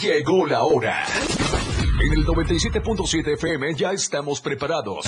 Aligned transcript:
Llegó 0.00 0.46
la 0.46 0.64
hora. 0.64 1.04
En 2.02 2.12
el 2.12 2.26
97.7 2.26 3.34
FM 3.34 3.74
ya 3.74 3.92
estamos 3.92 4.40
preparados. 4.40 5.06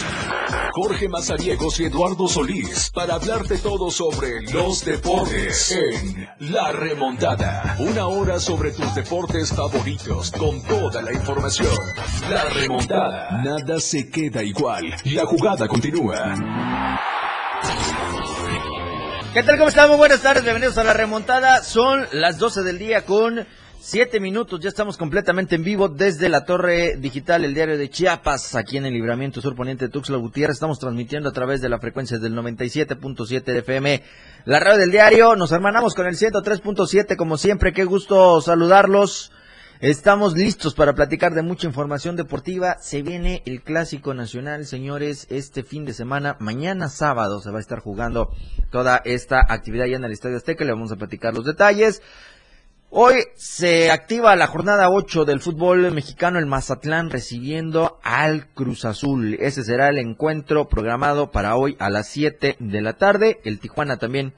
Jorge 0.73 1.09
Mazariegos 1.09 1.81
y 1.81 1.85
Eduardo 1.85 2.29
Solís 2.29 2.91
para 2.91 3.15
hablarte 3.15 3.59
todo 3.59 3.91
sobre 3.91 4.43
los 4.53 4.85
deportes 4.85 5.73
en 5.73 6.29
La 6.53 6.73
Remontada. 6.73 7.77
Una 7.81 8.07
hora 8.07 8.39
sobre 8.39 8.71
tus 8.71 8.95
deportes 8.95 9.53
favoritos 9.53 10.31
con 10.31 10.63
toda 10.63 11.03
la 11.03 11.13
información. 11.13 11.77
La 12.31 12.45
Remontada. 12.45 13.43
Nada 13.43 13.81
se 13.81 14.09
queda 14.09 14.43
igual. 14.43 14.95
La 15.05 15.27
jugada 15.27 15.67
continúa. 15.67 16.35
¿Qué 19.35 19.43
tal? 19.43 19.59
¿Cómo 19.59 19.69
estamos? 19.69 19.99
Buenas 19.99 20.23
tardes, 20.23 20.45
bienvenidos 20.45 20.79
a 20.79 20.85
La 20.85 20.95
Remontada. 20.95 21.63
Son 21.63 22.07
las 22.13 22.39
12 22.39 22.63
del 22.63 22.79
día 22.79 23.05
con 23.05 23.47
Siete 23.89 24.19
minutos, 24.19 24.59
ya 24.59 24.69
estamos 24.69 24.97
completamente 24.97 25.55
en 25.55 25.63
vivo 25.63 25.89
desde 25.89 26.29
la 26.29 26.45
torre 26.45 26.97
digital, 26.97 27.45
el 27.45 27.55
diario 27.55 27.79
de 27.79 27.89
Chiapas, 27.89 28.57
aquí 28.57 28.79
en 28.79 28.85
el 28.85 28.93
libramiento 28.93 29.41
sur 29.41 29.55
poniente 29.55 29.85
de 29.85 29.93
Tuxtla 29.93 30.17
Gutiérrez. 30.17 30.57
Estamos 30.57 30.81
transmitiendo 30.81 31.29
a 31.29 31.33
través 31.33 31.61
de 31.61 31.69
la 31.69 31.79
frecuencia 31.79 32.19
del 32.19 32.35
97.7 32.35 33.45
de 33.45 33.59
FM, 33.59 34.03
la 34.45 34.59
radio 34.59 34.81
del 34.81 34.91
diario. 34.91 35.37
Nos 35.37 35.53
hermanamos 35.53 35.95
con 35.95 36.09
el 36.09 36.17
103.7, 36.17 37.15
como 37.15 37.39
siempre. 37.39 37.73
Qué 37.73 37.85
gusto 37.85 38.41
saludarlos. 38.41 39.31
Estamos 39.79 40.35
listos 40.35 40.75
para 40.75 40.95
platicar 40.95 41.35
de 41.35 41.43
mucha 41.43 41.69
información 41.69 42.17
deportiva. 42.17 42.79
Se 42.81 43.03
viene 43.03 43.45
el 43.47 43.63
clásico 43.63 44.15
nacional, 44.15 44.67
señores, 44.67 45.29
este 45.31 45.63
fin 45.63 45.85
de 45.85 45.93
semana. 45.93 46.37
Mañana 46.41 46.89
sábado 46.89 47.41
se 47.41 47.53
va 47.53 47.59
a 47.59 47.61
estar 47.61 47.79
jugando 47.79 48.31
toda 48.73 49.01
esta 49.05 49.39
actividad 49.47 49.87
ya 49.87 49.97
en 49.99 50.05
el 50.05 50.13
Estadio 50.13 50.39
Azteca. 50.39 50.65
Le 50.65 50.73
vamos 50.73 50.91
a 50.91 50.97
platicar 50.97 51.35
los 51.35 51.45
detalles. 51.45 52.03
Hoy 52.91 53.25
se 53.35 53.91
activa 53.91 54.37
la 54.37 54.47
jornada 54.47 54.91
8 54.91 55.25
del 55.25 55.41
fútbol 55.41 55.91
mexicano, 55.91 56.39
el 56.39 56.47
Mazatlán 56.47 57.11
recibiendo 57.11 57.99
al 58.05 58.47
Cruz 58.55 58.85
Azul. 58.85 59.35
Ese 59.41 59.65
será 59.65 59.89
el 59.89 59.99
encuentro 59.99 60.69
programado 60.69 61.33
para 61.33 61.57
hoy 61.57 61.77
a 61.81 61.91
las 61.91 62.09
7 62.09 62.57
de 62.61 62.81
la 62.81 62.93
tarde. 62.93 63.41
El 63.45 63.59
Tijuana 63.59 63.97
también 63.97 64.35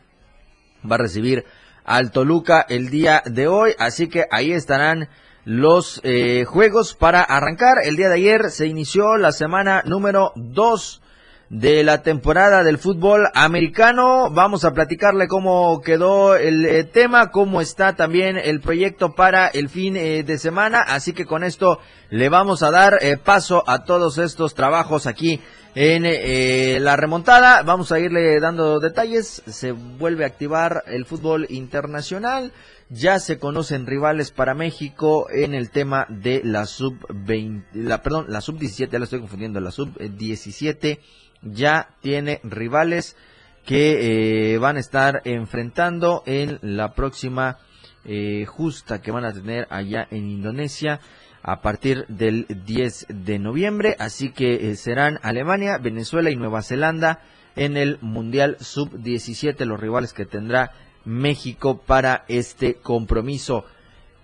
va 0.91 0.95
a 0.95 0.98
recibir 0.98 1.45
al 1.84 2.11
Toluca 2.11 2.64
el 2.67 2.89
día 2.89 3.23
de 3.27 3.48
hoy, 3.48 3.75
así 3.78 4.08
que 4.08 4.25
ahí 4.31 4.53
estarán 4.53 5.11
los 5.45 6.01
eh, 6.03 6.45
juegos 6.47 6.95
para 6.95 7.23
arrancar. 7.23 7.78
El 7.84 7.97
día 7.97 8.08
de 8.08 8.17
ayer 8.17 8.51
se 8.51 8.67
inició 8.67 9.19
la 9.19 9.33
semana 9.33 9.83
número 9.84 10.33
2 10.36 11.03
de 11.51 11.83
la 11.83 12.03
temporada 12.03 12.63
del 12.63 12.79
fútbol 12.79 13.29
americano. 13.35 14.31
Vamos 14.31 14.65
a 14.65 14.73
platicarle 14.73 15.29
cómo 15.29 15.81
quedó 15.81 16.37
el 16.37 16.67
eh, 16.67 16.85
tema, 16.85 17.31
cómo 17.31 17.61
está 17.61 17.97
también 17.97 18.37
el 18.37 18.61
proyecto 18.61 19.15
para 19.15 19.49
el 19.49 19.69
fin 19.69 19.97
eh, 19.97 20.23
de 20.25 20.39
semana. 20.39 20.83
Así 20.83 21.13
que 21.13 21.25
con 21.25 21.45
esto 21.45 21.81
le 22.11 22.29
vamos 22.29 22.63
a 22.63 22.71
dar 22.71 22.99
eh, 23.01 23.17
paso 23.17 23.65
a 23.67 23.85
todos 23.85 24.19
estos 24.19 24.55
trabajos 24.55 25.07
aquí 25.07 25.41
en 25.75 26.83
la 26.83 26.97
remontada. 26.97 27.63
Vamos 27.63 27.93
a 27.93 28.01
irle 28.01 28.41
dando 28.41 28.81
detalles. 28.81 29.43
Se 29.47 29.73
vuelve 29.73 30.25
a 30.25 30.27
activar 30.27 30.83
el 30.87 31.05
fútbol 31.05 31.47
internacional. 31.51 32.53
Ya 32.91 33.21
se 33.21 33.39
conocen 33.39 33.87
rivales 33.87 34.33
para 34.33 34.55
México 34.55 35.29
en 35.31 35.55
el 35.55 35.71
tema 35.71 36.07
de 36.09 36.41
la 36.43 36.65
sub 36.65 36.97
20, 37.11 37.69
la, 37.75 38.03
perdón, 38.03 38.27
la 38.29 38.41
sub 38.41 38.59
17, 38.59 38.91
ya 38.91 38.99
la 38.99 39.05
estoy 39.05 39.21
confundiendo, 39.21 39.61
la 39.61 39.71
sub 39.71 39.97
17 39.99 40.99
ya 41.42 41.91
tiene 42.00 42.41
rivales 42.44 43.17
que 43.64 44.55
eh, 44.55 44.58
van 44.58 44.77
a 44.77 44.81
estar 44.81 45.20
enfrentando 45.25 46.22
en 46.27 46.58
la 46.62 46.95
próxima 46.95 47.58
eh, 48.05 48.47
justa 48.47 49.03
que 49.03 49.11
van 49.11 49.27
a 49.27 49.33
tener 49.33 49.67
allá 49.70 50.06
en 50.11 50.30
Indonesia 50.30 51.00
a 51.42 51.61
partir 51.61 52.06
del 52.08 52.47
10 52.48 53.06
de 53.11 53.39
noviembre. 53.39 53.97
Así 53.98 54.30
que 54.30 54.70
eh, 54.70 54.77
serán 54.77 55.19
Alemania, 55.22 55.78
Venezuela 55.78 56.30
y 56.30 56.36
Nueva 56.36 56.63
Zelanda 56.63 57.20
en 57.57 57.77
el 57.77 57.98
Mundial 58.01 58.57
Sub-17, 58.61 59.64
los 59.67 59.80
rivales 59.80 60.13
que 60.13 60.24
tendrá 60.24 60.73
México 61.05 61.83
para 61.84 62.24
este 62.29 62.77
compromiso. 62.77 63.64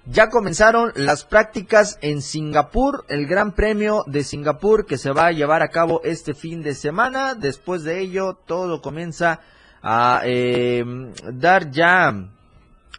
Ya 0.06 0.28
comenzaron 0.28 0.92
las 0.96 1.24
prácticas 1.24 1.98
en 2.02 2.20
Singapur, 2.20 3.06
el 3.08 3.26
Gran 3.26 3.52
Premio 3.52 4.04
de 4.06 4.22
Singapur 4.22 4.84
que 4.84 4.98
se 4.98 5.12
va 5.12 5.26
a 5.26 5.32
llevar 5.32 5.62
a 5.62 5.68
cabo 5.68 6.02
este 6.04 6.34
fin 6.34 6.62
de 6.62 6.74
semana. 6.74 7.34
Después 7.34 7.84
de 7.84 8.00
ello, 8.00 8.34
todo 8.34 8.82
comienza 8.82 9.40
a 9.82 10.20
em, 10.24 11.14
dar 11.32 11.70
ya 11.70 12.28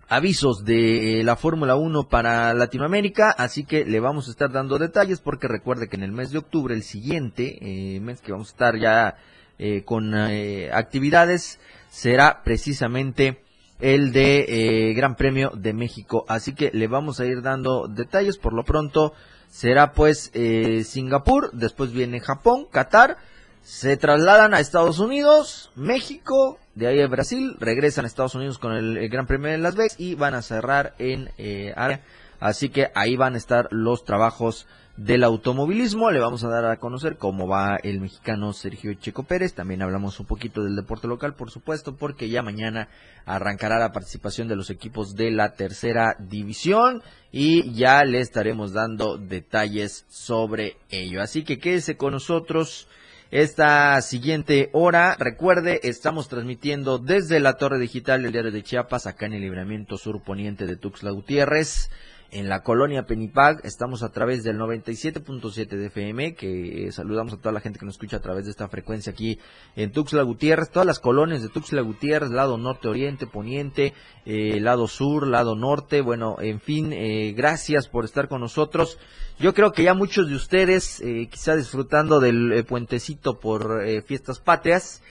avisos 0.07 0.65
de 0.65 1.19
eh, 1.19 1.23
la 1.23 1.35
Fórmula 1.35 1.75
1 1.75 2.09
para 2.09 2.55
Latinoamérica, 2.55 3.29
así 3.29 3.65
que 3.65 3.85
le 3.85 3.99
vamos 3.99 4.27
a 4.27 4.31
estar 4.31 4.51
dando 4.51 4.79
detalles 4.79 5.21
porque 5.21 5.47
recuerde 5.47 5.87
que 5.87 5.97
en 5.97 6.03
el 6.03 6.11
mes 6.11 6.31
de 6.31 6.39
octubre, 6.39 6.73
el 6.73 6.83
siguiente 6.83 7.59
eh, 7.61 7.99
mes 7.99 8.19
que 8.21 8.31
vamos 8.31 8.49
a 8.49 8.51
estar 8.51 8.79
ya 8.79 9.15
eh, 9.59 9.83
con 9.85 10.15
actividades, 10.15 11.59
será 11.89 12.41
precisamente 12.43 13.44
el 13.79 14.11
de 14.11 14.89
eh, 14.89 14.93
Gran 14.93 15.15
Premio 15.15 15.51
de 15.55 15.73
México. 15.73 16.25
Así 16.27 16.53
que 16.53 16.71
le 16.73 16.87
vamos 16.87 17.19
a 17.19 17.25
ir 17.25 17.41
dando 17.41 17.87
detalles. 17.87 18.37
Por 18.37 18.53
lo 18.53 18.63
pronto 18.63 19.13
será 19.49 19.93
pues 19.93 20.31
eh, 20.33 20.83
Singapur, 20.83 21.51
después 21.53 21.93
viene 21.93 22.19
Japón, 22.19 22.67
Qatar, 22.71 23.17
se 23.63 23.97
trasladan 23.97 24.53
a 24.53 24.59
Estados 24.59 24.99
Unidos, 24.99 25.71
México, 25.75 26.59
de 26.75 26.87
ahí 26.87 27.01
a 27.01 27.07
Brasil, 27.07 27.55
regresan 27.59 28.05
a 28.05 28.07
Estados 28.07 28.35
Unidos 28.35 28.59
con 28.59 28.73
el, 28.73 29.09
Gran 29.09 29.27
Premio 29.27 29.49
de 29.49 29.57
Las 29.57 29.75
Vegas 29.75 29.95
y 29.97 30.15
van 30.15 30.35
a 30.35 30.41
cerrar 30.41 30.93
en 30.99 31.31
eh, 31.37 31.73
área. 31.75 32.01
Así 32.45 32.69
que 32.69 32.91
ahí 32.93 33.15
van 33.15 33.33
a 33.33 33.37
estar 33.37 33.67
los 33.71 34.05
trabajos 34.05 34.67
del 34.97 35.23
automovilismo. 35.23 36.11
Le 36.11 36.19
vamos 36.19 36.43
a 36.43 36.47
dar 36.47 36.65
a 36.65 36.77
conocer 36.77 37.17
cómo 37.17 37.47
va 37.47 37.77
el 37.81 37.99
mexicano 37.99 38.53
Sergio 38.53 38.93
Checo 38.93 39.23
Pérez. 39.23 39.55
También 39.55 39.81
hablamos 39.81 40.19
un 40.19 40.27
poquito 40.27 40.63
del 40.63 40.75
deporte 40.75 41.07
local, 41.07 41.33
por 41.33 41.49
supuesto, 41.49 41.95
porque 41.95 42.29
ya 42.29 42.43
mañana 42.43 42.87
arrancará 43.25 43.79
la 43.79 43.91
participación 43.91 44.47
de 44.47 44.55
los 44.55 44.69
equipos 44.69 45.15
de 45.15 45.31
la 45.31 45.53
tercera 45.53 46.17
división 46.19 47.01
y 47.31 47.73
ya 47.73 48.03
le 48.03 48.19
estaremos 48.19 48.73
dando 48.73 49.17
detalles 49.17 50.05
sobre 50.07 50.77
ello. 50.91 51.23
Así 51.23 51.43
que 51.43 51.57
quédese 51.57 51.97
con 51.97 52.13
nosotros 52.13 52.87
esta 53.31 53.99
siguiente 54.03 54.69
hora. 54.71 55.15
Recuerde, 55.17 55.79
estamos 55.81 56.27
transmitiendo 56.27 56.99
desde 56.99 57.39
la 57.39 57.53
Torre 57.53 57.79
Digital 57.79 58.21
del 58.21 58.33
Diario 58.33 58.51
de 58.51 58.61
Chiapas, 58.61 59.07
acá 59.07 59.25
en 59.25 59.33
el 59.33 59.41
libramiento 59.41 59.97
sur 59.97 60.21
poniente 60.21 60.67
de 60.67 60.75
Tuxtla 60.75 61.09
Gutiérrez 61.09 61.89
en 62.31 62.49
la 62.49 62.63
colonia 62.63 63.05
Penipag. 63.05 63.61
Estamos 63.63 64.03
a 64.03 64.09
través 64.09 64.43
del 64.43 64.57
97.7 64.57 65.67
de 65.67 65.85
FM, 65.87 66.35
que 66.35 66.91
saludamos 66.91 67.33
a 67.33 67.37
toda 67.37 67.51
la 67.51 67.59
gente 67.59 67.79
que 67.79 67.85
nos 67.85 67.95
escucha 67.95 68.17
a 68.17 68.21
través 68.21 68.45
de 68.45 68.51
esta 68.51 68.67
frecuencia 68.67 69.11
aquí 69.11 69.39
en 69.75 69.91
Tuxtla 69.91 70.23
Gutiérrez, 70.23 70.69
todas 70.69 70.85
las 70.85 70.99
colonias 70.99 71.41
de 71.41 71.49
Tuxtla 71.49 71.81
Gutiérrez, 71.81 72.31
lado 72.31 72.57
norte, 72.57 72.87
oriente, 72.87 73.27
poniente, 73.27 73.93
eh, 74.25 74.59
lado 74.59 74.87
sur, 74.87 75.27
lado 75.27 75.55
norte. 75.55 76.01
Bueno, 76.01 76.37
en 76.39 76.59
fin, 76.59 76.91
eh, 76.93 77.33
gracias 77.35 77.87
por 77.87 78.05
estar 78.05 78.27
con 78.27 78.41
nosotros. 78.41 78.97
Yo 79.39 79.53
creo 79.53 79.71
que 79.71 79.83
ya 79.83 79.93
muchos 79.93 80.29
de 80.29 80.35
ustedes, 80.35 81.01
eh, 81.01 81.27
quizá 81.31 81.55
disfrutando 81.55 82.19
del 82.19 82.65
puentecito 82.65 83.39
por 83.39 83.83
fiestas 84.05 84.39
patrias, 84.39 85.01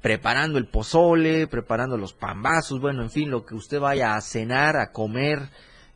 preparando 0.00 0.58
el 0.58 0.66
pozole, 0.66 1.46
preparando 1.46 1.96
los 1.96 2.12
pambazos, 2.12 2.80
bueno, 2.80 3.02
en 3.02 3.10
fin, 3.10 3.30
lo 3.30 3.46
que 3.46 3.54
usted 3.54 3.78
vaya 3.78 4.16
a 4.16 4.20
cenar, 4.20 4.76
a 4.76 4.90
comer, 4.90 5.48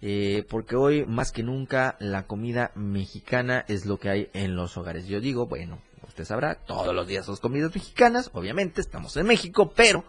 eh, 0.02 0.44
porque 0.48 0.76
hoy 0.76 1.06
más 1.06 1.32
que 1.32 1.42
nunca 1.42 1.96
la 2.00 2.26
comida 2.26 2.72
mexicana 2.74 3.64
es 3.68 3.86
lo 3.86 3.98
que 3.98 4.10
hay 4.10 4.30
en 4.34 4.54
los 4.54 4.76
hogares. 4.76 5.06
Yo 5.06 5.20
digo, 5.20 5.46
bueno, 5.46 5.80
usted 6.06 6.24
sabrá, 6.24 6.56
todos 6.66 6.94
los 6.94 7.06
días 7.06 7.26
son 7.26 7.36
comidas 7.36 7.74
mexicanas, 7.74 8.30
obviamente 8.32 8.80
estamos 8.80 9.16
en 9.16 9.26
México, 9.26 9.72
pero 9.74 10.04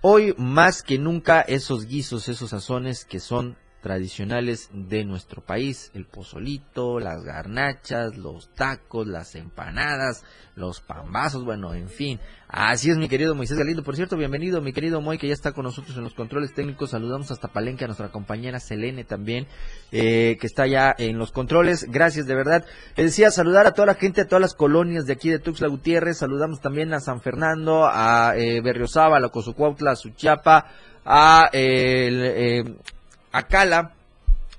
hoy 0.00 0.34
más 0.36 0.82
que 0.82 0.98
nunca 0.98 1.40
esos 1.40 1.86
guisos, 1.86 2.28
esos 2.28 2.50
sazones 2.50 3.04
que 3.04 3.20
son 3.20 3.56
tradicionales 3.86 4.68
de 4.72 5.04
nuestro 5.04 5.44
país, 5.44 5.92
el 5.94 6.06
pozolito, 6.06 6.98
las 6.98 7.22
garnachas, 7.22 8.16
los 8.16 8.52
tacos, 8.52 9.06
las 9.06 9.36
empanadas, 9.36 10.24
los 10.56 10.80
pambazos, 10.80 11.44
bueno, 11.44 11.72
en 11.72 11.88
fin. 11.88 12.18
Así 12.48 12.90
es, 12.90 12.96
mi 12.96 13.08
querido 13.08 13.36
Moisés 13.36 13.56
Galindo. 13.56 13.84
Por 13.84 13.94
cierto, 13.94 14.16
bienvenido, 14.16 14.60
mi 14.60 14.72
querido 14.72 15.00
Moy, 15.00 15.18
que 15.18 15.28
ya 15.28 15.34
está 15.34 15.52
con 15.52 15.62
nosotros 15.62 15.96
en 15.96 16.02
los 16.02 16.14
controles 16.14 16.52
técnicos. 16.52 16.90
Saludamos 16.90 17.30
hasta 17.30 17.46
Palenque 17.46 17.84
a 17.84 17.86
nuestra 17.86 18.10
compañera 18.10 18.58
Selene 18.58 19.04
también, 19.04 19.46
eh, 19.92 20.36
que 20.40 20.48
está 20.48 20.66
ya 20.66 20.92
en 20.98 21.16
los 21.16 21.30
controles. 21.30 21.86
Gracias, 21.88 22.26
de 22.26 22.34
verdad. 22.34 22.64
Le 22.96 23.04
decía 23.04 23.30
saludar 23.30 23.68
a 23.68 23.72
toda 23.72 23.86
la 23.86 23.94
gente, 23.94 24.22
a 24.22 24.26
todas 24.26 24.42
las 24.42 24.54
colonias 24.54 25.06
de 25.06 25.12
aquí 25.12 25.30
de 25.30 25.38
Tuxtla 25.38 25.68
Gutiérrez. 25.68 26.18
Saludamos 26.18 26.60
también 26.60 26.92
a 26.92 26.98
San 26.98 27.20
Fernando, 27.20 27.86
a 27.86 28.32
eh, 28.36 28.60
Berriozábal, 28.62 29.24
a 29.24 29.28
Cozucuautla, 29.28 29.92
a 29.92 29.96
Suchiapa, 29.96 30.66
a 31.04 31.50
eh, 31.52 32.64
Acala. 33.32 33.92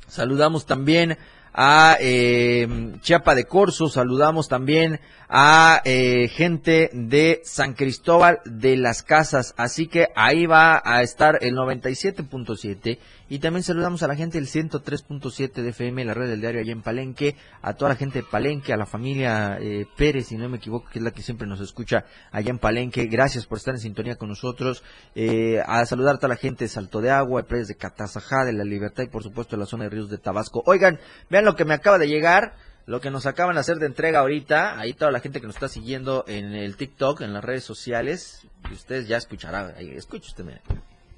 Saludamos 0.07 0.65
también 0.65 1.17
a 1.53 1.97
eh, 1.99 2.67
Chiapa 3.01 3.33
de 3.33 3.45
Corzo, 3.45 3.89
saludamos 3.89 4.47
también 4.47 4.99
a 5.27 5.81
eh, 5.85 6.27
gente 6.27 6.91
de 6.93 7.41
San 7.43 7.73
Cristóbal 7.73 8.41
de 8.45 8.77
las 8.77 9.01
Casas, 9.01 9.55
así 9.57 9.87
que 9.87 10.09
ahí 10.15 10.45
va 10.45 10.81
a 10.85 11.01
estar 11.01 11.39
el 11.41 11.55
97.7 11.55 12.99
Y 13.29 13.39
también 13.39 13.63
saludamos 13.63 14.03
a 14.03 14.07
la 14.07 14.15
gente 14.15 14.37
del 14.37 14.47
103.7 14.47 15.61
de 15.61 15.69
FM, 15.69 16.05
la 16.05 16.13
red 16.13 16.29
del 16.29 16.39
diario 16.39 16.61
allá 16.61 16.71
en 16.71 16.81
Palenque, 16.81 17.35
a 17.61 17.73
toda 17.73 17.89
la 17.89 17.95
gente 17.95 18.19
de 18.19 18.23
Palenque, 18.23 18.71
a 18.71 18.77
la 18.77 18.85
familia 18.85 19.57
eh, 19.59 19.85
Pérez, 19.97 20.27
si 20.27 20.37
no 20.37 20.47
me 20.47 20.57
equivoco, 20.57 20.89
que 20.89 20.99
es 20.99 21.03
la 21.03 21.11
que 21.11 21.21
siempre 21.21 21.45
nos 21.45 21.59
escucha 21.59 22.05
allá 22.31 22.51
en 22.51 22.59
Palenque. 22.59 23.05
Gracias 23.07 23.45
por 23.45 23.57
estar 23.57 23.73
en 23.73 23.81
sintonía 23.81 24.15
con 24.15 24.29
nosotros. 24.29 24.81
Eh, 25.13 25.61
a 25.65 25.85
saludar 25.85 26.15
a 26.15 26.17
toda 26.19 26.29
la 26.29 26.37
gente 26.37 26.63
de 26.63 26.69
Salto 26.69 27.01
de 27.01 27.11
Agua, 27.11 27.41
de 27.41 27.47
Pérez 27.49 27.67
de 27.67 27.75
Catazajá, 27.75 28.45
de 28.45 28.53
La 28.53 28.63
Libertad 28.63 29.03
y 29.03 29.07
por 29.07 29.23
supuesto 29.23 29.57
de 29.57 29.59
la 29.59 29.65
zona 29.65 29.83
de 29.83 29.89
Ríos 29.89 30.09
de 30.09 30.17
Tabasco. 30.17 30.63
Oigan, 30.65 30.99
vean 31.29 31.43
lo 31.43 31.55
que 31.55 31.65
me 31.65 31.73
acaba 31.73 31.97
de 31.97 32.07
llegar 32.07 32.55
lo 32.85 33.01
que 33.01 33.11
nos 33.11 33.25
acaban 33.25 33.55
de 33.55 33.59
hacer 33.59 33.79
de 33.79 33.85
entrega 33.85 34.19
ahorita, 34.19 34.79
ahí 34.79 34.93
toda 34.93 35.11
la 35.11 35.19
gente 35.19 35.41
que 35.41 35.47
nos 35.47 35.57
está 35.57 35.67
siguiendo 35.67 36.23
en 36.25 36.53
el 36.53 36.77
TikTok, 36.77 37.19
en 37.19 37.33
las 37.33 37.43
redes 37.43 37.65
sociales, 37.65 38.47
ustedes 38.71 39.09
ya 39.09 39.17
escucharán, 39.17 39.73
ahí, 39.75 39.89
escuche 39.89 40.31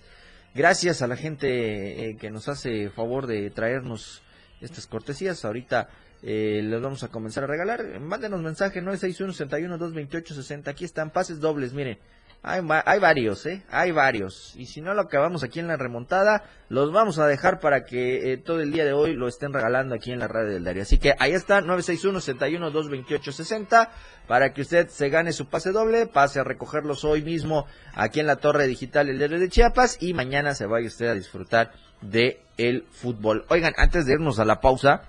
Gracias 0.53 1.01
a 1.01 1.07
la 1.07 1.15
gente 1.15 2.07
eh, 2.07 2.17
que 2.17 2.29
nos 2.29 2.47
hace 2.49 2.91
favor 2.91 3.25
de 3.25 3.49
traernos 3.49 4.21
estas 4.61 4.85
cortesías. 4.85 5.43
Ahorita 5.43 5.89
eh, 6.23 6.61
les 6.63 6.81
vamos 6.81 7.03
a 7.03 7.09
comenzar 7.09 7.43
a 7.43 7.47
regalar. 7.47 7.99
Mándenos 7.99 8.41
mensaje 8.41 8.81
961 8.81 9.33
61 9.33 9.77
228 9.77 10.35
60. 10.35 10.71
Aquí 10.71 10.85
están 10.85 11.11
pases 11.11 11.39
dobles, 11.39 11.73
miren. 11.73 11.99
Hay, 12.43 12.59
hay, 12.85 12.99
varios, 12.99 13.45
¿eh? 13.45 13.61
Hay 13.69 13.91
varios. 13.91 14.55
Y 14.55 14.65
si 14.65 14.81
no 14.81 14.95
lo 14.95 15.01
acabamos 15.01 15.43
aquí 15.43 15.59
en 15.59 15.67
la 15.67 15.77
remontada, 15.77 16.43
los 16.69 16.91
vamos 16.91 17.19
a 17.19 17.27
dejar 17.27 17.59
para 17.59 17.85
que 17.85 18.33
eh, 18.33 18.37
todo 18.37 18.61
el 18.61 18.71
día 18.71 18.83
de 18.83 18.93
hoy 18.93 19.13
lo 19.13 19.27
estén 19.27 19.53
regalando 19.53 19.93
aquí 19.93 20.11
en 20.11 20.17
la 20.17 20.27
radio 20.27 20.53
del 20.53 20.63
diario. 20.63 20.81
Así 20.81 20.97
que 20.97 21.13
ahí 21.19 21.33
está, 21.33 21.61
961-61-228-60, 21.61 23.89
para 24.27 24.53
que 24.53 24.61
usted 24.61 24.87
se 24.87 25.09
gane 25.09 25.33
su 25.33 25.49
pase 25.49 25.71
doble, 25.71 26.07
pase 26.07 26.39
a 26.39 26.43
recogerlos 26.43 27.03
hoy 27.03 27.21
mismo 27.21 27.67
aquí 27.93 28.19
en 28.19 28.25
la 28.25 28.37
Torre 28.37 28.65
Digital 28.65 29.05
del 29.05 29.19
Diario 29.19 29.39
de 29.39 29.49
Chiapas 29.49 30.01
y 30.01 30.15
mañana 30.15 30.55
se 30.55 30.65
vaya 30.65 30.87
usted 30.87 31.09
a 31.09 31.13
disfrutar 31.13 31.73
de 32.01 32.41
el 32.57 32.87
fútbol. 32.89 33.45
Oigan, 33.49 33.73
antes 33.77 34.07
de 34.07 34.13
irnos 34.13 34.39
a 34.39 34.45
la 34.45 34.61
pausa, 34.61 35.03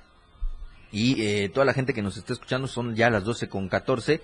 y 0.93 1.23
eh, 1.23 1.49
toda 1.49 1.67
la 1.67 1.75
gente 1.75 1.95
que 1.95 2.03
nos 2.03 2.17
está 2.17 2.35
escuchando 2.35 2.69
son 2.69 2.95
ya 2.95 3.11
las 3.11 3.25
12 3.25 3.49
con 3.49 3.69
14, 3.69 4.21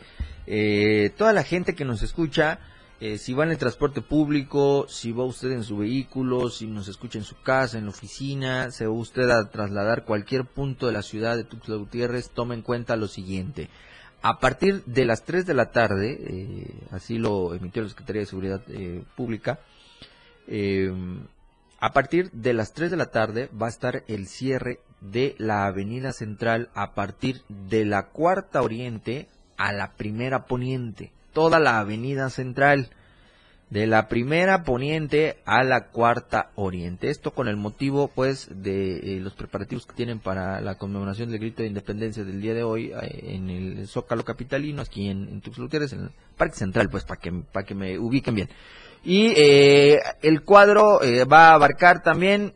eh, 0.47 1.11
toda 1.17 1.32
la 1.32 1.43
gente 1.43 1.75
que 1.75 1.85
nos 1.85 2.03
escucha 2.03 2.61
eh, 3.00 3.17
si 3.17 3.32
va 3.32 3.44
en 3.44 3.53
el 3.53 3.59
transporte 3.59 4.03
público, 4.03 4.87
si 4.88 5.12
va 5.12 5.25
usted 5.25 5.53
en 5.53 5.62
su 5.62 5.79
vehículo, 5.79 6.50
si 6.50 6.67
nos 6.67 6.88
escucha 6.88 7.19
en 7.19 7.25
su 7.25 7.41
casa, 7.41 7.79
en 7.79 7.85
la 7.85 7.91
oficina, 7.91 8.73
se 8.73 8.87
va 8.87 8.93
usted 8.93 9.31
a 9.31 9.49
trasladar 9.50 10.05
cualquier 10.05 10.44
punto 10.44 10.88
de 10.88 10.93
la 10.93 11.03
ciudad 11.03 11.37
de 11.37 11.44
Tuxtla 11.44 11.76
Gutiérrez, 11.76 12.31
tome 12.31 12.56
en 12.56 12.62
cuenta 12.62 12.97
lo 12.97 13.06
siguiente. 13.06 13.69
A 14.20 14.41
partir 14.41 14.82
de 14.85 15.05
las 15.05 15.25
3 15.25 15.47
de 15.47 15.55
la 15.55 15.70
tarde, 15.70 16.19
eh, 16.20 16.75
así 16.91 17.19
lo 17.19 17.55
emitió 17.55 17.82
la 17.82 17.88
Secretaría 17.88 18.23
de 18.23 18.26
Seguridad 18.26 18.62
eh, 18.67 19.05
Pública, 19.15 19.61
a 21.80 21.92
partir 21.92 22.30
de 22.32 22.54
las 22.54 22.72
3 22.72 22.90
de 22.90 22.96
la 22.96 23.10
tarde 23.10 23.48
va 23.60 23.66
a 23.66 23.70
estar 23.70 24.04
el 24.08 24.26
cierre 24.26 24.80
de 25.00 25.34
la 25.38 25.66
Avenida 25.66 26.12
Central 26.12 26.70
a 26.75 26.94
partir 26.94 27.42
de 27.48 27.84
la 27.84 28.08
Cuarta 28.08 28.62
Oriente 28.62 29.28
a 29.56 29.72
la 29.72 29.92
Primera 29.92 30.46
Poniente 30.46 31.12
toda 31.38 31.60
la 31.60 31.78
avenida 31.78 32.30
central, 32.30 32.90
de 33.70 33.86
la 33.86 34.08
primera 34.08 34.64
poniente 34.64 35.36
a 35.44 35.62
la 35.62 35.88
cuarta 35.88 36.50
oriente. 36.56 37.10
Esto 37.10 37.32
con 37.32 37.46
el 37.46 37.56
motivo, 37.56 38.08
pues, 38.08 38.48
de 38.50 38.96
eh, 38.96 39.20
los 39.20 39.34
preparativos 39.34 39.86
que 39.86 39.94
tienen 39.94 40.19
para 40.19 40.60
la 40.60 40.76
conmemoración 40.76 41.31
del 41.31 41.38
grito 41.38 41.62
de 41.62 41.69
independencia 41.69 42.24
del 42.24 42.40
día 42.40 42.54
de 42.54 42.64
hoy 42.64 42.92
eh, 42.92 43.34
en 43.34 43.50
el 43.50 43.86
Zócalo 43.86 44.24
Capitalino, 44.24 44.82
aquí 44.82 45.08
en, 45.08 45.28
en 45.28 45.40
Tuxtla 45.42 45.69
en 45.72 46.00
el 46.00 46.10
Parque 46.36 46.56
Central, 46.56 46.88
pues, 46.90 47.04
para 47.04 47.20
que, 47.20 47.31
para 47.31 47.64
que 47.64 47.76
me 47.76 47.98
ubiquen 48.00 48.34
bien. 48.34 48.48
Y 49.04 49.32
eh, 49.36 50.00
el 50.22 50.42
cuadro 50.42 51.00
va 51.30 51.48
a 51.48 51.54
abarcar 51.54 52.02
también 52.02 52.52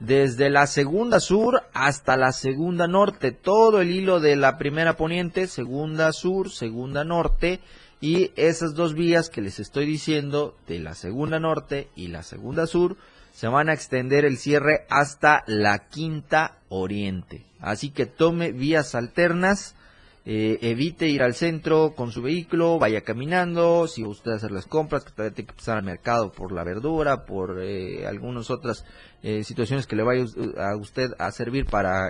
desde 0.00 0.48
la 0.48 0.66
segunda 0.66 1.20
sur 1.20 1.62
hasta 1.74 2.16
la 2.16 2.32
segunda 2.32 2.88
norte, 2.88 3.32
todo 3.32 3.80
el 3.82 3.90
hilo 3.90 4.18
de 4.18 4.34
la 4.34 4.56
primera 4.56 4.96
poniente, 4.96 5.46
segunda 5.46 6.12
sur, 6.12 6.50
segunda 6.50 7.04
norte, 7.04 7.60
y 8.00 8.32
esas 8.36 8.74
dos 8.74 8.94
vías 8.94 9.28
que 9.28 9.42
les 9.42 9.60
estoy 9.60 9.84
diciendo, 9.84 10.56
de 10.66 10.78
la 10.80 10.94
segunda 10.94 11.38
norte 11.38 11.88
y 11.94 12.08
la 12.08 12.22
segunda 12.22 12.66
sur, 12.66 12.96
se 13.32 13.46
van 13.46 13.68
a 13.68 13.74
extender 13.74 14.24
el 14.24 14.38
cierre 14.38 14.86
hasta 14.88 15.44
la 15.46 15.88
quinta 15.88 16.56
oriente. 16.70 17.44
Así 17.60 17.90
que 17.90 18.06
tome 18.06 18.52
vías 18.52 18.94
alternas, 18.94 19.76
eh, 20.24 20.58
evite 20.62 21.08
ir 21.08 21.22
al 21.22 21.34
centro 21.34 21.94
con 21.94 22.12
su 22.12 22.22
vehículo, 22.22 22.78
vaya 22.78 23.02
caminando, 23.02 23.86
si 23.86 24.04
usted 24.04 24.32
hacer 24.32 24.50
las 24.50 24.66
compras, 24.66 25.04
que 25.04 25.12
todavía 25.12 25.34
tiene 25.34 25.48
que 25.48 25.56
pasar 25.56 25.78
al 25.78 25.84
mercado 25.84 26.32
por 26.32 26.52
la 26.52 26.64
verdura, 26.64 27.24
por 27.24 27.62
eh, 27.62 28.06
algunas 28.06 28.50
otras 28.50 28.84
eh, 29.22 29.44
situaciones 29.44 29.86
que 29.86 29.96
le 29.96 30.02
vaya 30.02 30.24
a 30.58 30.76
usted 30.76 31.12
a 31.18 31.30
servir 31.32 31.66
para 31.66 32.08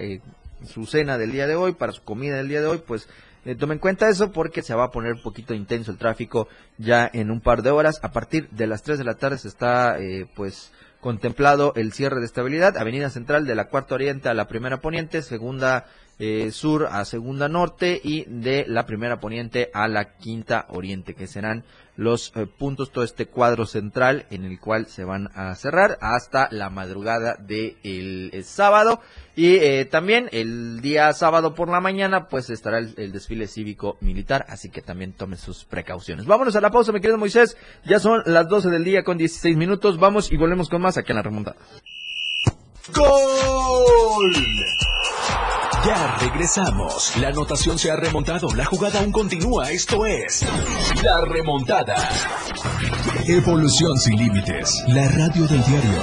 su 0.65 0.87
cena 0.87 1.19
del 1.19 1.33
día 1.33 1.47
de 1.47 1.57
hoy, 1.57 1.73
para 1.73 1.93
su 1.93 2.03
comida 2.03 2.37
del 2.37 2.49
día 2.49 2.61
de 2.61 2.67
hoy, 2.67 2.83
pues 2.87 3.09
eh, 3.45 3.55
tome 3.55 3.75
en 3.75 3.81
cuenta 3.81 4.09
eso 4.09 4.33
porque 4.33 4.63
se 4.63 4.75
va 4.75 4.85
a 4.85 4.91
poner 4.91 5.15
un 5.15 5.23
poquito 5.23 5.55
intenso 5.55 5.91
el 5.91 5.99
tráfico 5.99 6.49
ya 6.77 7.09
en 7.13 7.31
un 7.31 7.41
par 7.41 7.63
de 7.63 7.71
horas. 7.71 7.99
A 8.03 8.13
partir 8.13 8.49
de 8.51 8.67
las 8.67 8.83
3 8.83 8.99
de 8.99 9.05
la 9.05 9.15
tarde 9.15 9.39
se 9.39 9.49
está 9.49 9.99
eh, 9.99 10.27
pues 10.35 10.73
contemplado 11.01 11.73
el 11.77 11.93
cierre 11.93 12.21
de 12.21 12.27
estabilidad. 12.27 12.77
Avenida 12.77 13.09
Central 13.09 13.47
de 13.47 13.55
la 13.55 13.69
Cuarta 13.69 13.95
Oriente 13.95 14.29
a 14.29 14.35
la 14.35 14.47
Primera 14.47 14.81
Poniente, 14.81 15.23
Segunda 15.23 15.87
eh, 16.21 16.51
Sur 16.53 16.87
a 16.91 17.05
Segunda 17.07 17.49
Norte 17.49 17.99
y 18.03 18.25
de 18.27 18.67
la 18.69 18.85
Primera 18.85 19.21
Poniente 19.21 19.71
a 19.73 19.89
la 19.89 20.17
Quinta 20.19 20.67
Oriente, 20.69 21.15
que 21.15 21.27
serán 21.27 21.65
los 21.97 22.33
eh, 22.37 22.47
puntos, 22.47 22.93
todo 22.93 23.05
este 23.05 23.27
cuadro 23.27 23.67
central 23.67 24.27
en 24.31 24.45
el 24.45 24.61
cual 24.61 24.87
se 24.87 25.05
van 25.05 25.29
a 25.35 25.55
cerrar 25.55 25.99
hasta 26.01 26.49
la 26.51 26.71
madrugada 26.71 27.37
del 27.37 27.77
de 27.81 28.35
el 28.35 28.45
sábado. 28.45 29.01
Y 29.35 29.57
eh, 29.57 29.87
también 29.87 30.29
el 30.33 30.83
día 30.83 31.13
sábado 31.15 31.55
por 31.55 31.71
la 31.71 31.81
mañana, 31.81 32.29
pues 32.29 32.51
estará 32.51 32.79
el, 32.79 33.13
desfile 33.13 33.47
cívico 33.47 33.97
militar, 34.01 34.45
así 34.49 34.69
que 34.69 34.83
también 34.83 35.15
tomen 35.15 35.39
sus 35.39 35.65
precauciones. 35.65 36.27
Vámonos 36.27 36.55
a 36.55 36.61
la 36.61 36.71
pausa, 36.71 36.93
mi 36.93 37.01
querido 37.01 37.17
Moisés. 37.19 37.57
Ya 37.85 37.99
son 37.99 38.23
las 38.27 38.47
12 38.49 38.69
del 38.69 38.85
día 38.85 39.05
con 39.05 39.17
16 39.17 39.57
minutos. 39.57 39.99
Vamos 39.99 40.31
y 40.31 40.37
volvemos 40.37 40.69
con 40.69 40.83
más 40.83 40.99
aquí 40.99 41.13
en 41.13 41.17
la 41.17 41.23
remontada. 41.23 41.57
¡Gol! 42.95 44.35
Ya 45.85 46.19
regresamos. 46.19 47.17
La 47.17 47.29
anotación 47.29 47.79
se 47.79 47.91
ha 47.91 47.97
remontado. 47.97 48.49
La 48.55 48.67
jugada 48.67 49.01
aún 49.01 49.13
continúa. 49.13 49.71
Esto 49.71 50.05
es 50.05 50.45
La 51.03 51.23
Remontada. 51.23 51.97
Evolución 53.27 53.97
sin 53.97 54.17
límites. 54.17 54.85
La 54.89 55.09
radio 55.09 55.47
del 55.47 55.65
diario. 55.65 56.03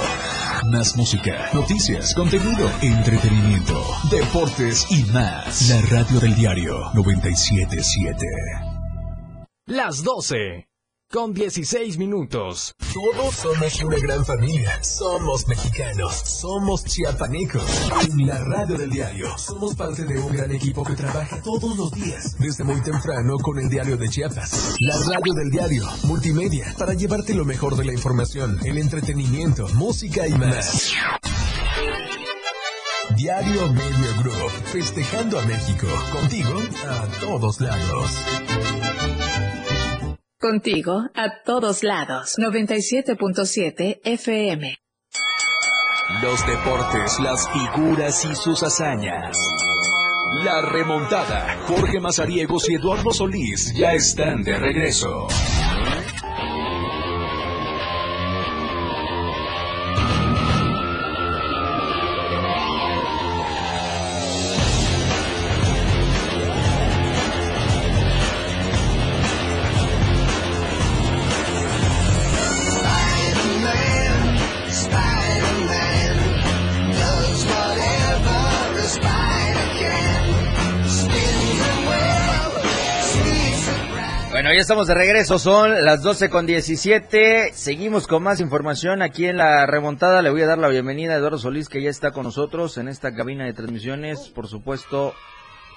Más 0.72 0.96
música, 0.96 1.50
noticias, 1.52 2.12
contenido, 2.12 2.68
entretenimiento, 2.82 3.80
deportes 4.10 4.86
y 4.90 5.04
más. 5.12 5.68
La 5.68 5.80
radio 5.82 6.18
del 6.18 6.34
diario 6.34 6.90
977. 6.94 8.26
Las 9.66 10.02
12 10.02 10.68
con 11.10 11.32
16 11.32 11.96
minutos. 11.96 12.74
Todos 12.92 13.34
somos 13.34 13.82
una 13.82 13.96
gran 13.98 14.24
familia. 14.26 14.82
Somos 14.82 15.46
mexicanos. 15.48 16.14
Somos 16.14 16.84
chiapanecos. 16.84 17.64
En 18.02 18.26
la 18.26 18.38
radio 18.44 18.76
del 18.76 18.90
diario. 18.90 19.38
Somos 19.38 19.74
parte 19.74 20.04
de 20.04 20.18
un 20.18 20.30
gran 20.32 20.50
equipo 20.50 20.84
que 20.84 20.94
trabaja 20.94 21.40
todos 21.42 21.76
los 21.78 21.92
días. 21.92 22.36
Desde 22.38 22.62
muy 22.64 22.80
temprano 22.82 23.38
con 23.38 23.58
el 23.58 23.70
diario 23.70 23.96
de 23.96 24.08
Chiapas. 24.08 24.76
La 24.80 24.96
radio 24.98 25.32
del 25.32 25.50
diario. 25.50 25.84
Multimedia. 26.04 26.74
Para 26.78 26.92
llevarte 26.92 27.34
lo 27.34 27.46
mejor 27.46 27.76
de 27.76 27.84
la 27.86 27.92
información, 27.92 28.58
el 28.64 28.76
entretenimiento, 28.76 29.66
música 29.74 30.26
y 30.26 30.34
más. 30.34 30.92
Diario 33.16 33.72
Medio 33.72 34.22
Group. 34.22 34.50
Festejando 34.72 35.38
a 35.38 35.46
México. 35.46 35.86
Contigo 36.12 36.60
a 36.86 37.06
todos 37.20 37.60
lados. 37.60 38.10
Contigo 40.40 41.10
a 41.16 41.42
todos 41.44 41.82
lados. 41.82 42.36
97.7 42.38 44.00
FM. 44.04 44.76
Los 46.22 46.46
deportes, 46.46 47.18
las 47.18 47.48
figuras 47.50 48.24
y 48.24 48.36
sus 48.36 48.62
hazañas. 48.62 49.36
La 50.44 50.62
remontada. 50.62 51.58
Jorge 51.66 51.98
Mazariegos 51.98 52.70
y 52.70 52.74
Eduardo 52.74 53.12
Solís 53.12 53.74
ya 53.74 53.94
están 53.94 54.44
de 54.44 54.56
regreso. 54.56 55.26
Estamos 84.68 84.86
de 84.86 84.92
regreso, 84.92 85.38
son 85.38 85.82
las 85.82 86.02
12 86.02 86.28
con 86.28 86.44
17. 86.44 87.54
Seguimos 87.54 88.06
con 88.06 88.22
más 88.22 88.38
información 88.38 89.00
aquí 89.00 89.24
en 89.24 89.38
la 89.38 89.64
remontada. 89.64 90.20
Le 90.20 90.28
voy 90.28 90.42
a 90.42 90.46
dar 90.46 90.58
la 90.58 90.68
bienvenida 90.68 91.14
a 91.14 91.16
Eduardo 91.16 91.38
Solís, 91.38 91.70
que 91.70 91.80
ya 91.80 91.88
está 91.88 92.10
con 92.10 92.24
nosotros 92.24 92.76
en 92.76 92.86
esta 92.86 93.14
cabina 93.14 93.46
de 93.46 93.54
transmisiones. 93.54 94.28
Por 94.28 94.46
supuesto, 94.46 95.14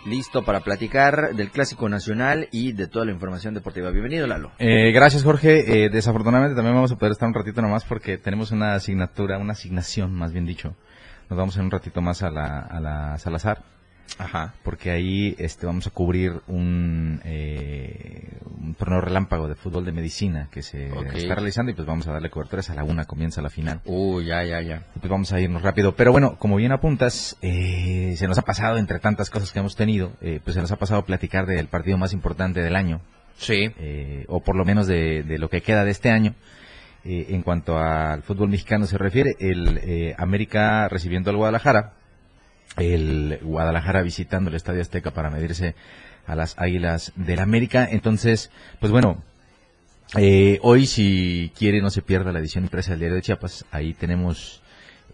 listo 0.05 0.43
para 0.43 0.59
platicar 0.59 1.33
del 1.35 1.51
Clásico 1.51 1.87
Nacional 1.87 2.49
y 2.51 2.73
de 2.73 2.87
toda 2.87 3.05
la 3.05 3.13
información 3.13 3.53
deportiva. 3.53 3.91
Bienvenido, 3.91 4.27
Lalo. 4.27 4.51
Eh, 4.59 4.91
gracias, 4.91 5.23
Jorge. 5.23 5.85
Eh, 5.85 5.89
desafortunadamente 5.89 6.57
también 6.57 6.75
vamos 6.75 6.91
a 6.91 6.97
poder 6.97 7.13
estar 7.13 7.29
un 7.29 7.33
ratito 7.33 7.61
nomás 7.61 7.85
porque 7.85 8.17
tenemos 8.17 8.51
una 8.51 8.73
asignatura, 8.73 9.37
una 9.37 9.53
asignación, 9.53 10.13
más 10.13 10.33
bien 10.33 10.45
dicho. 10.45 10.75
Nos 11.29 11.39
vamos 11.39 11.55
en 11.55 11.63
un 11.63 11.71
ratito 11.71 12.01
más 12.01 12.23
a 12.23 12.29
la, 12.29 12.59
a 12.59 12.81
la 12.81 13.17
Salazar. 13.19 13.63
Ajá. 14.17 14.53
Porque 14.63 14.91
ahí 14.91 15.35
este, 15.39 15.65
vamos 15.65 15.87
a 15.87 15.89
cubrir 15.89 16.41
un, 16.47 17.21
eh, 17.25 18.37
un 18.59 18.75
torneo 18.75 19.01
relámpago 19.01 19.47
de 19.47 19.55
fútbol 19.55 19.83
de 19.85 19.91
medicina 19.91 20.47
que 20.51 20.61
se 20.61 20.87
está 21.15 21.35
realizando 21.35 21.71
y 21.71 21.75
pues 21.75 21.87
vamos 21.87 22.07
a 22.07 22.11
darle 22.13 22.29
coberturas 22.29 22.69
a 22.69 22.75
la 22.75 22.83
una, 22.83 23.05
comienza 23.05 23.41
la 23.41 23.49
final. 23.49 23.81
Uy, 23.85 24.25
ya, 24.25 24.43
ya, 24.43 24.61
ya. 24.61 24.83
Y 24.95 24.99
pues 24.99 25.09
vamos 25.09 25.31
a 25.33 25.39
irnos 25.39 25.61
rápido. 25.63 25.95
Pero 25.95 26.11
bueno, 26.11 26.35
como 26.37 26.57
bien 26.57 26.71
apuntas, 26.71 27.37
eh, 27.41 28.13
se 28.17 28.27
nos 28.27 28.37
ha 28.37 28.43
pasado, 28.43 28.77
entre 28.77 28.99
tantas 28.99 29.29
cosas 29.29 29.51
que 29.51 29.59
hemos 29.59 29.75
tenido, 29.75 30.11
eh, 30.21 30.39
pues 30.43 30.53
se 30.55 30.61
nos 30.61 30.71
ha 30.71 30.75
pasado 30.77 31.03
platicar 31.03 31.45
del 31.47 31.67
partido 31.67 31.97
más 31.97 32.13
importante 32.13 32.61
del 32.61 32.75
año, 32.75 33.01
Sí. 33.37 33.71
eh, 33.79 34.25
o 34.27 34.41
por 34.41 34.55
lo 34.55 34.65
menos 34.65 34.85
de, 34.87 35.23
de 35.23 35.39
lo 35.39 35.49
que 35.49 35.61
queda 35.61 35.83
de 35.83 35.91
este 35.91 36.11
año. 36.11 36.35
Eh, 37.03 37.27
en 37.29 37.41
cuanto 37.41 37.79
al 37.79 38.21
fútbol 38.21 38.49
mexicano 38.49 38.85
se 38.85 38.97
refiere, 38.99 39.35
el 39.39 39.79
eh, 39.81 40.13
América 40.19 40.87
recibiendo 40.87 41.31
al 41.31 41.37
Guadalajara, 41.37 41.93
el 42.77 43.39
Guadalajara 43.41 44.01
visitando 44.01 44.49
el 44.49 44.55
Estadio 44.55 44.81
Azteca 44.81 45.11
para 45.11 45.29
medirse 45.29 45.75
a 46.27 46.35
las 46.35 46.57
Águilas 46.57 47.13
del 47.15 47.39
América. 47.39 47.87
Entonces, 47.89 48.51
pues 48.79 48.91
bueno, 48.91 49.23
eh, 50.17 50.59
hoy 50.61 50.85
si 50.85 51.51
quiere 51.57 51.81
no 51.81 51.89
se 51.89 52.01
pierda 52.01 52.31
la 52.31 52.39
edición 52.39 52.63
impresa 52.63 52.91
del 52.91 52.99
Diario 52.99 53.15
de 53.15 53.21
Chiapas. 53.21 53.65
Ahí 53.71 53.93
tenemos 53.93 54.61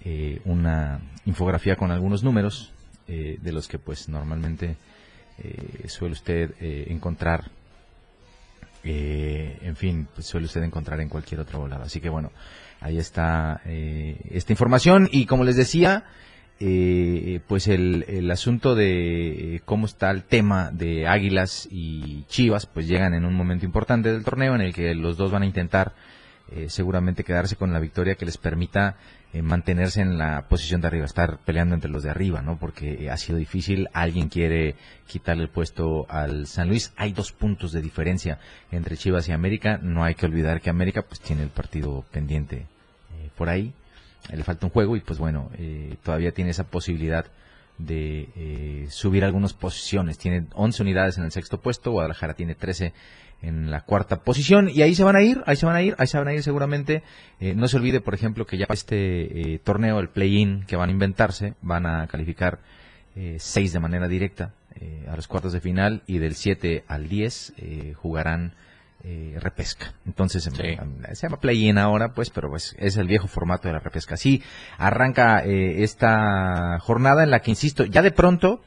eh, 0.03 0.41
una 0.45 1.01
infografía 1.25 1.75
con 1.75 1.91
algunos 1.91 2.23
números 2.23 2.71
eh, 3.07 3.37
de 3.41 3.51
los 3.51 3.67
que 3.67 3.79
pues 3.79 4.09
normalmente 4.09 4.75
eh, 5.39 5.87
suele 5.87 6.13
usted 6.13 6.55
eh, 6.59 6.87
encontrar 6.89 7.51
eh, 8.83 9.59
en 9.61 9.75
fin, 9.75 10.07
pues 10.15 10.25
suele 10.25 10.45
usted 10.45 10.63
encontrar 10.63 10.99
en 11.01 11.09
cualquier 11.09 11.41
otro 11.41 11.67
lado. 11.67 11.83
Así 11.83 11.99
que 11.99 12.09
bueno, 12.09 12.31
ahí 12.79 12.97
está 12.97 13.61
esta 13.65 14.53
información 14.53 15.09
y 15.11 15.25
como 15.25 15.43
les 15.43 15.57
decía, 15.57 16.05
eh, 16.59 17.39
pues 17.47 17.67
el, 17.67 18.05
el 18.07 18.29
asunto 18.31 18.75
de 18.75 19.55
eh, 19.55 19.61
cómo 19.65 19.85
está 19.85 20.11
el 20.11 20.23
tema 20.23 20.71
de 20.71 21.07
Águilas 21.07 21.67
y 21.71 22.23
Chivas, 22.27 22.65
pues 22.65 22.87
llegan 22.87 23.13
en 23.13 23.25
un 23.25 23.33
momento 23.35 23.65
importante 23.65 24.11
del 24.11 24.23
torneo 24.23 24.55
en 24.55 24.61
el 24.61 24.73
que 24.73 24.95
los 24.95 25.17
dos 25.17 25.31
van 25.31 25.43
a 25.43 25.47
intentar 25.47 25.93
eh, 26.51 26.67
seguramente 26.69 27.23
quedarse 27.23 27.57
con 27.57 27.73
la 27.73 27.79
victoria 27.79 28.15
que 28.15 28.25
les 28.25 28.37
permita 28.37 28.95
eh, 29.33 29.41
mantenerse 29.41 29.99
en 29.99 30.17
la 30.17 30.47
posición 30.47 30.79
de 30.79 30.87
arriba, 30.87 31.05
estar 31.05 31.39
peleando 31.39 31.75
entre 31.75 31.91
los 31.91 32.01
de 32.01 32.09
arriba, 32.09 32.41
¿no? 32.41 32.57
Porque 32.57 32.93
eh, 32.93 33.09
ha 33.09 33.17
sido 33.17 33.37
difícil, 33.37 33.89
alguien 33.91 34.29
quiere 34.29 34.75
quitarle 35.05 35.43
el 35.43 35.49
puesto 35.49 36.05
al 36.09 36.47
San 36.47 36.69
Luis, 36.69 36.93
hay 36.95 37.11
dos 37.11 37.33
puntos 37.33 37.73
de 37.73 37.81
diferencia 37.81 38.39
entre 38.71 38.95
Chivas 38.95 39.27
y 39.27 39.33
América, 39.33 39.79
no 39.81 40.05
hay 40.05 40.15
que 40.15 40.25
olvidar 40.25 40.61
que 40.61 40.69
América 40.69 41.01
pues 41.01 41.19
tiene 41.19 41.43
el 41.43 41.49
partido 41.49 42.05
pendiente 42.09 42.55
eh, 42.55 43.29
por 43.37 43.49
ahí, 43.49 43.73
le 44.31 44.43
falta 44.43 44.65
un 44.65 44.71
juego 44.71 44.95
y 44.95 45.01
pues 45.01 45.19
bueno, 45.19 45.49
eh, 45.57 45.95
todavía 46.03 46.31
tiene 46.31 46.51
esa 46.51 46.65
posibilidad 46.65 47.25
de 47.77 48.29
eh, 48.35 48.87
subir 48.89 49.23
algunas 49.23 49.53
posiciones, 49.53 50.17
tiene 50.17 50.45
11 50.53 50.81
unidades 50.81 51.17
en 51.17 51.25
el 51.25 51.31
sexto 51.31 51.59
puesto, 51.61 51.91
Guadalajara 51.91 52.33
tiene 52.33 52.55
13 52.55 52.93
en 53.43 53.69
la 53.69 53.81
cuarta 53.81 54.21
posición 54.21 54.67
y 54.69 54.81
ahí 54.81 54.95
se 54.95 55.03
van 55.03 55.15
a 55.15 55.21
ir, 55.21 55.43
ahí 55.45 55.55
se 55.55 55.65
van 55.65 55.75
a 55.75 55.81
ir, 55.83 55.95
ahí 55.99 56.07
se 56.07 56.17
van 56.17 56.27
a 56.27 56.33
ir 56.33 56.41
seguramente. 56.41 57.03
Eh, 57.39 57.53
no 57.53 57.67
se 57.67 57.77
olvide, 57.77 58.01
por 58.01 58.15
ejemplo, 58.15 58.45
que 58.45 58.57
ya 58.57 58.65
este 58.69 59.53
eh, 59.53 59.59
torneo, 59.59 59.99
el 59.99 60.09
play-in 60.09 60.65
que 60.65 60.75
van 60.75 60.89
a 60.89 60.91
inventarse, 60.91 61.53
van 61.61 61.85
a 61.85 62.07
calificar 62.07 62.59
eh, 63.19 63.37
seis 63.39 63.73
de 63.73 63.79
manera 63.79 64.07
directa 64.07 64.53
eh, 64.75 65.07
a 65.09 65.15
los 65.15 65.27
cuartos 65.27 65.51
de 65.51 65.59
final 65.59 66.03
y 66.05 66.19
del 66.19 66.35
7 66.35 66.83
al 66.87 67.09
10 67.09 67.53
eh, 67.57 67.93
jugarán 67.95 68.53
eh, 69.03 69.37
repesca. 69.39 69.93
Entonces 70.05 70.43
se 70.43 70.51
llama- 70.51 71.07
se 71.13 71.27
llama 71.27 71.39
play-in 71.39 71.77
ahora, 71.77 72.13
pues, 72.13 72.29
pero 72.29 72.49
pues 72.49 72.75
es 72.79 72.97
el 72.97 73.07
viejo 73.07 73.27
formato 73.27 73.67
de 73.67 73.73
la 73.73 73.79
repesca. 73.79 74.15
Así 74.15 74.43
arranca 74.77 75.43
eh, 75.45 75.83
esta 75.83 76.77
jornada 76.79 77.23
en 77.23 77.31
la 77.31 77.39
que, 77.41 77.51
insisto, 77.51 77.85
ya 77.85 78.01
de 78.01 78.11
pronto 78.11 78.61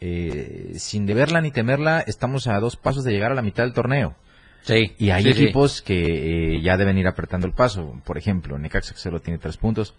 eh, 0.00 0.72
sin 0.76 1.06
deberla 1.06 1.40
ni 1.40 1.50
temerla, 1.50 2.00
estamos 2.00 2.46
a 2.46 2.58
dos 2.58 2.76
pasos 2.76 3.04
de 3.04 3.12
llegar 3.12 3.32
a 3.32 3.34
la 3.34 3.42
mitad 3.42 3.64
del 3.64 3.74
torneo. 3.74 4.14
Sí. 4.62 4.94
Y 4.98 5.10
hay 5.10 5.22
sí, 5.24 5.32
sí. 5.34 5.42
equipos 5.44 5.82
que 5.82 6.56
eh, 6.56 6.62
ya 6.62 6.76
deben 6.76 6.98
ir 6.98 7.06
apretando 7.06 7.46
el 7.46 7.52
paso. 7.54 8.00
Por 8.04 8.18
ejemplo, 8.18 8.58
Necaxa 8.58 8.94
que 8.94 9.00
solo 9.00 9.20
tiene 9.20 9.38
tres 9.38 9.56
puntos. 9.56 9.94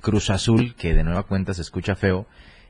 Cruz 0.00 0.30
Azul, 0.30 0.74
que 0.76 0.94
de 0.94 1.04
nueva 1.04 1.22
cuenta 1.24 1.52
se 1.54 1.62
escucha 1.62 1.96
feo, 1.96 2.26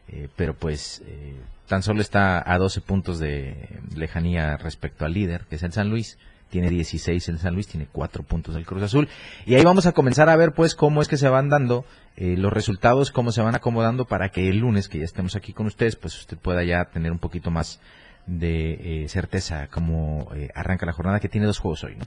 eh, 0.09 0.29
pero 0.37 0.55
pues 0.55 1.03
eh, 1.07 1.37
tan 1.67 1.83
solo 1.83 2.01
está 2.01 2.43
a 2.51 2.57
12 2.59 2.81
puntos 2.81 3.19
de 3.19 3.69
lejanía 3.95 4.57
respecto 4.57 5.05
al 5.05 5.13
líder, 5.13 5.45
que 5.51 5.57
es 5.57 5.63
el 5.63 5.73
San 5.73 5.91
Luis. 5.91 6.19
Tiene 6.51 6.71
16 6.71 7.29
el 7.29 7.39
San 7.39 7.55
Luis, 7.55 7.67
tiene 7.67 7.89
4 7.91 8.23
puntos 8.23 8.55
el 8.57 8.65
Cruz 8.65 8.83
Azul. 8.83 9.09
Y 9.45 9.55
ahí 9.55 9.65
vamos 9.65 9.87
a 9.87 9.93
comenzar 9.93 10.29
a 10.29 10.37
ver 10.37 10.53
pues 10.53 10.75
cómo 10.75 11.03
es 11.03 11.09
que 11.09 11.17
se 11.17 11.29
van 11.29 11.49
dando 11.49 11.85
eh, 12.17 12.37
los 12.37 12.53
resultados, 12.53 13.11
cómo 13.11 13.33
se 13.33 13.43
van 13.43 13.55
acomodando 13.55 14.05
para 14.05 14.31
que 14.31 14.49
el 14.49 14.59
lunes, 14.59 14.89
que 14.89 14.99
ya 14.99 15.05
estemos 15.05 15.37
aquí 15.37 15.53
con 15.53 15.67
ustedes, 15.67 15.97
pues 15.97 16.19
usted 16.19 16.39
pueda 16.39 16.65
ya 16.65 16.85
tener 16.87 17.13
un 17.13 17.19
poquito 17.19 17.51
más 17.51 17.81
de 18.27 19.05
eh, 19.05 19.09
certeza 19.09 19.69
cómo 19.69 20.29
eh, 20.35 20.51
arranca 20.55 20.87
la 20.87 20.93
jornada, 20.93 21.21
que 21.21 21.29
tiene 21.29 21.47
dos 21.47 21.59
juegos 21.59 21.85
hoy, 21.85 21.97
¿no? 21.97 22.05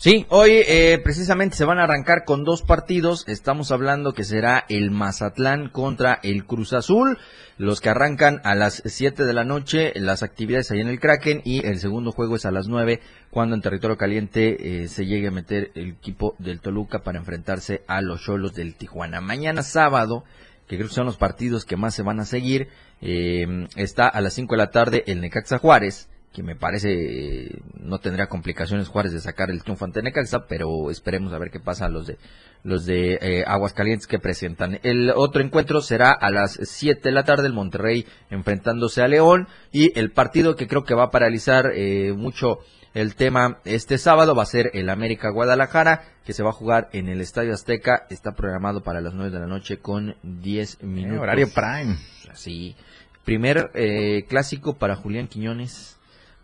Sí, 0.00 0.24
hoy 0.30 0.52
eh, 0.66 0.98
precisamente 1.04 1.58
se 1.58 1.66
van 1.66 1.78
a 1.78 1.84
arrancar 1.84 2.24
con 2.24 2.42
dos 2.42 2.62
partidos. 2.62 3.28
Estamos 3.28 3.70
hablando 3.70 4.14
que 4.14 4.24
será 4.24 4.64
el 4.70 4.90
Mazatlán 4.90 5.68
contra 5.68 6.18
el 6.22 6.46
Cruz 6.46 6.72
Azul. 6.72 7.18
Los 7.58 7.82
que 7.82 7.90
arrancan 7.90 8.40
a 8.44 8.54
las 8.54 8.82
7 8.82 9.24
de 9.24 9.34
la 9.34 9.44
noche, 9.44 9.92
las 9.96 10.22
actividades 10.22 10.70
ahí 10.70 10.80
en 10.80 10.88
el 10.88 11.00
Kraken. 11.00 11.42
Y 11.44 11.66
el 11.66 11.80
segundo 11.80 12.12
juego 12.12 12.36
es 12.36 12.46
a 12.46 12.50
las 12.50 12.66
9, 12.66 13.00
cuando 13.30 13.54
en 13.54 13.60
territorio 13.60 13.98
caliente 13.98 14.84
eh, 14.84 14.88
se 14.88 15.04
llegue 15.04 15.28
a 15.28 15.32
meter 15.32 15.70
el 15.74 15.90
equipo 15.90 16.34
del 16.38 16.60
Toluca 16.60 17.00
para 17.00 17.18
enfrentarse 17.18 17.82
a 17.86 18.00
los 18.00 18.22
Cholos 18.22 18.54
del 18.54 18.76
Tijuana. 18.76 19.20
Mañana 19.20 19.62
sábado, 19.62 20.24
que 20.66 20.76
creo 20.76 20.88
que 20.88 20.94
son 20.94 21.04
los 21.04 21.18
partidos 21.18 21.66
que 21.66 21.76
más 21.76 21.94
se 21.94 22.02
van 22.02 22.20
a 22.20 22.24
seguir, 22.24 22.68
eh, 23.02 23.66
está 23.76 24.08
a 24.08 24.22
las 24.22 24.32
5 24.32 24.54
de 24.54 24.58
la 24.58 24.70
tarde 24.70 25.04
el 25.06 25.20
Necaxa 25.20 25.58
Juárez 25.58 26.08
que 26.32 26.42
me 26.42 26.54
parece 26.54 26.90
eh, 26.92 27.62
no 27.74 27.98
tendría 27.98 28.28
complicaciones 28.28 28.88
Juárez 28.88 29.12
de 29.12 29.20
sacar 29.20 29.50
el 29.50 29.62
triunfo 29.62 29.84
ante 29.84 30.02
Necaxa, 30.02 30.46
pero 30.46 30.90
esperemos 30.90 31.32
a 31.32 31.38
ver 31.38 31.50
qué 31.50 31.60
pasa 31.60 31.86
a 31.86 31.88
los 31.88 32.06
de 32.06 32.18
los 32.62 32.84
de 32.84 33.18
eh, 33.20 33.44
Aguascalientes 33.46 34.06
que 34.06 34.18
presentan. 34.18 34.78
El 34.82 35.10
otro 35.10 35.42
encuentro 35.42 35.80
será 35.80 36.12
a 36.12 36.30
las 36.30 36.58
7 36.62 37.00
de 37.02 37.12
la 37.12 37.24
tarde 37.24 37.46
el 37.46 37.54
Monterrey 37.54 38.06
enfrentándose 38.30 39.02
a 39.02 39.08
León 39.08 39.48
y 39.72 39.98
el 39.98 40.12
partido 40.12 40.56
que 40.56 40.68
creo 40.68 40.84
que 40.84 40.94
va 40.94 41.04
a 41.04 41.10
paralizar 41.10 41.72
eh, 41.74 42.12
mucho 42.12 42.58
el 42.92 43.14
tema 43.14 43.60
este 43.64 43.98
sábado 43.98 44.34
va 44.34 44.42
a 44.42 44.46
ser 44.46 44.70
el 44.74 44.90
América 44.90 45.30
Guadalajara 45.30 46.02
que 46.24 46.32
se 46.32 46.42
va 46.42 46.50
a 46.50 46.54
jugar 46.54 46.88
en 46.92 47.08
el 47.08 47.20
Estadio 47.20 47.52
Azteca, 47.52 48.06
está 48.10 48.32
programado 48.32 48.82
para 48.82 49.00
las 49.00 49.14
9 49.14 49.30
de 49.30 49.40
la 49.40 49.46
noche 49.46 49.78
con 49.78 50.16
10 50.22 50.82
minutos. 50.82 51.16
Eh, 51.16 51.20
horario 51.20 51.48
prime. 51.52 51.96
Sí. 52.34 52.76
Primer 53.24 53.70
eh, 53.74 54.24
clásico 54.28 54.76
para 54.76 54.96
Julián 54.96 55.28
Quiñones. 55.28 55.99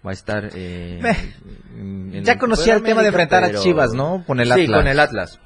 Va 0.06 0.10
a 0.10 0.14
estar. 0.14 0.50
Eh, 0.54 1.00
en- 1.76 2.14
en 2.14 2.24
Ya 2.24 2.38
conocía 2.38 2.74
el 2.74 2.82
tema 2.82 3.02
de 3.02 3.08
enfrentar 3.08 3.42
a 3.44 3.52
Chivas, 3.54 3.92
¿no? 3.92 4.22
Con 4.26 4.40
el 4.40 4.46
Sí, 4.52 4.62
Atlas. 4.64 4.78
con 4.78 4.86
el 4.88 5.00
Atlas. 5.00 5.40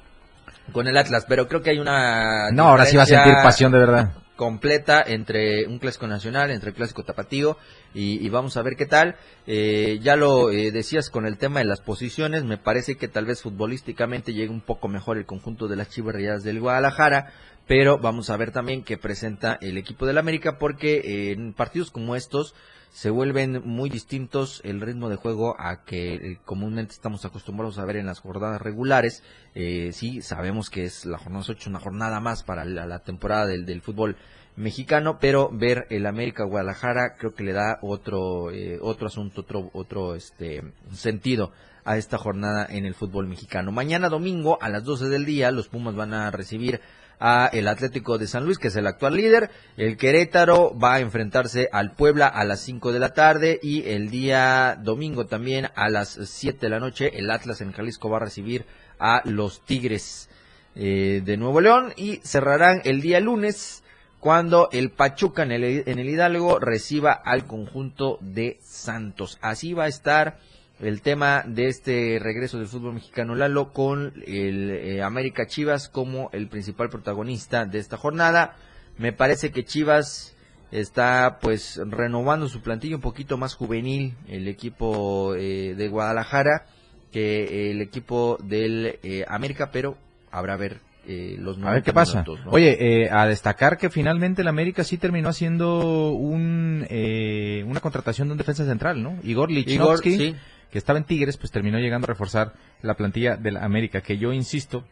Con 0.71 0.87
el 0.87 0.97
Atlas, 0.97 1.25
pero 1.27 1.47
creo 1.47 1.61
que 1.61 1.71
hay 1.71 1.79
una. 1.79 2.51
No, 2.51 2.67
ahora 2.69 2.85
sí 2.85 2.95
va 2.97 3.03
a 3.03 3.07
sentir 3.07 3.33
pasión 3.43 3.71
de 3.71 3.79
verdad. 3.79 4.11
completa 4.37 5.03
entre 5.05 5.67
un 5.67 5.77
clásico 5.77 6.07
nacional, 6.07 6.49
entre 6.49 6.69
el 6.69 6.75
clásico 6.75 7.03
tapatío 7.03 7.57
y, 7.93 8.25
y 8.25 8.29
vamos 8.29 8.57
a 8.57 8.63
ver 8.63 8.75
qué 8.75 8.87
tal. 8.87 9.15
Eh, 9.45 9.99
ya 10.01 10.15
lo 10.15 10.49
eh, 10.51 10.71
decías 10.71 11.09
con 11.11 11.25
el 11.27 11.37
tema 11.37 11.59
de 11.59 11.65
las 11.65 11.79
posiciones, 11.81 12.43
me 12.43 12.57
parece 12.57 12.95
que 12.95 13.07
tal 13.07 13.25
vez 13.25 13.41
futbolísticamente 13.43 14.33
llegue 14.33 14.49
un 14.49 14.61
poco 14.61 14.87
mejor 14.87 15.17
el 15.17 15.25
conjunto 15.27 15.67
de 15.67 15.75
las 15.75 15.89
Chivas 15.89 16.41
del 16.43 16.59
Guadalajara, 16.59 17.31
pero 17.67 17.99
vamos 17.99 18.31
a 18.31 18.37
ver 18.37 18.51
también 18.51 18.83
qué 18.83 18.97
presenta 18.97 19.59
el 19.61 19.77
equipo 19.77 20.07
del 20.07 20.17
América 20.17 20.57
porque 20.57 20.95
eh, 21.03 21.31
en 21.33 21.53
partidos 21.53 21.91
como 21.91 22.15
estos 22.15 22.55
se 22.91 23.09
vuelven 23.09 23.61
muy 23.65 23.89
distintos 23.89 24.61
el 24.65 24.81
ritmo 24.81 25.09
de 25.09 25.15
juego 25.15 25.55
a 25.57 25.85
que 25.85 26.13
eh, 26.15 26.39
comúnmente 26.43 26.93
estamos 26.93 27.23
acostumbrados 27.23 27.79
a 27.79 27.85
ver 27.85 27.95
en 27.95 28.05
las 28.05 28.19
jornadas 28.19 28.61
regulares. 28.61 29.23
Eh, 29.55 29.91
sí, 29.93 30.21
sabemos 30.21 30.69
que 30.69 30.83
es 30.83 31.05
la 31.05 31.17
jornada 31.17 31.45
8, 31.47 31.69
una 31.69 31.79
jornada 31.79 32.19
más 32.19 32.43
para 32.43 32.65
la, 32.65 32.99
temporada 32.99 33.47
del, 33.47 33.65
del, 33.65 33.81
fútbol 33.81 34.17
mexicano, 34.57 35.19
pero 35.19 35.49
ver 35.51 35.87
el 35.89 36.05
América 36.05 36.43
Guadalajara 36.43 37.15
creo 37.17 37.33
que 37.33 37.43
le 37.43 37.53
da 37.53 37.79
otro 37.81 38.51
eh, 38.51 38.77
otro 38.81 39.07
asunto, 39.07 39.41
otro 39.41 39.69
otro 39.73 40.15
este 40.15 40.61
sentido 40.91 41.53
a 41.85 41.97
esta 41.97 42.17
jornada 42.17 42.67
en 42.69 42.85
el 42.85 42.93
fútbol 42.93 43.27
mexicano. 43.27 43.71
Mañana 43.71 44.09
domingo 44.09 44.57
a 44.61 44.69
las 44.69 44.83
12 44.83 45.07
del 45.07 45.25
día 45.25 45.51
los 45.51 45.69
Pumas 45.69 45.95
van 45.95 46.13
a 46.13 46.29
recibir 46.29 46.81
a 47.21 47.49
el 47.53 47.67
Atlético 47.67 48.17
de 48.17 48.25
San 48.25 48.45
Luis, 48.45 48.57
que 48.57 48.69
es 48.69 48.75
el 48.75 48.87
actual 48.87 49.15
líder. 49.15 49.51
El 49.77 49.95
Querétaro 49.95 50.77
va 50.77 50.95
a 50.95 50.99
enfrentarse 50.99 51.69
al 51.71 51.93
Puebla 51.93 52.27
a 52.27 52.43
las 52.43 52.61
5 52.61 52.91
de 52.91 52.99
la 52.99 53.13
tarde 53.13 53.59
y 53.61 53.87
el 53.87 54.09
día 54.09 54.75
domingo 54.81 55.27
también 55.27 55.67
a 55.75 55.89
las 55.89 56.19
7 56.23 56.57
de 56.59 56.69
la 56.69 56.79
noche 56.79 57.19
el 57.19 57.29
Atlas 57.29 57.61
en 57.61 57.73
Jalisco 57.73 58.09
va 58.09 58.17
a 58.17 58.21
recibir 58.21 58.65
a 58.99 59.21
los 59.25 59.63
Tigres 59.63 60.29
eh, 60.73 61.21
de 61.23 61.37
Nuevo 61.37 61.61
León 61.61 61.93
y 61.95 62.17
cerrarán 62.23 62.81
el 62.85 63.01
día 63.01 63.19
lunes 63.19 63.83
cuando 64.19 64.69
el 64.71 64.89
Pachuca 64.89 65.43
en 65.43 65.51
el, 65.51 65.63
en 65.85 65.99
el 65.99 66.09
Hidalgo 66.09 66.59
reciba 66.59 67.11
al 67.11 67.45
conjunto 67.45 68.17
de 68.21 68.57
Santos. 68.61 69.37
Así 69.41 69.73
va 69.73 69.83
a 69.83 69.89
estar 69.89 70.39
el 70.81 71.01
tema 71.01 71.43
de 71.45 71.67
este 71.67 72.19
regreso 72.19 72.57
del 72.57 72.67
fútbol 72.67 72.95
mexicano 72.95 73.35
Lalo 73.35 73.71
con 73.71 74.13
el 74.25 74.71
eh, 74.71 75.03
América 75.03 75.45
Chivas 75.45 75.89
como 75.89 76.29
el 76.33 76.47
principal 76.47 76.89
protagonista 76.89 77.65
de 77.65 77.77
esta 77.77 77.97
jornada. 77.97 78.55
Me 78.97 79.13
parece 79.13 79.51
que 79.51 79.63
Chivas 79.63 80.35
está 80.71 81.37
pues 81.39 81.79
renovando 81.85 82.49
su 82.49 82.61
plantilla 82.61 82.95
un 82.95 83.01
poquito 83.01 83.37
más 83.37 83.53
juvenil 83.53 84.15
el 84.27 84.47
equipo 84.47 85.35
eh, 85.35 85.75
de 85.75 85.87
Guadalajara 85.87 86.65
que 87.11 87.69
el 87.69 87.81
equipo 87.81 88.37
del 88.41 88.99
eh, 89.03 89.25
América, 89.27 89.69
pero 89.71 89.97
habrá 90.31 90.55
ver 90.55 90.79
eh, 91.07 91.35
los 91.39 91.57
a 91.63 91.71
ver 91.71 91.83
qué 91.83 91.93
pasa. 91.93 92.21
Minutos, 92.21 92.45
¿no? 92.45 92.51
Oye, 92.51 92.77
eh, 92.79 93.09
a 93.11 93.25
destacar 93.25 93.77
que 93.77 93.89
finalmente 93.89 94.43
el 94.43 94.47
América 94.47 94.83
sí 94.83 94.97
terminó 94.97 95.29
haciendo 95.29 96.11
un, 96.11 96.85
eh, 96.89 97.63
una 97.67 97.79
contratación 97.79 98.27
de 98.27 98.33
un 98.33 98.37
defensa 98.37 98.65
central, 98.65 99.01
¿no? 99.01 99.17
Igor 99.23 99.49
Lichnowsky, 99.49 100.17
sí. 100.17 100.35
que 100.69 100.77
estaba 100.77 100.99
en 100.99 101.05
Tigres, 101.05 101.37
pues 101.37 101.51
terminó 101.51 101.79
llegando 101.79 102.05
a 102.05 102.09
reforzar 102.09 102.53
la 102.81 102.95
plantilla 102.95 103.35
del 103.35 103.57
América, 103.57 104.01
que 104.01 104.17
yo 104.17 104.31
insisto, 104.31 104.85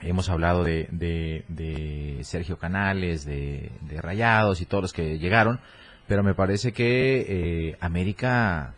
hemos 0.00 0.30
hablado 0.30 0.64
de, 0.64 0.88
de, 0.90 1.44
de 1.48 2.20
Sergio 2.22 2.56
Canales, 2.56 3.26
de, 3.26 3.70
de, 3.82 4.00
Rayados 4.00 4.62
y 4.62 4.66
todos 4.66 4.82
los 4.82 4.92
que 4.94 5.18
llegaron, 5.18 5.60
pero 6.06 6.22
me 6.22 6.34
parece 6.34 6.72
que 6.72 7.26
eh, 7.28 7.76
América 7.80 8.74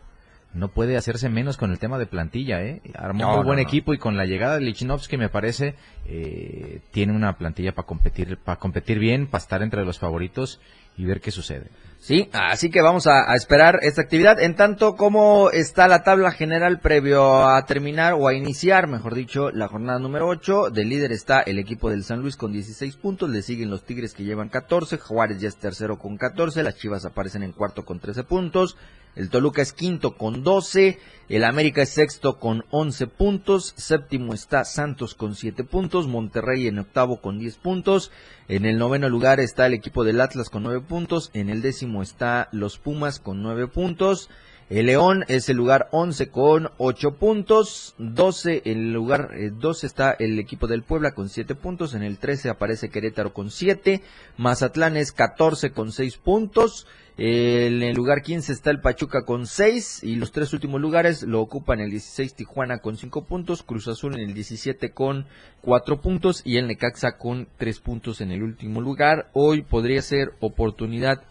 no 0.57 0.69
puede 0.69 0.97
hacerse 0.97 1.29
menos 1.29 1.57
con 1.57 1.71
el 1.71 1.79
tema 1.79 1.99
de 1.99 2.07
plantilla, 2.07 2.63
¿eh? 2.63 2.81
Armó 2.95 3.23
No, 3.25 3.39
un 3.41 3.45
buen 3.47 3.57
no. 3.57 3.63
equipo 3.63 3.95
y 3.95 3.99
con 3.99 4.17
la 4.17 4.25
llegada 4.25 4.55
de 4.57 4.63
Lichnowsky 4.63 5.17
me 5.17 5.29
parece 5.29 5.75
eh, 6.07 6.81
tiene 6.91 7.13
una 7.15 7.37
plantilla 7.39 7.73
para 7.75 7.87
competir, 7.87 8.39
para 8.39 8.59
competir 8.59 8.99
bien, 8.99 9.27
para 9.27 9.43
estar 9.43 9.63
entre 9.63 9.85
los 9.85 9.99
favoritos 9.99 10.61
y 10.97 11.05
ver 11.05 11.21
qué 11.21 11.31
sucede. 11.31 11.71
Sí, 11.99 12.29
así 12.33 12.71
que 12.71 12.83
vamos 12.83 13.07
a, 13.07 13.35
esperar 13.35 13.81
esta 13.83 14.03
actividad. 14.03 14.39
En 14.41 14.55
tanto, 14.55 14.95
¿cómo 14.95 15.51
está 15.51 15.89
la 15.89 16.05
tabla 16.05 16.31
general 16.31 16.79
previo 16.79 17.49
a 17.49 17.65
terminar 17.67 18.13
o 18.13 18.29
a 18.29 18.35
iniciar, 18.35 18.87
mejor 18.87 19.15
dicho, 19.15 19.51
la 19.51 19.67
jornada 19.67 19.99
número 19.99 20.29
8? 20.29 20.71
De 20.71 20.85
líder 20.85 21.11
está 21.11 21.41
el 21.41 21.59
equipo 21.59 21.91
del 21.91 22.05
San 22.05 22.21
Luis 22.21 22.37
con 22.37 22.53
16 22.53 22.95
puntos, 22.97 23.31
le 23.31 23.43
siguen 23.43 23.71
los 23.71 23.85
Tigres 23.85 24.15
que 24.15 24.25
llevan 24.25 24.51
14, 24.51 24.99
Juárez 24.99 25.41
ya 25.41 25.49
es 25.49 25.57
tercero 25.57 25.99
con 25.99 26.17
14, 26.17 26.63
las 26.63 26.77
Chivas 26.77 27.05
aparecen 27.05 27.43
en 27.43 27.51
cuarto 27.53 27.85
con 27.85 27.99
13 27.99 28.23
puntos, 28.23 28.77
el 29.17 29.31
Toluca 29.31 29.63
es 29.63 29.73
quinto 29.73 30.17
con 30.17 30.45
12, 30.45 30.99
el 31.29 31.43
América 31.43 31.83
es 31.83 31.89
sexto 31.89 32.39
con 32.39 32.65
11 32.71 33.07
puntos, 33.09 33.75
séptimo 33.77 34.35
está 34.35 34.65
Santos 34.65 35.15
con 35.15 35.35
7 35.35 35.65
puntos, 35.65 36.07
Monterrey 36.07 36.69
en 36.69 36.79
octavo 36.79 37.21
con 37.21 37.39
10 37.39 37.57
puntos, 37.57 38.13
en 38.49 38.65
el 38.65 38.79
noveno 38.79 39.09
lugar 39.09 39.41
está 39.41 39.67
el 39.67 39.75
equipo 39.75 40.05
del 40.05 40.21
Atlas 40.21 40.51
con 40.51 40.63
9 40.63 40.81
puntos, 40.81 41.31
en 41.35 41.49
el 41.49 41.63
décimo 41.63 42.03
está 42.03 42.49
los 42.53 42.79
Pumas 42.79 43.19
con 43.19 43.43
9 43.43 43.67
puntos, 43.67 44.31
el 44.69 44.87
León 44.87 45.25
es 45.29 45.49
el 45.49 45.57
lugar 45.57 45.89
11 45.93 46.29
con 46.31 46.71
8 46.79 47.13
puntos, 47.19 47.95
12 47.99 48.63
en 48.65 48.79
el 48.79 48.93
lugar 48.93 49.31
eh, 49.35 49.53
12 49.55 49.87
está 49.87 50.11
el 50.11 50.41
equipo 50.41 50.67
del 50.67 50.83
Puebla 50.83 51.13
con 51.13 51.29
7 51.29 51.55
puntos, 51.55 51.95
en 51.95 52.03
el 52.03 52.19
13 52.19 52.51
aparece 52.51 52.89
Querétaro 52.89 53.33
con 53.33 53.53
7, 53.53 54.03
Mazatlán 54.37 54.97
es 54.97 55.13
14 55.13 55.71
con 55.71 55.93
6 55.93 56.17
puntos, 56.17 56.89
en 57.17 57.83
el 57.85 57.95
lugar 57.95 58.23
15 58.23 58.53
está 58.53 58.71
el 58.73 58.81
Pachuca 58.81 59.25
con 59.25 59.47
6 59.47 60.03
y 60.03 60.17
los 60.17 60.33
tres 60.33 60.53
últimos 60.53 60.81
lugares 60.81 61.23
lo 61.23 61.41
ocupan 61.41 61.79
el 61.79 61.91
16 61.91 62.35
Tijuana 62.35 62.79
con 62.79 62.97
5 62.97 63.25
puntos, 63.25 63.63
Cruz 63.63 63.87
Azul 63.87 64.15
en 64.15 64.29
el 64.29 64.35
17 64.35 64.91
con 64.91 65.27
4 65.63 66.01
puntos 66.01 66.43
y 66.45 66.57
el 66.57 66.67
Necaxa 66.67 67.19
con 67.19 67.47
3 67.57 67.81
puntos 67.81 68.21
en 68.21 68.33
el 68.33 68.43
último 68.43 68.81
lugar. 68.81 69.31
Hoy 69.33 69.63
podría 69.63 70.03
ser 70.03 70.35
oportunidad 70.41 71.23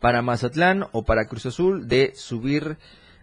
para 0.00 0.22
Mazatlán 0.22 0.86
o 0.92 1.04
para 1.04 1.26
Cruz 1.26 1.46
Azul 1.46 1.88
de 1.88 2.12
subir 2.14 2.76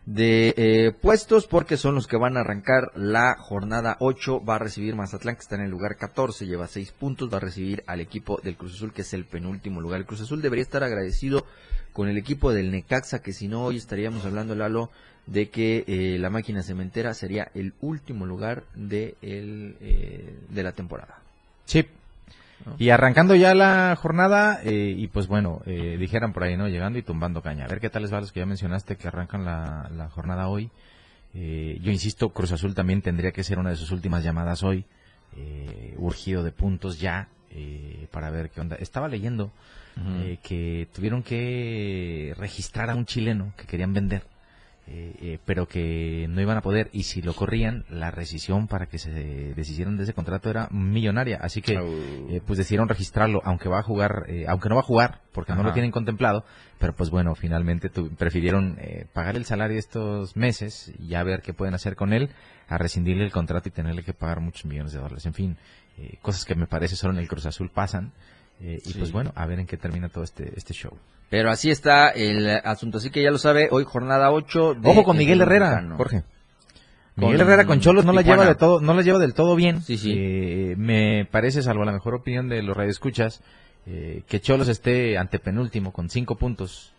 de 0.06 0.54
eh, 0.56 0.92
puestos 0.92 1.48
porque 1.48 1.78
son 1.78 1.96
los 1.96 2.06
que 2.06 2.18
van 2.18 2.38
a 2.38 2.42
arrancar 2.42 2.92
la 2.96 3.36
jornada 3.38 3.98
8. 4.00 4.44
Va 4.44 4.56
a 4.56 4.60
recibir 4.60 4.96
Mazatlán 4.96 5.36
que 5.36 5.42
está 5.42 5.56
en 5.56 5.62
el 5.62 5.72
lugar 5.72 5.98
14, 5.98 6.46
lleva 6.46 6.68
6 6.68 6.92
puntos. 6.92 7.34
Va 7.34 7.38
a 7.38 7.42
recibir 7.42 7.84
al 7.88 8.02
equipo 8.02 8.40
del 8.44 8.56
Cruz 8.56 8.76
Azul 8.76 8.94
que 8.94 9.02
es 9.02 9.14
el 9.14 9.26
penúltimo 9.26 9.82
lugar. 9.82 10.00
El 10.00 10.06
Cruz 10.06 10.22
Azul 10.22 10.42
debería 10.42 10.64
estar 10.64 10.84
agradecido 10.84 11.46
con 11.94 12.08
el 12.08 12.18
equipo 12.18 12.52
del 12.52 12.72
Necaxa 12.72 13.22
que 13.22 13.34
si 13.34 13.48
no 13.48 13.64
hoy 13.64 13.78
estaríamos 13.78 14.26
hablando, 14.26 14.54
Lalo, 14.54 14.92
de 15.26 15.50
que 15.50 15.86
eh, 15.88 16.18
la 16.20 16.30
máquina 16.30 16.62
cementera 16.62 17.14
sería 17.14 17.50
el 17.54 17.74
último 17.82 18.26
lugar 18.26 18.64
de, 18.76 19.16
el, 19.22 19.78
eh, 19.80 20.38
de 20.50 20.64
la 20.64 20.74
temporada. 20.74 21.20
Sí. 21.66 21.86
¿No? 22.66 22.76
Y 22.78 22.90
arrancando 22.90 23.36
ya 23.36 23.54
la 23.54 23.96
jornada, 23.96 24.60
eh, 24.64 24.94
y 24.98 25.08
pues 25.08 25.28
bueno, 25.28 25.62
eh, 25.66 25.98
dijeran 26.00 26.32
por 26.32 26.44
ahí, 26.44 26.56
¿no? 26.56 26.68
Llegando 26.68 27.00
y 27.00 27.02
tumbando 27.02 27.42
caña. 27.42 27.66
A 27.66 27.68
ver 27.68 27.80
qué 27.80 27.90
tal 27.90 28.04
les 28.04 28.14
va 28.14 28.20
a 28.20 28.22
los 28.22 28.32
que 28.32 28.40
ya 28.40 28.46
mencionaste 28.46 28.96
que 28.96 29.08
arrancan 29.08 29.44
la, 29.44 29.90
la 29.96 30.10
jornada 30.10 30.48
hoy. 30.48 30.70
Eh, 31.34 31.80
yo 31.82 31.92
insisto, 31.92 32.30
Cruz 32.30 32.52
Azul 32.54 32.74
también 32.74 33.02
tendría 33.02 33.32
que 33.32 33.44
ser 33.44 33.60
una 33.60 33.72
de 33.72 33.76
sus 33.76 33.92
últimas 33.92 34.24
llamadas 34.24 34.64
hoy. 34.64 34.86
Eh, 35.38 35.94
urgido 35.98 36.44
de 36.44 36.54
puntos 36.54 36.98
ya, 37.02 37.28
eh, 37.52 38.08
para 38.12 38.30
ver 38.30 38.50
qué 38.52 38.62
onda. 38.62 38.78
Estaba 38.78 39.10
leyendo 39.10 39.52
uh 39.98 40.00
-huh. 40.00 40.24
eh, 40.24 40.40
que 40.42 40.88
tuvieron 40.94 41.24
que 41.24 42.34
registrar 42.38 42.90
a 42.90 42.96
un 42.96 43.06
chileno 43.06 43.52
que 43.58 43.66
querían 43.66 43.94
vender, 43.94 44.24
eh, 44.88 45.16
eh, 45.20 45.40
pero 45.46 45.68
que 45.68 46.28
no 46.30 46.42
iban 46.42 46.58
a 46.58 46.62
poder 46.62 46.90
y 46.94 47.04
si 47.04 47.22
lo 47.24 47.34
corrían, 47.34 47.86
la 47.90 48.12
rescisión 48.12 48.68
para 48.68 48.86
que 48.86 49.00
se 49.00 49.12
deshicieran 49.56 49.98
de 49.98 50.04
ese 50.04 50.14
contrato 50.14 50.50
era 50.50 50.68
millonaria, 50.70 51.40
así 51.42 51.64
que 51.64 51.74
eh, 51.74 52.42
pues 52.46 52.58
decidieron 52.58 52.88
registrarlo, 52.88 53.42
aunque 53.46 53.68
va 53.68 53.80
a 53.80 53.84
jugar, 53.84 54.26
eh, 54.28 54.46
aunque 54.48 54.70
no 54.70 54.76
va 54.76 54.82
a 54.82 54.86
jugar, 54.86 55.22
porque 55.32 55.54
Ajá. 55.54 55.62
no 55.62 55.68
lo 55.68 55.74
tienen 55.74 55.90
contemplado, 55.90 56.46
pero 56.78 56.94
pues 56.94 57.10
bueno, 57.10 57.34
finalmente 57.34 57.90
tu, 57.90 58.10
prefirieron 58.16 58.78
eh, 58.80 59.08
pagar 59.12 59.36
el 59.36 59.46
salario 59.46 59.80
estos 59.80 60.36
meses 60.36 60.94
y 61.00 61.08
ya 61.08 61.24
ver 61.24 61.42
qué 61.42 61.54
pueden 61.54 61.74
hacer 61.74 61.96
con 61.96 62.14
él, 62.14 62.30
a 62.68 62.78
rescindirle 62.78 63.26
el 63.26 63.32
contrato 63.32 63.70
y 63.70 63.72
tenerle 63.72 64.04
que 64.04 64.14
pagar 64.14 64.40
muchos 64.40 64.66
millones 64.66 64.92
de 64.92 65.00
dólares, 65.00 65.26
en 65.26 65.34
fin, 65.34 65.58
cosas 66.22 66.46
que 66.46 66.56
me 66.56 66.68
parece 66.68 66.96
solo 66.96 67.14
en 67.14 67.20
el 67.20 67.28
Cruz 67.28 67.46
Azul 67.46 67.72
pasan. 67.72 68.12
Y 68.60 68.80
sí. 68.80 68.98
pues 68.98 69.12
bueno, 69.12 69.34
a 69.36 69.46
ver 69.46 69.60
en 69.60 69.66
qué 69.66 69.76
termina 69.76 70.08
todo 70.08 70.24
este, 70.24 70.54
este 70.56 70.74
show. 70.74 70.98
Pero 71.30 71.50
así 71.50 71.72
está 71.72 72.10
el 72.10 72.48
asunto, 72.64 73.00
así 73.00 73.10
que 73.10 73.24
ya 73.24 73.32
lo 73.32 73.38
sabe, 73.38 73.68
hoy 73.72 73.84
jornada 73.84 74.32
8 74.32 74.76
de 74.76 74.90
Ojo 74.90 75.04
con 75.04 75.18
Miguel 75.18 75.42
Herrera, 75.42 75.70
mexicano. 75.72 75.98
Jorge. 75.98 76.24
Miguel 77.16 77.38
con 77.38 77.48
Herrera 77.48 77.66
con 77.66 77.80
Cholos 77.80 78.06
no 78.06 78.14
la 78.14 78.22
lleva 78.22 78.46
de 78.46 78.56
todo, 78.56 78.82
no 78.82 78.94
la 78.94 79.02
lleva 79.02 79.20
del 79.20 79.34
todo 79.34 79.56
bien. 79.56 79.82
Sí, 79.82 79.98
sí. 79.98 80.14
Eh, 80.16 80.76
me 80.78 81.26
parece, 81.26 81.62
salvo 81.62 81.84
la 81.84 81.92
mejor 81.92 82.14
opinión 82.14 82.48
de 82.48 82.62
los 82.62 82.76
radioescuchas, 82.76 83.42
eh, 83.86 84.24
que 84.28 84.40
Cholos 84.40 84.68
esté 84.68 85.18
ante 85.18 85.40
penúltimo 85.40 85.92
con 85.94 86.10
5 86.10 86.36
puntos 86.38 86.94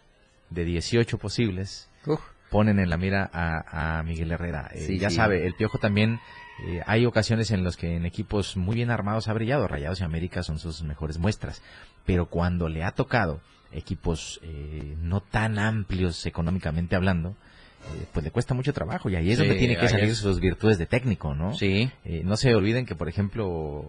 de 0.51 0.65
18 0.65 1.19
posibles. 1.19 1.89
Uf. 2.07 2.21
Ponen 2.51 2.79
en 2.79 2.91
la 2.91 2.97
mira 2.97 3.29
a, 3.33 3.99
a 3.99 4.03
Miguel 4.03 4.33
Herrera. 4.33 4.71
Eh, 4.73 4.87
sí, 4.87 4.99
ya 4.99 5.11
sí. 5.11 5.17
sabe, 5.17 5.47
el 5.47 5.55
Piojo 5.55 5.79
también 5.79 6.21
eh, 6.65 6.83
hay 6.87 7.05
ocasiones 7.05 7.51
en 7.51 7.65
los 7.65 7.77
que 7.77 7.97
en 7.97 8.07
equipos 8.07 8.57
muy 8.57 8.77
bien 8.77 8.91
armados 8.91 9.29
ha 9.29 9.33
brillado. 9.33 9.69
Rayados 9.69 10.01
y 10.01 10.05
América 10.05 10.43
son 10.43 10.59
sus 10.59 10.83
mejores 10.83 11.19
muestras. 11.19 11.63
Pero 12.05 12.27
cuando 12.27 12.69
le 12.69 12.85
ha 12.85 12.93
tocado 12.93 13.41
equipos 13.77 14.41
eh, 14.43 14.97
no 15.01 15.21
tan 15.21 15.59
amplios 15.59 16.27
económicamente 16.27 16.97
hablando, 16.97 17.31
eh, 17.31 18.07
pues 18.13 18.25
le 18.25 18.31
cuesta 18.31 18.55
mucho 18.55 18.73
trabajo 18.73 19.09
y 19.09 19.17
ahí 19.17 19.31
es 19.31 19.39
sí, 19.39 19.45
donde 19.45 19.59
tiene 19.59 19.77
que 19.77 19.89
salir 19.89 20.11
es. 20.11 20.19
sus 20.19 20.41
virtudes 20.41 20.79
de 20.79 20.87
técnico, 20.87 21.35
¿no? 21.35 21.55
Sí. 21.55 21.91
Eh, 22.05 22.23
no 22.25 22.37
se 22.37 22.55
olviden 22.55 22.87
que, 22.87 22.97
por 22.97 23.09
ejemplo, 23.09 23.85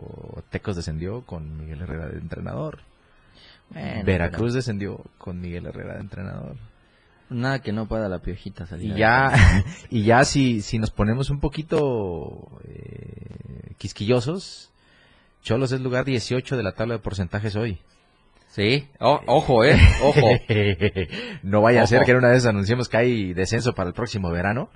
Tecos 0.50 0.76
descendió 0.76 1.22
con 1.22 1.58
Miguel 1.58 1.82
Herrera 1.82 2.08
de 2.08 2.20
entrenador. 2.20 2.80
Bueno, 3.70 4.04
Veracruz 4.06 4.54
descendió 4.54 5.04
con 5.18 5.42
Miguel 5.42 5.66
Herrera 5.66 5.96
de 5.96 6.02
entrenador. 6.02 6.56
Nada 7.30 7.60
que 7.60 7.74
no 7.74 7.88
pueda 7.88 8.08
la 8.08 8.20
piojita 8.20 8.66
salir. 8.66 8.94
Y 8.94 9.00
ya, 9.00 9.32
y 9.90 10.04
ya 10.04 10.24
si, 10.24 10.62
si 10.62 10.80
nos 10.80 10.92
ponemos 10.92 11.30
un 11.30 11.40
poquito 11.40 12.60
eh, 12.66 13.74
quisquillosos, 13.78 14.72
Cholos 15.44 15.72
es 15.72 15.82
lugar 15.82 16.06
18 16.06 16.56
de 16.56 16.64
la 16.64 16.74
tabla 16.74 16.96
de 16.96 17.00
porcentajes 17.00 17.56
hoy. 17.56 17.80
Sí, 18.58 18.88
O- 19.00 19.22
ojo, 19.28 19.64
eh, 19.64 19.78
ojo. 20.04 20.32
no 21.44 21.62
vaya 21.62 21.84
a 21.84 21.88
ser 21.88 22.04
que 22.06 22.12
en 22.12 22.18
una 22.18 22.30
vez 22.30 22.44
anunciemos 22.48 22.90
que 22.90 22.98
hay 22.98 23.34
descenso 23.36 23.74
para 23.76 23.90
el 23.90 23.94
próximo 23.94 24.32
verano 24.32 24.72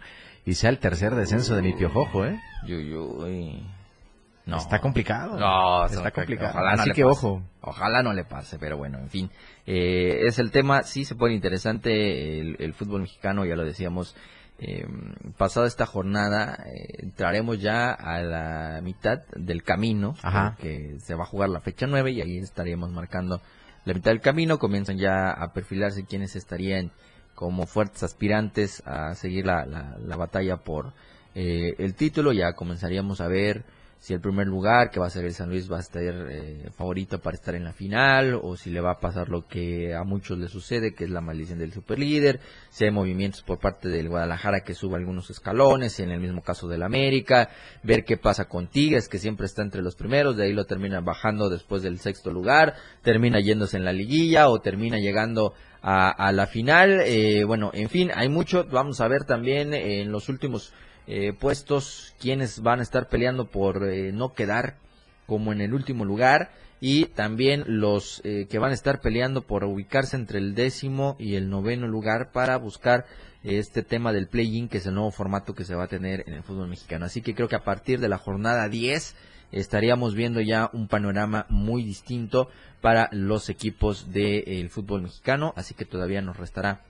y 0.46 0.54
sea 0.54 0.70
el 0.70 0.78
tercer 0.78 1.16
descenso 1.16 1.56
de 1.56 1.64
mi 1.64 1.74
piojojo, 1.74 2.26
¿eh? 2.26 2.40
Uy. 2.68 3.66
No. 4.46 4.58
Está 4.58 4.80
complicado. 4.82 5.36
No, 5.40 5.86
está 5.88 6.04
no, 6.04 6.12
complicado. 6.12 6.52
ojalá 6.52 6.76
no 6.76 6.82
Así 6.84 6.90
le 6.90 6.96
que 6.96 7.04
pase. 7.04 7.12
ojo. 7.26 7.44
Ojalá 7.62 8.04
no 8.04 8.14
le 8.14 8.24
pase, 8.24 8.60
pero 8.60 8.78
bueno, 8.78 9.00
en 9.00 9.10
fin. 9.10 9.32
Eh, 9.66 10.28
es 10.28 10.38
el 10.38 10.52
tema, 10.52 10.84
sí 10.84 11.04
se 11.04 11.16
pone 11.16 11.34
interesante 11.34 12.40
el, 12.40 12.58
el 12.60 12.74
fútbol 12.76 13.02
mexicano, 13.02 13.46
ya 13.46 13.56
lo 13.56 13.66
decíamos. 13.66 14.16
Eh, 14.60 14.86
pasada 15.40 15.66
esta 15.66 15.88
jornada, 15.88 16.56
eh, 16.68 16.98
entraremos 17.00 17.60
ya 17.60 17.92
a 17.94 18.22
la 18.22 18.80
mitad 18.84 19.22
del 19.36 19.64
camino, 19.64 20.16
Ajá. 20.22 20.56
que 20.60 21.00
se 21.00 21.16
va 21.16 21.24
a 21.24 21.28
jugar 21.28 21.50
la 21.50 21.62
fecha 21.62 21.88
9 21.88 22.12
y 22.12 22.22
ahí 22.22 22.38
estaríamos 22.38 22.92
marcando 22.92 23.42
la 23.86 23.94
mitad 23.94 24.12
del 24.12 24.22
camino. 24.22 24.60
Comienzan 24.60 24.98
ya 24.98 25.32
a 25.32 25.54
perfilarse 25.54 26.06
quienes 26.06 26.36
estarían 26.36 26.92
como 27.36 27.66
fuertes 27.66 28.04
aspirantes 28.04 28.84
a 28.86 29.16
seguir 29.16 29.46
la, 29.46 29.66
la, 29.66 29.98
la 30.06 30.16
batalla 30.16 30.58
por 30.58 30.94
eh, 31.36 31.76
el 31.78 31.96
título. 31.96 32.34
Ya 32.34 32.54
comenzaríamos 32.54 33.22
a 33.22 33.28
ver 33.28 33.64
si 34.02 34.16
el 34.16 34.20
primer 34.20 34.48
lugar, 34.48 34.90
que 34.90 35.00
va 35.00 35.06
a 35.06 35.12
ser 35.12 35.26
el 35.26 35.34
San 35.36 35.50
Luis, 35.50 35.72
va 35.72 35.78
a 35.78 35.82
estar 35.82 36.02
eh, 36.04 36.72
favorito 36.76 37.20
para 37.20 37.36
estar 37.36 37.54
en 37.54 37.64
la 37.64 37.72
final, 37.72 38.34
o 38.42 38.58
si 38.58 38.72
le 38.72 38.82
va 38.82 38.94
a 38.94 39.00
pasar 39.00 39.30
lo 39.30 39.46
que 39.46 39.94
a 39.94 40.04
muchos 40.04 40.40
les 40.40 40.50
sucede, 40.50 40.96
que 40.96 41.04
es 41.04 41.12
la 41.12 41.22
maldición 41.22 41.60
del 41.60 41.72
superlíder, 41.72 42.40
si 42.72 42.86
hay 42.86 42.90
movimientos 42.90 43.44
por 43.44 43.60
parte 43.60 43.90
del 43.90 44.10
Guadalajara 44.10 44.62
que 44.62 44.74
suba 44.74 44.98
algunos 44.98 45.30
escalones, 45.30 46.00
en 46.00 46.10
el 46.10 46.20
mismo 46.20 46.42
caso 46.42 46.68
del 46.68 46.82
América, 46.82 47.50
ver 47.84 48.04
qué 48.04 48.18
pasa 48.18 48.46
con 48.46 48.66
Tigres, 48.66 49.08
que 49.08 49.20
siempre 49.20 49.46
está 49.46 49.62
entre 49.62 49.84
los 49.84 49.96
primeros, 49.96 50.36
de 50.36 50.46
ahí 50.46 50.54
lo 50.54 50.66
termina 50.66 51.00
bajando 51.02 51.52
después 51.52 51.84
del 51.84 52.00
sexto 52.00 52.32
lugar, 52.32 52.74
termina 53.04 53.40
yéndose 53.40 53.78
en 53.78 53.86
la 53.86 53.94
liguilla, 53.94 54.50
o 54.50 54.62
termina 54.62 54.98
llegando 54.98 55.54
a, 55.84 56.10
a 56.10 56.32
la 56.32 56.48
final, 56.48 57.02
eh, 57.06 57.44
bueno, 57.44 57.70
en 57.76 57.90
fin, 57.90 58.10
hay 58.16 58.30
mucho, 58.30 58.66
vamos 58.72 59.00
a 59.00 59.08
ver 59.08 59.26
también 59.26 59.76
eh, 59.76 60.02
en 60.02 60.12
los 60.12 60.28
últimos 60.28 60.74
eh, 61.14 61.34
puestos 61.34 62.16
quienes 62.22 62.62
van 62.62 62.80
a 62.80 62.84
estar 62.84 63.10
peleando 63.10 63.48
por 63.48 63.84
eh, 63.84 64.14
no 64.14 64.32
quedar 64.32 64.78
como 65.28 65.52
en 65.52 65.60
el 65.60 65.74
último 65.74 66.06
lugar 66.06 66.52
y 66.80 67.08
también 67.08 67.66
los 67.68 68.22
eh, 68.24 68.48
que 68.50 68.60
van 68.60 68.72
a 68.72 68.76
estar 68.76 69.02
peleando 69.02 69.42
por 69.42 69.66
ubicarse 69.66 70.16
entre 70.16 70.40
el 70.40 70.56
décimo 70.56 71.18
y 71.20 71.36
el 71.36 71.50
noveno 71.50 71.86
lugar 71.86 72.32
para 72.32 72.56
buscar 72.56 73.08
este 73.44 73.84
tema 73.84 74.14
del 74.14 74.30
play-in 74.30 74.70
que 74.70 74.78
es 74.78 74.86
el 74.86 74.94
nuevo 74.94 75.12
formato 75.12 75.54
que 75.54 75.66
se 75.66 75.76
va 75.76 75.84
a 75.84 75.90
tener 75.90 76.24
en 76.28 76.34
el 76.34 76.44
fútbol 76.44 76.70
mexicano. 76.70 77.08
Así 77.08 77.22
que 77.22 77.36
creo 77.36 77.50
que 77.50 77.58
a 77.58 77.66
partir 77.66 78.00
de 78.00 78.08
la 78.08 78.18
jornada 78.18 78.70
10 78.70 79.14
estaríamos 79.52 80.16
viendo 80.16 80.40
ya 80.40 80.70
un 80.72 80.88
panorama 80.88 81.46
muy 81.50 81.84
distinto 81.84 82.48
para 82.80 83.10
los 83.12 83.50
equipos 83.50 84.14
del 84.14 84.70
fútbol 84.70 85.02
mexicano, 85.02 85.52
así 85.58 85.74
que 85.74 85.84
todavía 85.84 86.22
nos 86.22 86.38
restará 86.38 86.86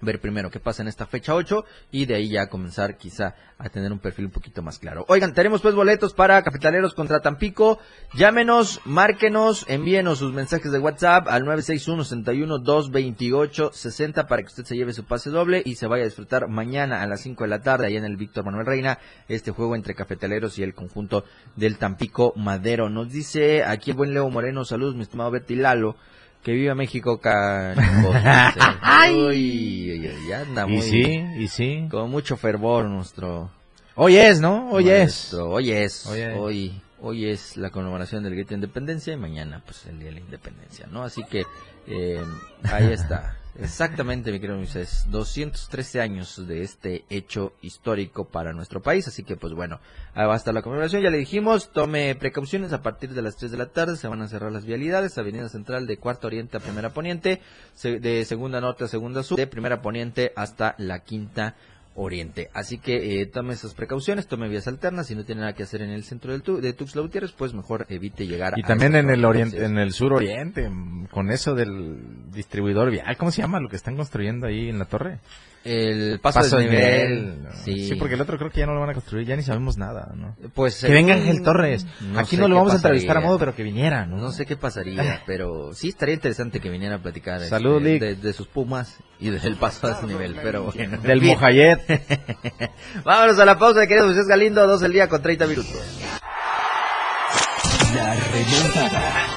ver 0.00 0.20
primero 0.20 0.50
qué 0.50 0.60
pasa 0.60 0.82
en 0.82 0.88
esta 0.88 1.06
fecha 1.06 1.34
8 1.34 1.64
y 1.90 2.06
de 2.06 2.14
ahí 2.14 2.30
ya 2.30 2.48
comenzar 2.48 2.96
quizá 2.96 3.34
a 3.58 3.68
tener 3.68 3.92
un 3.92 3.98
perfil 3.98 4.26
un 4.26 4.30
poquito 4.30 4.62
más 4.62 4.78
claro. 4.78 5.04
Oigan, 5.08 5.34
tenemos 5.34 5.60
pues 5.60 5.74
boletos 5.74 6.14
para 6.14 6.40
Capitaleros 6.42 6.94
contra 6.94 7.20
Tampico. 7.20 7.78
Llámenos, 8.14 8.80
márquenos, 8.84 9.66
envíenos 9.68 10.18
sus 10.18 10.32
mensajes 10.32 10.70
de 10.72 10.78
WhatsApp 10.78 11.28
al 11.28 11.44
961-61-228-60 11.44 14.26
para 14.26 14.42
que 14.42 14.48
usted 14.48 14.64
se 14.64 14.76
lleve 14.76 14.92
su 14.92 15.04
pase 15.04 15.30
doble 15.30 15.62
y 15.64 15.76
se 15.76 15.86
vaya 15.86 16.02
a 16.02 16.06
disfrutar 16.06 16.48
mañana 16.48 17.02
a 17.02 17.06
las 17.06 17.20
5 17.20 17.44
de 17.44 17.50
la 17.50 17.60
tarde 17.60 17.86
allá 17.86 17.98
en 17.98 18.04
el 18.04 18.16
Víctor 18.16 18.44
Manuel 18.44 18.66
Reina 18.66 18.98
este 19.28 19.50
juego 19.50 19.76
entre 19.76 19.94
Cafetaleros 19.94 20.58
y 20.58 20.62
el 20.62 20.74
conjunto 20.74 21.24
del 21.56 21.78
Tampico 21.78 22.32
Madero. 22.36 22.88
Nos 22.88 23.12
dice 23.12 23.64
aquí 23.64 23.90
el 23.90 23.96
buen 23.96 24.14
Leo 24.14 24.30
Moreno, 24.30 24.64
saludos 24.64 24.94
mi 24.94 25.02
estimado 25.02 25.30
Betty 25.30 25.56
Lalo. 25.56 25.96
Que 26.42 26.52
viva 26.52 26.74
México, 26.74 27.20
canijo. 27.20 28.10
Uy, 29.28 30.08
uy, 30.08 30.32
anda 30.32 30.66
muy, 30.66 30.78
Y 30.78 30.82
sí, 30.82 31.24
y 31.38 31.48
sí. 31.48 31.88
con 31.90 32.10
mucho 32.10 32.36
fervor 32.36 32.86
nuestro. 32.86 33.50
Hoy 33.94 34.16
es, 34.16 34.40
¿no? 34.40 34.70
Hoy 34.70 34.88
es. 34.88 35.34
Hoy 35.34 35.70
es. 35.72 36.06
Hoy 36.06 36.20
es. 36.20 36.36
Hoy, 36.38 36.82
hoy 37.00 37.28
es 37.28 37.56
la 37.58 37.70
conmemoración 37.70 38.22
del 38.22 38.34
grito 38.34 38.50
de 38.50 38.54
independencia 38.56 39.12
y 39.12 39.16
mañana, 39.18 39.62
pues, 39.64 39.84
el 39.86 39.98
día 39.98 40.08
de 40.08 40.14
la 40.14 40.20
independencia, 40.20 40.86
¿no? 40.86 41.02
Así 41.02 41.22
que, 41.24 41.44
eh, 41.86 42.24
ahí 42.62 42.90
está. 42.92 43.36
Exactamente, 43.58 44.30
mi 44.30 44.40
querido 44.40 44.56
Moisés. 44.56 45.06
213 45.08 46.00
años 46.00 46.46
de 46.46 46.62
este 46.62 47.04
hecho 47.10 47.52
histórico 47.60 48.24
para 48.24 48.52
nuestro 48.52 48.80
país. 48.80 49.08
Así 49.08 49.24
que, 49.24 49.36
pues 49.36 49.52
bueno, 49.52 49.80
ahí 50.14 50.26
va 50.26 50.34
a 50.34 50.36
estar 50.36 50.54
la 50.54 50.62
conmemoración. 50.62 51.02
Ya 51.02 51.10
le 51.10 51.18
dijimos, 51.18 51.72
tome 51.72 52.14
precauciones. 52.14 52.72
A 52.72 52.82
partir 52.82 53.10
de 53.10 53.22
las 53.22 53.36
3 53.36 53.50
de 53.50 53.58
la 53.58 53.66
tarde 53.66 53.96
se 53.96 54.08
van 54.08 54.22
a 54.22 54.28
cerrar 54.28 54.52
las 54.52 54.64
vialidades. 54.64 55.18
Avenida 55.18 55.48
Central 55.48 55.86
de 55.86 55.98
Cuarta 55.98 56.28
Oriente 56.28 56.56
a 56.56 56.60
Primera 56.60 56.90
Poniente. 56.90 57.40
De 57.82 58.24
Segunda 58.24 58.60
Norte 58.60 58.84
a 58.84 58.88
Segunda 58.88 59.22
Sur. 59.22 59.36
De 59.36 59.46
Primera 59.46 59.82
Poniente 59.82 60.32
hasta 60.36 60.74
la 60.78 61.00
Quinta 61.00 61.56
Oriente. 62.02 62.48
Así 62.54 62.78
que 62.78 63.20
eh, 63.20 63.26
tome 63.26 63.52
esas 63.52 63.74
precauciones, 63.74 64.26
tome 64.26 64.48
vías 64.48 64.66
alternas. 64.66 65.06
Si 65.06 65.14
no 65.14 65.24
tiene 65.24 65.42
nada 65.42 65.52
que 65.54 65.64
hacer 65.64 65.82
en 65.82 65.90
el 65.90 66.02
centro 66.04 66.32
del 66.32 66.42
tu- 66.42 66.60
de 66.60 66.72
Tuxtla 66.72 67.02
Gutiérrez, 67.02 67.32
pues 67.32 67.52
mejor 67.52 67.84
evite 67.90 68.26
llegar 68.26 68.54
Y 68.56 68.62
a 68.62 68.66
también 68.66 68.96
en 68.96 69.10
el 69.10 69.24
oriente, 69.24 69.64
en 69.64 69.76
el 69.78 69.92
sur 69.92 70.14
oriente, 70.14 70.70
con 71.10 71.30
eso 71.30 71.54
del 71.54 72.30
distribuidor 72.32 72.90
vial, 72.90 73.16
¿cómo 73.18 73.30
se 73.30 73.42
llama 73.42 73.60
lo 73.60 73.68
que 73.68 73.76
están 73.76 73.96
construyendo 73.96 74.46
ahí 74.46 74.68
en 74.70 74.78
la 74.78 74.86
torre? 74.86 75.18
El 75.62 76.20
paso, 76.20 76.40
Paso 76.40 76.56
de 76.56 76.64
de 76.64 76.70
nivel. 76.70 77.08
nivel, 77.24 77.42
¿no? 77.44 77.50
Sí. 77.52 77.88
Sí, 77.88 77.94
porque 77.96 78.14
el 78.14 78.20
otro 78.22 78.38
creo 78.38 78.50
que 78.50 78.60
ya 78.60 78.66
no 78.66 78.72
lo 78.72 78.80
van 78.80 78.90
a 78.90 78.94
construir, 78.94 79.26
ya 79.26 79.36
ni 79.36 79.42
sabemos 79.42 79.76
nada, 79.76 80.10
¿no? 80.16 80.34
Pues 80.54 80.80
Que 80.82 80.90
venga 80.90 81.12
Ángel 81.14 81.42
Torres. 81.42 81.86
Aquí 82.16 82.38
no 82.38 82.48
lo 82.48 82.56
vamos 82.56 82.72
a 82.72 82.76
entrevistar 82.76 83.18
a 83.18 83.20
modo, 83.20 83.38
pero 83.38 83.54
que 83.54 83.62
viniera, 83.62 84.06
¿no? 84.06 84.16
No 84.16 84.32
sé 84.32 84.46
qué 84.46 84.56
pasaría, 84.56 85.22
pero 85.26 85.74
sí 85.74 85.88
estaría 85.90 86.14
interesante 86.14 86.60
que 86.60 86.70
viniera 86.70 86.96
a 86.96 87.02
platicar 87.02 87.40
Salud, 87.42 87.76
este, 87.86 87.90
Lick. 87.90 88.00
de, 88.00 88.14
de 88.28 88.32
sus 88.32 88.46
pumas 88.46 88.96
y 89.18 89.28
del 89.28 89.56
paso 89.56 89.86
a 89.88 89.98
ese 89.98 90.06
nivel. 90.06 90.34
Pero 90.42 90.62
bueno, 90.72 90.96
Del. 91.02 91.20
Mojayet. 91.20 91.80
Vámonos 93.04 93.38
a 93.38 93.44
la 93.44 93.58
pausa, 93.58 93.86
querido 93.86 94.08
José 94.08 94.22
Galindo, 94.26 94.66
dos 94.66 94.82
el 94.82 94.92
día 94.94 95.08
con 95.08 95.20
30 95.20 95.46
minutos. 95.46 95.74
La 97.94 98.14
remontada. 98.14 99.36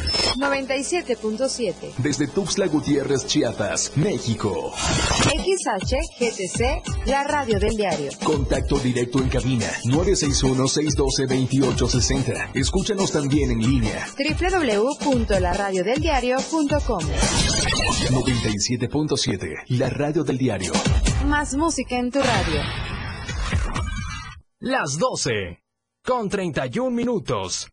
97.7. 0.37 1.95
Desde 1.97 2.27
Tuxtla 2.27 2.67
Gutiérrez, 2.67 3.25
Chiapas, 3.27 3.91
México. 3.95 4.71
XHGTC, 5.23 7.07
la 7.07 7.23
radio 7.23 7.59
del 7.59 7.75
diario. 7.75 8.11
Contacto 8.23 8.77
directo 8.79 9.19
en 9.19 9.29
cabina 9.29 9.67
961-612-2860. 9.85 12.51
Escúchanos 12.53 13.11
también 13.11 13.51
en 13.51 13.59
línea 13.59 14.07
www.laradiodeldiario.com. 14.17 17.01
97.7. 18.09 19.63
La 19.69 19.89
radio 19.89 20.23
del 20.23 20.37
diario. 20.37 20.71
Más 21.25 21.55
música 21.55 21.97
en 21.97 22.11
tu 22.11 22.19
radio. 22.19 22.61
Las 24.59 24.97
12. 24.97 25.59
Con 26.03 26.29
31 26.29 26.89
minutos. 26.91 27.70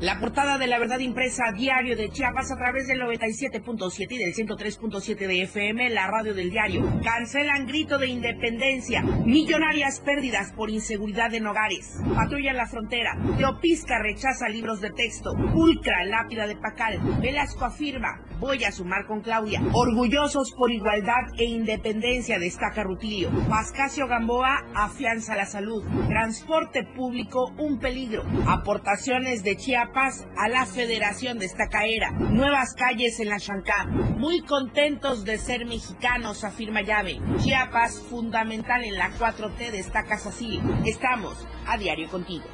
La 0.00 0.18
portada 0.18 0.56
de 0.56 0.66
la 0.66 0.78
verdad 0.78 0.98
impresa 1.00 1.52
diario 1.54 1.94
de 1.94 2.08
Chiapas 2.08 2.50
a 2.50 2.56
través 2.56 2.86
del 2.88 3.02
97.7 3.02 4.06
y 4.08 4.16
del 4.16 4.32
103.7 4.32 5.14
de 5.14 5.42
FM, 5.42 5.90
la 5.90 6.06
radio 6.06 6.32
del 6.32 6.50
diario. 6.50 6.90
Cancelan 7.04 7.66
grito 7.66 7.98
de 7.98 8.06
independencia. 8.06 9.02
Millonarias 9.02 10.00
pérdidas 10.00 10.52
por 10.52 10.70
inseguridad 10.70 11.34
en 11.34 11.46
hogares. 11.46 12.00
Patrulla 12.14 12.54
la 12.54 12.66
frontera. 12.66 13.14
Teopisca 13.36 13.98
rechaza 13.98 14.48
libros 14.48 14.80
de 14.80 14.88
texto. 14.88 15.34
Pulcra 15.52 16.02
lápida 16.06 16.46
de 16.46 16.56
Pacal. 16.56 16.98
Velasco 17.20 17.66
afirma, 17.66 18.22
voy 18.38 18.64
a 18.64 18.72
sumar 18.72 19.04
con 19.06 19.20
Claudia. 19.20 19.60
Orgullosos 19.74 20.54
por 20.56 20.70
igualdad 20.70 21.28
e 21.36 21.44
independencia, 21.44 22.38
destaca 22.38 22.84
Rutilio. 22.84 23.30
Pascasio 23.50 24.08
Gamboa 24.08 24.64
afianza 24.74 25.36
la 25.36 25.44
salud. 25.44 25.84
Transporte 26.08 26.84
público, 26.84 27.52
un 27.58 27.78
peligro. 27.78 28.24
Aportaciones 28.46 29.44
de 29.44 29.56
Chiapas 29.56 29.89
Chiapas 29.90 30.24
a 30.36 30.48
la 30.48 30.66
Federación 30.66 31.38
de 31.38 31.46
Estacaera. 31.46 32.12
Nuevas 32.12 32.74
calles 32.74 33.18
en 33.18 33.28
la 33.28 33.40
Chancá. 33.40 33.86
Muy 33.86 34.40
contentos 34.40 35.24
de 35.24 35.36
ser 35.36 35.66
mexicanos, 35.66 36.44
afirma 36.44 36.82
Llave. 36.82 37.20
Chiapas, 37.38 37.98
fundamental 37.98 38.84
en 38.84 38.94
la 38.94 39.10
4T, 39.10 39.72
destaca 39.72 40.16
Sacil. 40.16 40.60
Estamos 40.84 41.44
a 41.66 41.76
diario 41.76 42.08
contigo. 42.08 42.44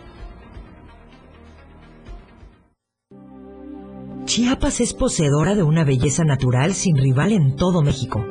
Chiapas 4.24 4.80
es 4.80 4.94
poseedora 4.94 5.54
de 5.54 5.62
una 5.62 5.84
belleza 5.84 6.24
natural 6.24 6.72
sin 6.72 6.96
rival 6.96 7.32
en 7.32 7.54
todo 7.56 7.82
México. 7.82 8.24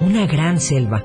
Una 0.00 0.26
gran 0.26 0.58
selva, 0.58 1.04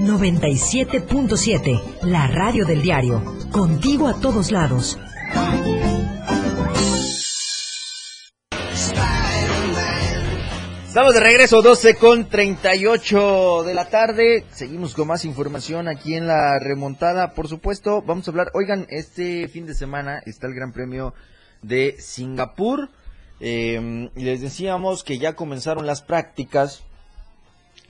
97.7, 0.00 2.00
la 2.04 2.26
radio 2.26 2.64
del 2.64 2.80
diario. 2.80 3.22
Contigo 3.52 4.08
a 4.08 4.18
todos 4.18 4.50
lados. 4.50 4.98
Estamos 10.86 11.12
de 11.12 11.20
regreso, 11.20 11.60
12 11.60 11.96
con 11.96 12.30
38 12.30 13.64
de 13.64 13.74
la 13.74 13.90
tarde. 13.90 14.46
Seguimos 14.50 14.94
con 14.94 15.06
más 15.06 15.26
información 15.26 15.86
aquí 15.86 16.14
en 16.14 16.26
la 16.26 16.58
remontada. 16.58 17.34
Por 17.34 17.48
supuesto, 17.48 18.00
vamos 18.00 18.26
a 18.26 18.30
hablar. 18.30 18.50
Oigan, 18.54 18.86
este 18.88 19.48
fin 19.48 19.66
de 19.66 19.74
semana 19.74 20.22
está 20.24 20.46
el 20.46 20.54
Gran 20.54 20.72
Premio 20.72 21.12
de 21.60 21.96
Singapur. 21.98 22.88
Eh, 23.38 24.08
les 24.14 24.40
decíamos 24.40 25.04
que 25.04 25.18
ya 25.18 25.34
comenzaron 25.34 25.86
las 25.86 26.00
prácticas 26.00 26.84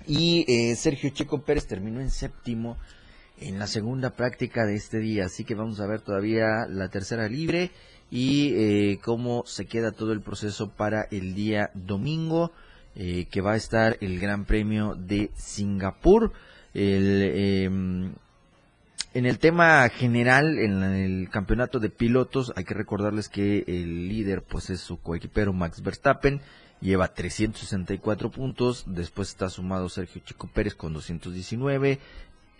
y 0.06 0.44
eh, 0.48 0.76
Sergio 0.76 1.10
Checo 1.10 1.42
Pérez 1.42 1.66
terminó 1.66 2.00
en 2.00 2.10
séptimo 2.10 2.76
en 3.38 3.58
la 3.58 3.66
segunda 3.66 4.10
práctica 4.10 4.66
de 4.66 4.74
este 4.74 4.98
día. 4.98 5.26
Así 5.26 5.44
que 5.44 5.54
vamos 5.54 5.80
a 5.80 5.86
ver 5.86 6.00
todavía 6.00 6.66
la 6.68 6.88
tercera 6.88 7.28
libre 7.28 7.70
y 8.10 8.52
eh, 8.54 8.98
cómo 9.02 9.44
se 9.46 9.66
queda 9.66 9.92
todo 9.92 10.12
el 10.12 10.20
proceso 10.20 10.70
para 10.70 11.06
el 11.10 11.34
día 11.34 11.70
domingo. 11.74 12.52
Eh, 12.96 13.26
que 13.30 13.40
va 13.40 13.52
a 13.52 13.56
estar 13.56 13.96
el 14.00 14.18
Gran 14.18 14.44
Premio 14.44 14.96
de 14.96 15.30
Singapur. 15.36 16.32
El, 16.74 17.22
em, 17.22 18.14
en 19.14 19.26
el 19.26 19.38
tema 19.38 19.88
general, 19.88 20.58
en 20.58 20.82
el 20.82 21.30
campeonato 21.30 21.78
de 21.78 21.90
pilotos, 21.90 22.52
hay 22.56 22.64
que 22.64 22.74
recordarles 22.74 23.28
que 23.28 23.64
el 23.66 24.08
líder 24.08 24.42
pues 24.42 24.70
es 24.70 24.80
su 24.80 25.00
coequipero 25.00 25.52
Max 25.52 25.82
Verstappen, 25.82 26.40
lleva 26.80 27.12
364 27.12 28.30
puntos, 28.30 28.84
después 28.86 29.28
está 29.28 29.48
sumado 29.50 29.88
Sergio 29.88 30.22
Chico 30.24 30.48
Pérez 30.52 30.74
con 30.74 30.92
219, 30.92 31.98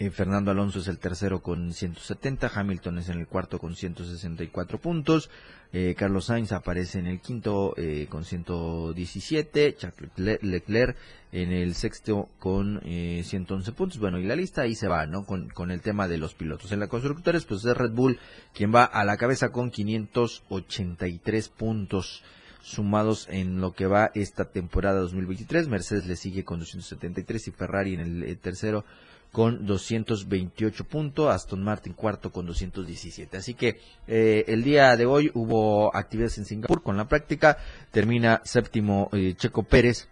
eh, 0.00 0.08
Fernando 0.10 0.50
Alonso 0.50 0.78
es 0.78 0.88
el 0.88 0.98
tercero 0.98 1.42
con 1.42 1.74
170, 1.74 2.50
Hamilton 2.54 2.98
es 2.98 3.10
en 3.10 3.18
el 3.18 3.26
cuarto 3.26 3.58
con 3.58 3.76
164 3.76 4.78
puntos, 4.78 5.28
eh, 5.74 5.94
Carlos 5.94 6.24
Sainz 6.24 6.52
aparece 6.52 6.98
en 6.98 7.06
el 7.06 7.20
quinto 7.20 7.74
eh, 7.76 8.06
con 8.08 8.24
117, 8.24 9.76
Charles 9.76 10.42
Leclerc 10.42 10.96
en 11.32 11.52
el 11.52 11.74
sexto 11.74 12.30
con 12.38 12.80
111 12.82 13.72
puntos. 13.72 13.98
Bueno, 13.98 14.18
y 14.18 14.24
la 14.24 14.36
lista 14.36 14.62
ahí 14.62 14.74
se 14.74 14.88
va, 14.88 15.06
¿no? 15.06 15.26
Con, 15.26 15.50
con 15.50 15.70
el 15.70 15.82
tema 15.82 16.08
de 16.08 16.16
los 16.16 16.34
pilotos. 16.34 16.72
En 16.72 16.80
la 16.80 16.88
constructores, 16.88 17.44
pues 17.44 17.64
es 17.64 17.76
Red 17.76 17.92
Bull 17.92 18.18
quien 18.54 18.74
va 18.74 18.84
a 18.84 19.04
la 19.04 19.18
cabeza 19.18 19.50
con 19.50 19.70
583 19.70 21.48
puntos 21.50 22.24
sumados 22.62 23.26
en 23.30 23.60
lo 23.60 23.72
que 23.72 23.86
va 23.86 24.10
esta 24.14 24.46
temporada 24.46 25.00
2023. 25.00 25.68
Mercedes 25.68 26.06
le 26.06 26.16
sigue 26.16 26.44
con 26.44 26.58
273 26.60 27.48
y 27.48 27.50
Ferrari 27.50 27.94
en 27.94 28.00
el 28.00 28.38
tercero 28.38 28.84
con 29.32 29.64
228 29.64 30.84
puntos, 30.84 31.32
Aston 31.32 31.62
Martin 31.62 31.92
cuarto 31.92 32.32
con 32.32 32.46
217. 32.46 33.36
Así 33.36 33.54
que 33.54 33.78
eh, 34.06 34.44
el 34.48 34.62
día 34.62 34.96
de 34.96 35.06
hoy 35.06 35.30
hubo 35.34 35.94
actividades 35.94 36.38
en 36.38 36.46
Singapur 36.46 36.82
con 36.82 36.96
la 36.96 37.08
práctica, 37.08 37.58
termina 37.90 38.40
séptimo 38.44 39.08
eh, 39.12 39.34
Checo 39.36 39.62
Pérez 39.62 40.08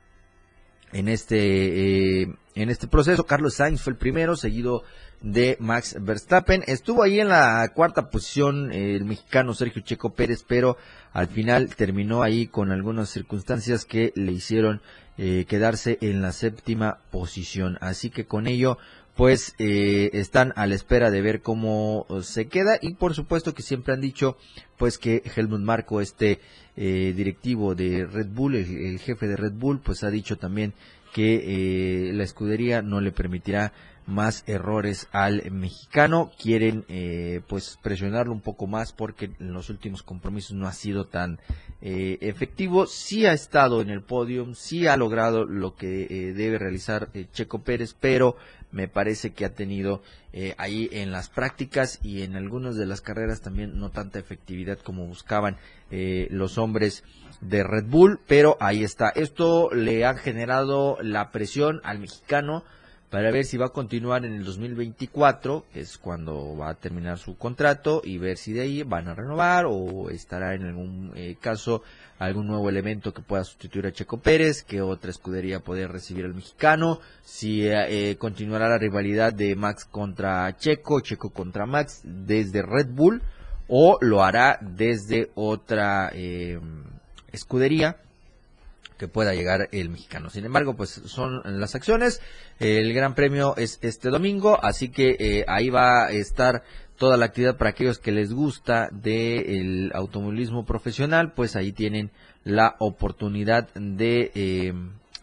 en 0.93 1.09
este 1.09 2.23
eh, 2.23 2.35
en 2.55 2.71
este 2.71 2.87
proceso. 2.87 3.27
Carlos 3.27 3.55
Sainz 3.55 3.81
fue 3.83 3.93
el 3.93 3.99
primero, 3.99 4.37
seguido 4.37 4.85
de 5.21 5.57
Max 5.61 5.97
Verstappen. 6.01 6.63
Estuvo 6.67 7.03
ahí 7.03 7.21
en 7.21 7.29
la 7.29 7.71
cuarta 7.75 8.11
posición 8.11 8.73
el 8.73 9.05
mexicano 9.05 9.55
Sergio 9.55 9.83
Checo 9.83 10.15
Pérez, 10.15 10.45
pero 10.47 10.77
al 11.13 11.29
final 11.29 11.75
terminó 11.75 12.23
ahí 12.23 12.47
con 12.47 12.71
algunas 12.71 13.09
circunstancias 13.11 13.85
que 13.85 14.13
le 14.15 14.33
hicieron 14.33 14.81
quedarse 15.17 15.99
en 16.01 16.23
la 16.23 16.31
séptima 16.31 16.99
posición. 17.11 17.77
Así 17.81 18.09
que 18.09 18.27
con 18.27 18.47
ello 18.47 18.79
pues 19.19 19.57
eh, 19.59 20.11
están 20.13 20.53
a 20.55 20.69
la 20.69 20.77
espera 20.77 21.11
de 21.11 21.21
ver 21.21 21.43
cómo 21.43 22.07
se 22.23 22.47
queda 22.47 22.79
y 22.81 22.95
por 22.95 23.15
supuesto 23.15 23.53
que 23.53 23.65
siempre 23.65 23.93
han 23.93 24.01
dicho 24.01 24.37
pues 24.77 24.97
que 24.97 25.25
Helmut 25.35 25.61
Marco 25.61 26.01
este 26.01 26.39
eh, 26.77 27.13
directivo 27.17 27.75
de 27.75 28.07
Red 28.07 28.29
Bull 28.29 28.55
el, 28.55 29.01
jefe 29.01 29.27
de 29.27 29.35
Red 29.35 29.55
Bull 29.55 29.81
pues 29.81 30.05
ha 30.05 30.11
dicho 30.11 30.39
también 30.39 30.73
que 31.13 32.09
eh, 32.09 32.13
la 32.13 32.25
escudería 32.25 32.83
no 32.83 33.01
le 33.01 33.13
permitirá 33.13 33.73
más 34.07 34.43
errores 34.47 35.07
al 35.13 35.51
mexicano. 35.51 36.31
Quieren 36.41 36.87
pues 37.47 37.79
presionarlo 37.83 38.33
un 38.33 38.41
poco 38.41 38.67
más 38.67 38.95
porque 38.95 39.33
en 39.39 39.53
los 39.53 39.69
últimos 39.69 40.03
compromisos 40.03 40.53
no 40.57 40.67
ha 40.67 40.73
sido 40.73 41.05
tan 41.05 41.39
efectivo. 41.83 42.87
Sí 42.87 43.27
ha 43.27 43.35
estado 43.35 43.83
en 43.83 43.91
el 43.91 44.01
podio 44.01 44.55
sí 44.55 44.87
ha 44.87 44.97
logrado 44.97 45.45
lo 45.45 45.75
que 45.75 46.33
debe 46.35 46.57
realizar 46.57 47.11
Checo 47.35 47.59
Pérez 47.59 47.95
pero 48.01 48.37
me 48.71 48.89
parece 48.89 49.33
que 49.33 49.45
ha 49.45 49.55
tenido 49.55 50.03
eh, 50.33 50.55
ahí 50.59 50.89
en 50.93 51.11
las 51.11 51.31
prácticas 51.31 52.01
y 52.03 52.23
en 52.23 52.37
algunas 52.37 52.77
de 52.77 52.87
las 52.87 53.01
carreras 53.01 53.41
también 53.41 53.79
no 53.79 53.91
tanta 53.91 54.19
efectividad 54.19 54.79
como 54.79 55.07
buscaban 55.07 55.57
eh, 55.91 56.29
los 56.31 56.59
hombres 56.59 57.03
de 57.41 57.63
Red 57.63 57.87
Bull, 57.87 58.21
pero 58.27 58.57
ahí 58.61 58.83
está. 58.83 59.11
Esto 59.11 59.71
le 59.73 60.05
ha 60.05 60.15
generado 60.15 60.99
la 61.03 61.31
presión 61.31 61.81
al 61.85 61.99
mexicano 61.99 62.65
para 63.11 63.31
ver 63.31 63.45
si 63.45 63.57
va 63.57 63.67
a 63.67 63.71
continuar 63.71 64.27
en 64.27 64.35
el 64.35 64.45
2024, 64.45 65.65
que 65.73 65.81
es 65.81 65.97
cuando 65.97 66.57
va 66.57 66.71
a 66.71 66.75
terminar 66.75 67.19
su 67.19 67.39
contrato, 67.39 68.03
y 68.05 68.19
ver 68.19 68.37
si 68.37 68.53
de 68.53 68.61
ahí 68.63 68.83
van 68.83 69.09
a 69.09 69.15
renovar 69.15 69.65
o 69.67 70.11
estará 70.11 70.55
en 70.55 70.67
algún 70.67 71.13
eh, 71.15 71.37
caso 71.41 71.83
algún 72.19 72.49
nuevo 72.49 72.69
elemento 72.69 73.15
que 73.15 73.23
pueda 73.23 73.45
sustituir 73.45 73.87
a 73.87 73.93
Checo 73.93 74.19
Pérez, 74.19 74.63
que 74.63 74.83
otra 74.83 75.11
escudería 75.11 75.61
puede 75.61 75.87
recibir 75.87 76.25
al 76.25 76.35
mexicano, 76.35 77.01
si 77.23 77.67
eh, 77.67 78.17
continuará 78.19 78.69
la 78.69 78.79
rivalidad 78.79 79.33
de 79.33 79.55
Max 79.55 79.85
contra 79.85 80.55
Checo, 80.57 81.01
Checo 81.01 81.31
contra 81.31 81.65
Max 81.65 82.03
desde 82.05 82.61
Red 82.63 82.89
Bull, 82.91 83.23
o 83.69 83.99
lo 84.01 84.25
hará 84.25 84.59
desde 84.61 85.31
otra 85.35 86.11
eh, 86.13 86.59
escudería 87.33 87.99
que 88.99 89.09
pueda 89.09 89.35
llegar 89.35 89.69
el 89.73 89.89
mexicano. 89.89 90.29
Sin 90.29 90.45
embargo, 90.45 90.75
pues 90.77 90.91
son 90.91 91.43
las 91.45 91.75
acciones. 91.75 92.21
El 92.59 92.93
Gran 92.93 93.15
Premio 93.15 93.57
es 93.57 93.79
este 93.81 94.11
domingo, 94.11 94.59
así 94.63 94.89
que 94.89 95.17
eh, 95.19 95.45
ahí 95.47 95.71
va 95.71 96.07
a 96.07 96.11
estar 96.11 96.65
toda 96.97 97.17
la 97.17 97.27
actividad 97.27 97.57
para 97.57 97.71
aquellos 97.71 98.01
que 98.01 98.11
les 98.11 98.33
gusta 98.33 98.89
del 98.91 99.93
automovilismo 99.95 100.67
profesional, 100.67 101.33
pues 101.33 101.55
ahí 101.55 101.73
tienen 101.73 102.11
la 102.43 102.75
oportunidad 102.81 103.73
de 103.75 104.33
eh, 104.35 104.73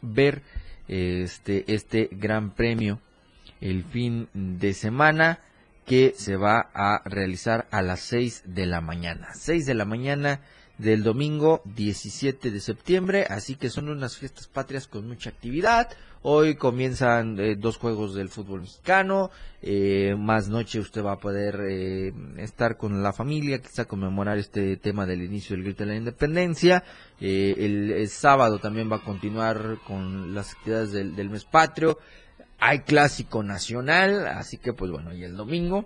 ver 0.01 0.41
este, 0.87 1.65
este 1.73 2.07
gran 2.11 2.51
premio 2.51 3.01
el 3.59 3.83
fin 3.83 4.29
de 4.33 4.73
semana 4.73 5.39
que 5.85 6.13
se 6.15 6.35
va 6.35 6.69
a 6.73 7.01
realizar 7.05 7.67
a 7.71 7.81
las 7.81 8.01
6 8.01 8.43
de 8.47 8.65
la 8.65 8.81
mañana. 8.81 9.27
6 9.33 9.65
de 9.65 9.73
la 9.73 9.85
mañana 9.85 10.41
del 10.77 11.03
domingo 11.03 11.61
17 11.65 12.51
de 12.51 12.59
septiembre, 12.59 13.25
así 13.29 13.55
que 13.55 13.69
son 13.69 13.89
unas 13.89 14.17
fiestas 14.17 14.47
patrias 14.47 14.87
con 14.87 15.07
mucha 15.07 15.29
actividad. 15.29 15.89
Hoy 16.27 16.55
comienzan 16.55 17.39
eh, 17.39 17.55
dos 17.55 17.77
juegos 17.77 18.15
del 18.15 18.29
fútbol 18.29 18.61
mexicano, 18.61 19.29
eh, 19.61 20.15
más 20.17 20.49
noche 20.49 20.79
usted 20.79 21.03
va 21.03 21.13
a 21.13 21.19
poder 21.19 21.61
eh, 21.69 22.11
estar 22.37 22.77
con 22.77 23.03
la 23.03 23.13
familia, 23.13 23.61
quizá 23.61 23.85
conmemorar 23.85 24.39
este 24.39 24.75
tema 24.77 25.05
del 25.05 25.21
inicio 25.21 25.55
del 25.55 25.63
grito 25.63 25.83
de 25.83 25.91
la 25.91 25.95
independencia. 25.97 26.83
El, 27.19 28.09
sábado 28.09 28.57
también 28.59 28.91
va 28.91 28.97
a 28.97 29.03
continuar 29.03 29.77
con 29.85 30.33
las 30.33 30.53
actividades 30.53 30.91
del, 30.91 31.15
del 31.15 31.29
mes 31.29 31.45
patrio. 31.45 31.99
Hay 32.57 32.79
clásico 32.79 33.43
nacional, 33.43 34.25
así 34.25 34.57
que 34.57 34.73
pues 34.73 34.89
bueno, 34.89 35.13
y 35.13 35.23
el 35.23 35.37
domingo, 35.37 35.85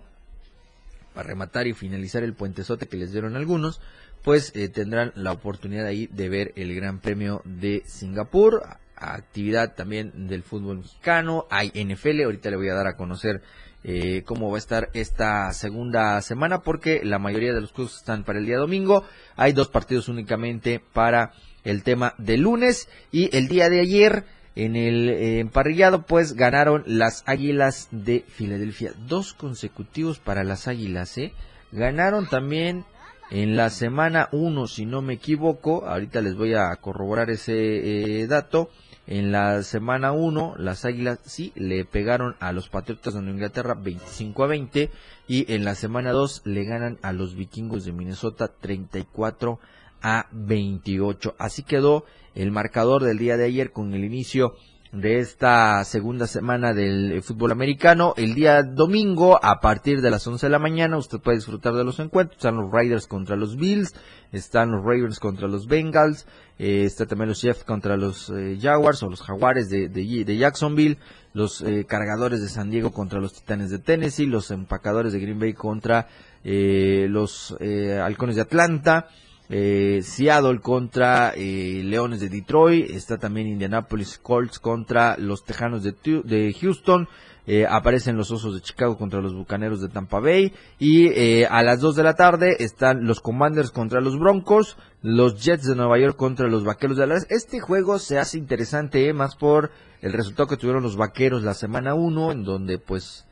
para 1.13 1.28
rematar 1.28 1.67
y 1.67 1.73
finalizar 1.73 2.23
el 2.23 2.34
puentezote 2.34 2.88
que 2.88 2.95
les 2.95 3.12
dieron 3.12 3.36
algunos, 3.36 3.82
pues 4.23 4.51
eh, 4.55 4.69
tendrán 4.69 5.12
la 5.15 5.32
oportunidad 5.32 5.86
ahí 5.86 6.08
de 6.08 6.29
ver 6.29 6.53
el 6.55 6.75
Gran 6.75 6.99
Premio 6.99 7.41
de 7.45 7.84
Singapur, 7.86 8.63
actividad 8.95 9.75
también 9.75 10.27
del 10.27 10.43
fútbol 10.43 10.79
mexicano, 10.79 11.45
hay 11.49 11.69
NFL, 11.69 12.23
ahorita 12.23 12.49
le 12.49 12.58
voy 12.58 12.69
a 12.69 12.75
dar 12.75 12.88
a 12.88 12.95
conocer 12.95 13.41
eh, 13.84 14.23
cómo 14.25 14.49
va 14.49 14.58
a 14.58 14.60
estar 14.60 14.89
esta 14.93 15.53
segunda 15.53 16.21
semana 16.21 16.60
porque 16.60 17.01
la 17.03 17.17
mayoría 17.17 17.53
de 17.53 17.62
los 17.62 17.71
juegos 17.71 17.97
están 17.97 18.25
para 18.25 18.39
el 18.39 18.45
día 18.45 18.58
domingo, 18.58 19.05
hay 19.38 19.53
dos 19.53 19.69
partidos 19.69 20.10
únicamente 20.10 20.82
para 20.93 21.32
el 21.63 21.84
tema 21.84 22.13
de 22.17 22.38
lunes. 22.38 22.89
Y 23.12 23.36
el 23.36 23.47
día 23.47 23.69
de 23.69 23.79
ayer 23.79 24.25
en 24.55 24.75
el 24.75 25.10
eh, 25.10 25.39
emparrillado 25.39 26.05
pues 26.05 26.34
ganaron 26.34 26.84
las 26.86 27.23
Águilas 27.25 27.88
de 27.91 28.25
Filadelfia, 28.27 28.93
dos 29.08 29.34
consecutivos 29.34 30.19
para 30.19 30.43
las 30.43 30.67
Águilas, 30.67 31.17
¿eh? 31.17 31.34
Ganaron 31.71 32.27
también 32.27 32.84
en 33.31 33.55
la 33.55 33.69
semana 33.69 34.27
1, 34.31 34.67
si 34.67 34.85
no 34.85 35.01
me 35.01 35.13
equivoco, 35.13 35.85
ahorita 35.85 36.21
les 36.21 36.35
voy 36.35 36.55
a 36.55 36.75
corroborar 36.77 37.29
ese 37.29 38.21
eh, 38.21 38.27
dato. 38.27 38.69
En 39.05 39.31
la 39.31 39.63
semana 39.63 40.11
1, 40.11 40.55
las 40.57 40.85
Águilas 40.85 41.19
sí 41.25 41.51
le 41.55 41.85
pegaron 41.85 42.35
a 42.39 42.51
los 42.51 42.69
Patriotas 42.69 43.13
de 43.15 43.19
Inglaterra 43.21 43.73
25 43.73 44.43
a 44.43 44.47
20 44.47 44.91
y 45.27 45.51
en 45.51 45.63
la 45.63 45.75
semana 45.75 46.11
2 46.11 46.43
le 46.45 46.63
ganan 46.63 46.99
a 47.01 47.11
los 47.11 47.35
Vikingos 47.35 47.85
de 47.85 47.91
Minnesota 47.91 48.47
34 48.47 49.59
a 50.01 50.27
28. 50.31 51.35
Así 51.39 51.63
quedó 51.63 52.05
el 52.35 52.51
marcador 52.51 53.03
del 53.03 53.17
día 53.17 53.37
de 53.37 53.45
ayer 53.45 53.71
con 53.71 53.93
el 53.93 54.03
inicio 54.03 54.55
de 54.91 55.19
esta 55.19 55.84
segunda 55.84 56.25
semana 56.25 56.73
del 56.73 57.12
eh, 57.12 57.21
fútbol 57.21 57.52
americano. 57.52 58.13
El 58.17 58.34
día 58.34 58.63
domingo, 58.63 59.39
a 59.43 59.60
partir 59.60 60.02
de 60.02 60.10
las 60.10 60.25
11 60.25 60.47
de 60.47 60.49
la 60.49 60.60
mañana, 60.60 60.97
usted 60.97 61.19
puede 61.19 61.38
disfrutar 61.38 61.73
de 61.73 61.84
los 61.84 61.99
encuentros. 61.99 62.38
Están 62.38 62.58
los 62.58 62.71
Riders 62.71 63.06
contra 63.06 63.36
los 63.36 63.56
Bills, 63.56 63.93
están 64.32 64.71
los 64.71 64.84
Ravens 64.84 65.19
contra 65.19 65.47
los 65.47 65.67
Bengals, 65.67 66.25
eh, 66.58 66.86
está 66.86 67.06
también 67.06 67.30
los 67.30 67.41
Jets 67.41 67.63
contra 67.63 67.97
los 67.97 68.32
eh, 68.32 68.58
Jaguars 68.60 69.04
o 69.04 69.10
los 69.10 69.21
Jaguares 69.21 69.69
de, 69.69 69.89
de, 69.89 70.38
Jacksonville, 70.38 70.97
los 71.34 71.63
Cargadores 71.88 72.41
de 72.41 72.49
San 72.49 72.71
Diego 72.71 72.91
contra 72.91 73.19
los 73.19 73.34
Titanes 73.34 73.69
de 73.69 73.78
Tennessee, 73.78 74.25
los 74.25 74.49
Empacadores 74.49 75.13
de 75.13 75.19
Green 75.19 75.39
Bay 75.39 75.54
contra 75.54 76.08
los 76.43 77.56
Halcones 77.60 78.36
de 78.36 78.41
Atlanta 78.41 79.08
eh, 79.49 80.01
Seattle 80.03 80.59
contra 80.59 81.33
eh, 81.35 81.81
Leones 81.83 82.19
de 82.19 82.29
Detroit, 82.29 82.91
está 82.91 83.17
también 83.17 83.47
Indianapolis 83.47 84.19
Colts 84.19 84.59
contra 84.59 85.17
los 85.17 85.43
Tejanos 85.43 85.83
de, 85.83 86.55
Houston, 86.62 87.07
eh, 87.47 87.65
aparecen 87.67 88.15
los 88.15 88.29
Osos 88.29 88.53
de 88.53 88.62
Chicago 88.62 88.95
contra 88.95 89.21
los 89.21 89.33
Bucaneros 89.33 89.81
de 89.81 89.89
Tampa 89.89 90.19
Bay. 90.19 90.53
Y 90.77 91.07
eh, 91.07 91.47
a 91.49 91.63
las 91.63 91.79
2 91.79 91.95
de 91.95 92.03
la 92.03 92.13
tarde 92.13 92.57
están 92.59 93.07
los 93.07 93.21
Commanders 93.21 93.71
contra 93.71 94.01
los 94.01 94.19
Broncos, 94.19 94.77
los 95.01 95.43
Jets 95.43 95.65
de 95.65 95.75
Nueva 95.75 95.97
York 95.97 96.15
contra 96.15 96.47
los 96.47 96.63
Vaqueros 96.63 96.97
de 96.97 97.07
Dallas. 97.07 97.25
Este 97.31 97.59
juego 97.59 97.97
se 97.97 98.19
hace 98.19 98.38
interesante 98.38 99.12
más 99.13 99.35
por 99.35 99.71
el 100.01 100.13
resultado 100.13 100.47
que 100.47 100.57
tuvieron 100.57 100.83
los 100.83 100.95
Vaqueros 100.95 101.41
la 101.41 101.55
semana 101.55 101.95
1 101.95 102.33
en 102.33 102.43
donde 102.43 102.77
pues 102.77 103.25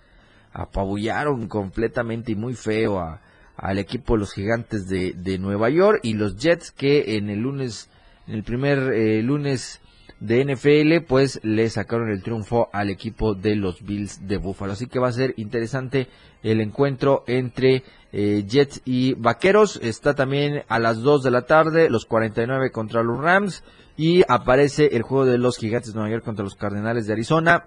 apabullaron 0.52 1.48
completamente 1.48 2.32
y 2.32 2.36
muy 2.36 2.56
feo 2.56 3.00
a 3.00 3.22
al 3.58 3.80
equipo 3.80 4.14
de 4.14 4.20
los 4.20 4.34
gigantes 4.34 4.88
de, 4.88 5.14
de 5.14 5.40
Nueva 5.40 5.70
York 5.70 6.00
y 6.04 6.14
los 6.14 6.38
Jets 6.38 6.72
que 6.72 7.18
en 7.18 7.30
el 7.30 7.40
lunes, 7.40 7.90
en 8.28 8.36
el 8.36 8.44
primer 8.44 8.94
eh, 8.94 9.22
lunes 9.24 9.82
de 10.20 10.46
NFL, 10.46 11.06
pues 11.08 11.40
le 11.44 11.70
sacaron 11.70 12.10
el 12.10 12.24
triunfo 12.24 12.70
al 12.74 12.90
equipo 12.90 13.36
de 13.36 13.56
los 13.56 13.84
Bills 13.84 14.28
de 14.28 14.38
Buffalo. 14.38 14.74
Así 14.74 14.88
que 14.88 15.00
va 15.00 15.10
a 15.10 15.12
ser 15.12 15.34
interesante 15.38 16.08
el 16.44 16.62
encuentro 16.62 17.24
entre 17.28 17.84
eh, 18.12 18.44
Jets 18.48 18.82
y 18.86 19.14
Vaqueros. 19.14 19.80
Está 19.82 20.16
también 20.16 20.64
a 20.68 20.80
las 20.80 21.02
2 21.02 21.24
de 21.24 21.32
la 21.32 21.44
tarde 21.44 21.90
los 21.90 22.06
49 22.06 22.72
contra 22.72 23.04
los 23.04 23.20
Rams 23.20 23.64
y 23.96 24.24
aparece 24.28 24.96
el 24.96 25.02
juego 25.02 25.26
de 25.26 25.38
los 25.38 25.58
Gigantes 25.58 25.94
de 25.94 26.00
Nueva 26.00 26.12
York 26.12 26.24
contra 26.24 26.44
los 26.44 26.56
Cardenales 26.56 27.08
de 27.08 27.14
Arizona 27.14 27.66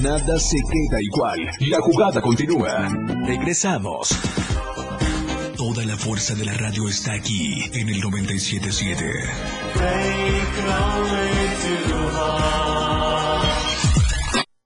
Nada 0.01 0.37
se 0.37 0.57
queda 0.57 1.01
igual. 1.01 1.39
La 1.69 1.79
jugada 1.79 2.21
continúa. 2.21 2.87
Regresamos. 3.25 4.09
Toda 5.65 5.85
la 5.85 5.95
fuerza 5.95 6.35
de 6.35 6.43
la 6.43 6.53
radio 6.55 6.89
está 6.89 7.13
aquí 7.13 7.63
en 7.71 7.87
el 7.87 8.01
977. 8.01 9.05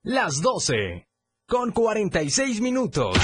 Las 0.02 0.42
12 0.42 1.08
con 1.48 1.72
46 1.72 2.62
minutos. 2.62 3.16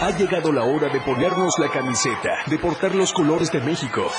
Ha 0.00 0.18
llegado 0.18 0.50
la 0.50 0.64
hora 0.64 0.92
de 0.92 1.00
ponernos 1.00 1.56
la 1.60 1.70
camiseta, 1.70 2.38
de 2.48 2.58
portar 2.58 2.92
los 2.96 3.12
colores 3.12 3.52
de 3.52 3.60
México, 3.60 4.10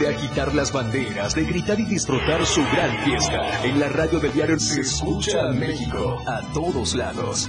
de 0.00 0.08
agitar 0.08 0.56
las 0.56 0.72
banderas, 0.72 1.36
de 1.36 1.44
gritar 1.44 1.78
y 1.78 1.84
disfrutar 1.84 2.44
su 2.46 2.62
gran 2.62 3.04
fiesta. 3.04 3.64
En 3.64 3.78
la 3.78 3.88
radio 3.90 4.18
del 4.18 4.32
diario 4.32 4.58
se 4.58 4.80
escucha 4.80 5.38
a 5.40 5.52
México 5.52 6.20
a 6.26 6.40
todos 6.52 6.96
lados. 6.96 7.48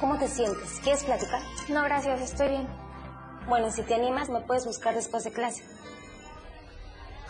¿Cómo 0.00 0.18
te 0.18 0.28
sientes? 0.28 0.80
¿Quieres 0.82 1.04
platicar? 1.04 1.40
No, 1.68 1.82
gracias, 1.82 2.20
estoy 2.20 2.48
bien. 2.48 2.68
Bueno, 3.48 3.70
si 3.70 3.82
te 3.82 3.94
animas, 3.94 4.28
me 4.28 4.40
puedes 4.40 4.66
buscar 4.66 4.94
después 4.94 5.24
de 5.24 5.32
clase. 5.32 5.62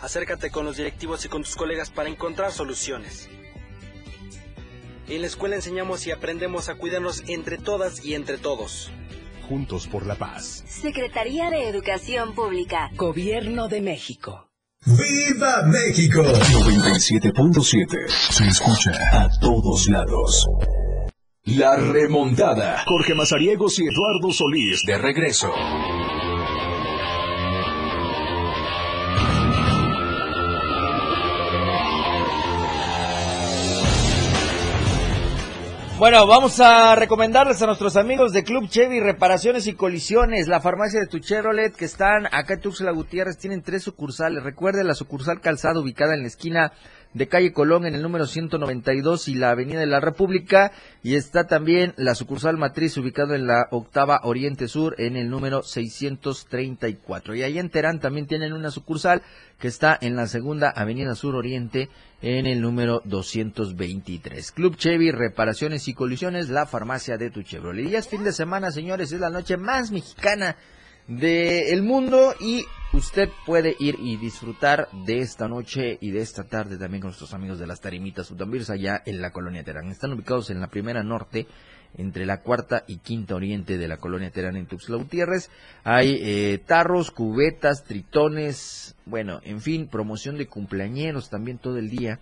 Acércate 0.01 0.51
con 0.51 0.65
los 0.65 0.77
directivos 0.77 1.25
y 1.25 1.29
con 1.29 1.43
tus 1.43 1.55
colegas 1.55 1.89
para 1.89 2.09
encontrar 2.09 2.51
soluciones. 2.51 3.29
En 5.07 5.21
la 5.21 5.27
escuela 5.27 5.55
enseñamos 5.55 6.05
y 6.05 6.11
aprendemos 6.11 6.67
a 6.69 6.75
cuidarnos 6.75 7.23
entre 7.27 7.57
todas 7.57 8.03
y 8.03 8.13
entre 8.13 8.37
todos. 8.37 8.91
Juntos 9.47 9.87
por 9.87 10.05
la 10.05 10.15
paz. 10.15 10.65
Secretaría 10.67 11.49
de 11.49 11.69
Educación 11.69 12.35
Pública. 12.35 12.89
Gobierno 12.95 13.69
de 13.69 13.79
México. 13.81 14.49
¡Viva 14.85 15.63
México! 15.63 16.21
97.7. 16.21 18.07
Se 18.09 18.47
escucha 18.47 18.91
a 19.13 19.29
todos 19.39 19.87
lados. 19.87 20.45
La 21.47 21.77
remontada. 21.77 22.83
Jorge 22.85 23.15
Mazariegos 23.15 23.79
y 23.79 23.83
Eduardo 23.87 24.33
Solís 24.33 24.83
de 24.85 24.97
regreso. 24.97 25.49
Bueno, 35.97 36.27
vamos 36.27 36.59
a 36.59 36.95
recomendarles 36.95 37.61
a 37.61 37.65
nuestros 37.65 37.95
amigos 37.95 38.33
de 38.33 38.43
Club 38.43 38.67
Chevy 38.67 38.99
Reparaciones 38.99 39.67
y 39.67 39.73
Colisiones, 39.73 40.49
la 40.49 40.59
farmacia 40.59 40.99
de 40.99 41.07
Tucherolet, 41.07 41.73
que 41.73 41.85
están 41.85 42.27
acá 42.27 42.55
en 42.55 42.59
Tuxla 42.59 42.91
Gutiérrez, 42.91 43.37
tienen 43.37 43.63
tres 43.63 43.83
sucursales. 43.83 44.43
Recuerde 44.43 44.83
la 44.83 44.93
sucursal 44.93 45.39
Calzado 45.39 45.81
ubicada 45.81 46.13
en 46.13 46.21
la 46.21 46.27
esquina 46.27 46.73
de 47.13 47.27
calle 47.27 47.53
Colón 47.53 47.85
en 47.85 47.95
el 47.95 48.01
número 48.01 48.27
192 48.27 49.27
y 49.27 49.35
la 49.35 49.51
Avenida 49.51 49.79
de 49.79 49.87
la 49.87 49.99
República 49.99 50.71
y 51.03 51.15
está 51.15 51.47
también 51.47 51.93
la 51.97 52.15
sucursal 52.15 52.57
matriz 52.57 52.97
ubicada 52.97 53.35
en 53.35 53.47
la 53.47 53.67
octava 53.71 54.21
Oriente 54.23 54.67
Sur 54.67 54.95
en 54.99 55.15
el 55.15 55.29
número 55.29 55.63
634. 55.63 57.35
Y 57.35 57.43
ahí 57.43 57.59
en 57.59 57.69
Terán 57.69 57.99
también 57.99 58.27
tienen 58.27 58.53
una 58.53 58.71
sucursal 58.71 59.21
que 59.59 59.67
está 59.67 59.97
en 59.99 60.15
la 60.15 60.27
segunda 60.27 60.69
Avenida 60.69 61.15
Sur 61.15 61.35
Oriente 61.35 61.89
en 62.21 62.45
el 62.45 62.61
número 62.61 63.01
223. 63.05 64.51
Club 64.51 64.75
Chevy, 64.75 65.11
reparaciones 65.11 65.87
y 65.87 65.93
colisiones, 65.93 66.49
la 66.49 66.65
farmacia 66.65 67.17
de 67.17 67.29
tu 67.29 67.43
Chevrolet. 67.43 67.89
Y 67.89 67.95
es 67.95 68.07
fin 68.07 68.23
de 68.23 68.31
semana, 68.31 68.71
señores, 68.71 69.11
es 69.11 69.19
la 69.19 69.29
noche 69.29 69.57
más 69.57 69.91
mexicana 69.91 70.55
del 71.07 71.83
mundo 71.83 72.33
y 72.39 72.65
usted 72.93 73.29
puede 73.45 73.75
ir 73.79 73.95
y 73.99 74.17
disfrutar 74.17 74.89
de 75.05 75.19
esta 75.19 75.47
noche 75.47 75.97
y 76.01 76.11
de 76.11 76.19
esta 76.19 76.43
tarde 76.43 76.77
también 76.77 77.01
con 77.01 77.09
nuestros 77.09 77.33
amigos 77.33 77.59
de 77.59 77.67
las 77.67 77.79
Tarimitas 77.79 78.29
Utambirs 78.29 78.69
allá 78.69 79.01
en 79.05 79.21
la 79.21 79.31
colonia 79.31 79.63
Terán. 79.63 79.89
Están 79.89 80.13
ubicados 80.13 80.49
en 80.49 80.59
la 80.59 80.67
primera 80.67 81.03
norte 81.03 81.47
entre 81.97 82.25
la 82.25 82.41
cuarta 82.41 82.83
y 82.87 82.97
quinta 82.97 83.35
oriente 83.35 83.77
de 83.77 83.87
la 83.87 83.97
colonia 83.97 84.31
Terán 84.31 84.57
en 84.57 84.65
Tuxtla 84.65 84.97
Gutiérrez. 84.97 85.49
Hay 85.83 86.19
eh, 86.21 86.59
tarros, 86.65 87.11
cubetas, 87.11 87.85
tritones, 87.85 88.95
bueno, 89.05 89.39
en 89.43 89.61
fin, 89.61 89.87
promoción 89.87 90.37
de 90.37 90.47
cumpleañeros 90.47 91.29
también 91.29 91.57
todo 91.57 91.77
el 91.77 91.89
día 91.89 92.19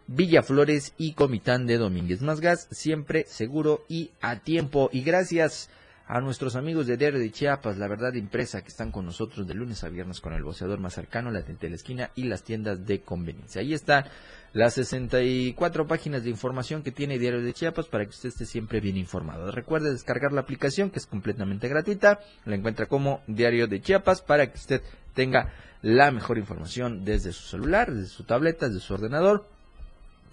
Villaflores 0.08 0.94
y 0.98 1.14
Comitán 1.14 1.68
de 1.68 1.78
Domínguez. 1.78 2.22
Más 2.22 2.40
gas, 2.40 2.70
siempre 2.72 3.26
seguro 3.28 3.84
y 3.90 4.12
a 4.22 4.40
tiempo. 4.40 4.90
Y 4.94 5.02
gracias 5.02 5.70
a 6.06 6.20
nuestros 6.20 6.56
amigos 6.56 6.86
de 6.86 6.98
Diario 6.98 7.20
de 7.20 7.32
Chiapas, 7.32 7.78
la 7.78 7.88
verdad 7.88 8.14
impresa, 8.14 8.62
que 8.62 8.68
están 8.68 8.92
con 8.92 9.06
nosotros 9.06 9.48
de 9.48 9.54
lunes 9.54 9.84
a 9.84 9.90
viernes 9.90 10.20
con 10.20 10.34
el 10.34 10.44
boceador 10.44 10.80
más 10.80 10.94
cercano, 10.94 11.32
la 11.32 11.44
tente 11.44 11.68
de 11.68 11.72
la 11.72 11.76
esquina 11.78 12.12
y 12.16 12.24
las 12.24 12.44
tiendas 12.44 12.86
de 12.86 13.02
conveniencia. 13.02 13.62
Ahí 13.62 13.74
están 13.74 14.06
las 14.52 14.74
64 14.74 15.88
páginas 15.88 16.24
de 16.24 16.30
información 16.30 16.84
que 16.84 16.92
tiene 16.92 17.20
Diario 17.20 17.42
de 17.42 17.54
Chiapas 17.54 17.88
para 17.88 18.04
que 18.04 18.12
usted 18.12 18.30
esté 18.30 18.46
siempre 18.46 18.82
bien 18.82 18.98
informado. 18.98 19.50
Recuerde 19.52 19.92
descargar 19.92 20.34
la 20.34 20.42
aplicación 20.42 20.90
que 20.90 21.00
es 21.00 21.08
completamente 21.08 21.70
gratuita, 21.70 22.20
la 22.46 22.56
encuentra 22.56 22.88
como 22.88 23.22
Diario 23.28 23.68
de 23.68 23.82
Chiapas 23.82 24.22
para 24.22 24.52
que 24.52 24.58
usted 24.58 24.82
tenga 25.14 25.54
la 25.82 26.12
mejor 26.12 26.38
información 26.38 27.06
desde 27.06 27.32
su 27.32 27.44
celular, 27.44 27.92
desde 27.94 28.10
su 28.10 28.26
tableta, 28.26 28.68
desde 28.68 28.82
su 28.82 28.94
ordenador 28.94 29.53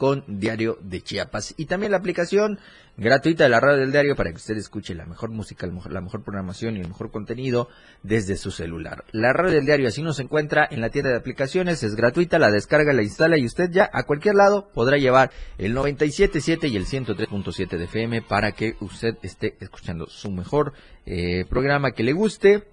con 0.00 0.24
Diario 0.26 0.78
de 0.80 1.02
Chiapas. 1.02 1.52
Y 1.58 1.66
también 1.66 1.92
la 1.92 1.98
aplicación 1.98 2.58
gratuita 2.96 3.44
de 3.44 3.50
la 3.50 3.60
radio 3.60 3.80
del 3.80 3.92
diario 3.92 4.16
para 4.16 4.30
que 4.30 4.36
usted 4.36 4.56
escuche 4.56 4.94
la 4.94 5.04
mejor 5.04 5.28
música, 5.28 5.66
la 5.66 6.00
mejor 6.00 6.24
programación 6.24 6.74
y 6.74 6.80
el 6.80 6.88
mejor 6.88 7.10
contenido 7.10 7.68
desde 8.02 8.38
su 8.38 8.50
celular. 8.50 9.04
La 9.12 9.34
radio 9.34 9.56
del 9.56 9.66
diario 9.66 9.88
así 9.88 10.00
nos 10.00 10.18
encuentra 10.18 10.66
en 10.70 10.80
la 10.80 10.88
tienda 10.88 11.10
de 11.10 11.18
aplicaciones, 11.18 11.82
es 11.82 11.96
gratuita, 11.96 12.38
la 12.38 12.50
descarga, 12.50 12.94
la 12.94 13.02
instala 13.02 13.36
y 13.36 13.44
usted 13.44 13.70
ya 13.70 13.90
a 13.92 14.04
cualquier 14.04 14.36
lado 14.36 14.70
podrá 14.72 14.96
llevar 14.96 15.32
el 15.58 15.76
97.7 15.76 16.70
y 16.70 16.76
el 16.78 16.86
103.7 16.86 17.76
de 17.76 17.84
FM 17.84 18.22
para 18.22 18.52
que 18.52 18.76
usted 18.80 19.18
esté 19.20 19.58
escuchando 19.60 20.06
su 20.06 20.30
mejor 20.30 20.72
eh, 21.04 21.44
programa 21.46 21.90
que 21.90 22.04
le 22.04 22.14
guste 22.14 22.64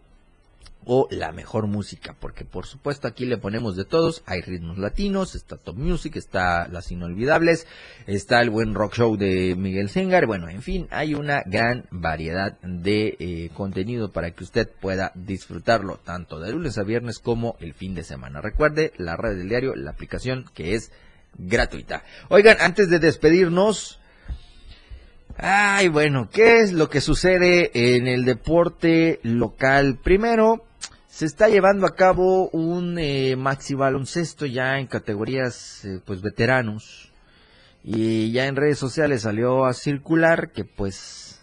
o 0.88 1.08
la 1.12 1.32
mejor 1.32 1.68
música, 1.68 2.16
porque 2.18 2.46
por 2.46 2.66
supuesto 2.66 3.08
aquí 3.08 3.26
le 3.26 3.38
ponemos 3.38 3.76
de 3.76 3.86
todos, 3.86 4.24
hay 4.26 4.42
ritmos 4.42 4.78
latinos, 4.78 5.36
está 5.36 5.58
Top 5.58 5.76
Music, 5.76 6.16
está 6.16 6.68
Las 6.70 6.92
Inolvidables, 6.92 7.68
está 8.08 8.42
el 8.42 8.50
buen 8.50 8.74
rock 8.74 8.96
show 8.96 9.18
de 9.18 9.56
Miguel 9.56 9.90
Sengar, 9.90 10.26
bueno, 10.26 10.50
en 10.50 10.62
fin, 10.62 10.88
hay 10.90 11.14
una 11.14 11.44
gran 11.46 11.86
variedad 11.92 12.58
de 12.62 13.18
eh, 13.20 13.50
contenido 13.54 14.12
para 14.12 14.32
que 14.32 14.46
usted 14.46 14.70
pueda 14.80 15.12
disfrutarlo 15.14 15.98
tanto 15.98 16.40
de 16.40 16.54
lunes 16.54 16.78
a 16.78 16.84
viernes 16.84 17.20
como 17.20 17.58
el 17.60 17.74
fin 17.74 17.94
de 17.94 18.04
semana. 18.04 18.40
Recuerde 18.42 18.94
la 18.98 19.18
red 19.18 19.38
del 19.38 19.50
diario, 19.50 19.76
la 19.76 19.92
aplicación 19.92 20.46
que 20.54 20.76
es 20.76 20.92
gratuita. 21.38 22.04
Oigan, 22.30 22.58
antes 22.62 22.90
de 22.90 23.00
despedirnos, 23.00 24.00
Ay, 25.40 25.88
bueno, 25.88 26.30
¿qué 26.32 26.62
es 26.62 26.74
lo 26.74 26.90
que 26.90 27.00
sucede 27.00 27.70
en 27.96 28.08
el 28.08 28.26
deporte 28.26 29.20
local? 29.22 30.00
Primero, 30.04 30.66
se 31.18 31.26
está 31.26 31.50
llevando 31.50 31.88
a 31.88 31.96
cabo 31.96 32.48
un 32.50 33.00
eh, 33.00 33.36
maxi 33.36 33.74
baloncesto 33.74 34.46
ya 34.46 34.78
en 34.78 34.86
categorías 34.86 35.84
eh, 35.84 36.00
pues 36.06 36.22
veteranos. 36.22 37.12
Y 37.84 38.32
ya 38.32 38.46
en 38.46 38.56
redes 38.56 38.78
sociales 38.78 39.24
salió 39.24 39.66
a 39.66 39.74
circular 39.74 40.52
que 40.52 40.64
pues 40.64 41.42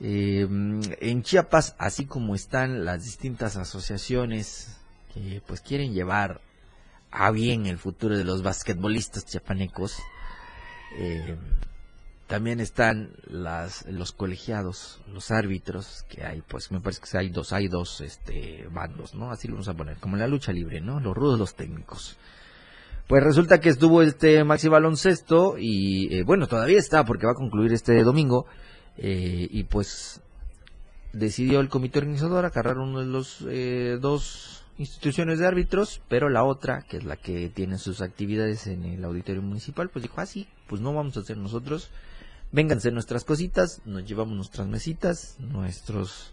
em, 0.00 0.80
en 0.98 1.22
Chiapas 1.22 1.76
así 1.78 2.06
como 2.06 2.34
están 2.34 2.84
las 2.84 3.04
distintas 3.04 3.56
asociaciones 3.56 4.80
que 5.14 5.40
pues 5.46 5.60
quieren 5.60 5.94
llevar 5.94 6.40
a 7.12 7.30
bien 7.30 7.66
el 7.66 7.78
futuro 7.78 8.18
de 8.18 8.24
los 8.24 8.42
basquetbolistas 8.42 9.26
chiapanecos 9.26 9.96
eh, 10.98 11.36
también 12.32 12.60
están 12.60 13.10
las, 13.26 13.84
los 13.90 14.12
colegiados, 14.12 15.02
los 15.12 15.30
árbitros 15.30 16.06
que 16.08 16.24
hay, 16.24 16.40
pues 16.40 16.72
me 16.72 16.80
parece 16.80 17.02
que 17.02 17.18
hay 17.18 17.28
dos, 17.28 17.52
hay 17.52 17.68
dos 17.68 18.00
este, 18.00 18.66
bandos, 18.72 19.14
¿no? 19.14 19.30
Así 19.30 19.48
lo 19.48 19.56
vamos 19.56 19.68
a 19.68 19.74
poner, 19.74 19.98
como 19.98 20.16
en 20.16 20.20
la 20.20 20.28
lucha 20.28 20.50
libre, 20.50 20.80
¿no? 20.80 20.98
Los 20.98 21.14
rudos, 21.14 21.38
los 21.38 21.54
técnicos. 21.54 22.16
Pues 23.06 23.22
resulta 23.22 23.60
que 23.60 23.68
estuvo 23.68 24.00
este 24.00 24.42
maxi 24.44 24.68
baloncesto 24.68 25.56
y 25.58 26.08
eh, 26.10 26.22
bueno, 26.22 26.46
todavía 26.46 26.78
está 26.78 27.04
porque 27.04 27.26
va 27.26 27.32
a 27.32 27.34
concluir 27.34 27.74
este 27.74 28.02
domingo 28.02 28.46
eh, 28.96 29.46
y 29.50 29.64
pues 29.64 30.22
decidió 31.12 31.60
el 31.60 31.68
comité 31.68 31.98
organizador 31.98 32.46
agarrar 32.46 32.78
uno 32.78 33.00
de 33.00 33.06
los 33.08 33.44
eh, 33.46 33.98
dos 34.00 34.64
instituciones 34.78 35.38
de 35.38 35.46
árbitros, 35.46 36.00
pero 36.08 36.30
la 36.30 36.44
otra, 36.44 36.80
que 36.88 36.96
es 36.96 37.04
la 37.04 37.16
que 37.16 37.50
tiene 37.50 37.76
sus 37.76 38.00
actividades 38.00 38.66
en 38.68 38.84
el 38.84 39.04
auditorio 39.04 39.42
municipal, 39.42 39.90
pues 39.90 40.02
dijo, 40.02 40.14
ah, 40.16 40.24
sí, 40.24 40.48
pues 40.66 40.80
no 40.80 40.94
vamos 40.94 41.18
a 41.18 41.20
hacer 41.20 41.36
nosotros, 41.36 41.90
vénganse 42.52 42.90
nuestras 42.90 43.24
cositas, 43.24 43.82
nos 43.84 44.04
llevamos 44.04 44.36
nuestras 44.36 44.68
mesitas, 44.68 45.36
nuestras 45.40 46.32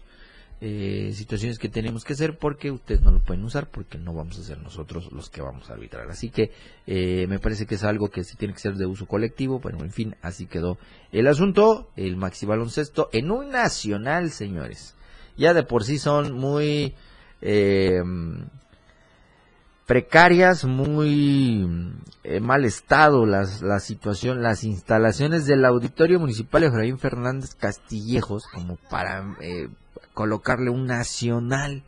eh, 0.60 1.12
situaciones 1.14 1.58
que 1.58 1.70
tenemos 1.70 2.04
que 2.04 2.12
hacer 2.12 2.36
porque 2.36 2.70
ustedes 2.70 3.00
no 3.00 3.10
lo 3.10 3.20
pueden 3.20 3.42
usar 3.44 3.70
porque 3.70 3.96
no 3.96 4.12
vamos 4.12 4.38
a 4.38 4.42
ser 4.42 4.58
nosotros 4.58 5.10
los 5.10 5.30
que 5.30 5.40
vamos 5.40 5.70
a 5.70 5.72
arbitrar. 5.72 6.10
Así 6.10 6.28
que 6.28 6.52
eh, 6.86 7.26
me 7.26 7.38
parece 7.38 7.66
que 7.66 7.76
es 7.76 7.84
algo 7.84 8.10
que 8.10 8.24
sí 8.24 8.36
tiene 8.36 8.52
que 8.52 8.60
ser 8.60 8.74
de 8.74 8.84
uso 8.84 9.06
colectivo, 9.06 9.60
pero 9.60 9.78
en 9.82 9.90
fin, 9.90 10.16
así 10.20 10.46
quedó 10.46 10.78
el 11.12 11.26
asunto, 11.26 11.90
el 11.96 12.16
maxi 12.16 12.44
baloncesto 12.44 13.08
en 13.12 13.30
un 13.30 13.48
nacional, 13.48 14.30
señores. 14.30 14.94
Ya 15.36 15.54
de 15.54 15.62
por 15.62 15.84
sí 15.84 15.98
son 15.98 16.32
muy... 16.32 16.94
Eh, 17.40 18.02
precarias, 19.90 20.66
muy 20.66 21.68
eh, 22.22 22.38
mal 22.38 22.64
estado 22.64 23.26
las, 23.26 23.60
la 23.60 23.80
situación, 23.80 24.40
las 24.40 24.62
instalaciones 24.62 25.46
del 25.46 25.64
Auditorio 25.64 26.20
Municipal 26.20 26.62
Efraín 26.62 26.96
Fernández 26.96 27.56
Castillejos, 27.56 28.46
como 28.46 28.76
para 28.76 29.36
eh, 29.40 29.68
colocarle 30.14 30.70
un 30.70 30.86
nacional. 30.86 31.82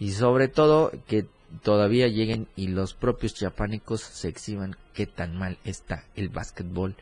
Y 0.00 0.10
sobre 0.10 0.48
todo 0.48 0.90
que 1.06 1.26
todavía 1.62 2.08
lleguen 2.08 2.48
y 2.56 2.66
los 2.66 2.92
propios 2.92 3.34
chiapánicos 3.34 4.00
se 4.00 4.26
exhiban 4.26 4.74
qué 4.92 5.06
tan 5.06 5.38
mal 5.38 5.58
está 5.62 6.02
el 6.16 6.28
básquetbol. 6.28 6.96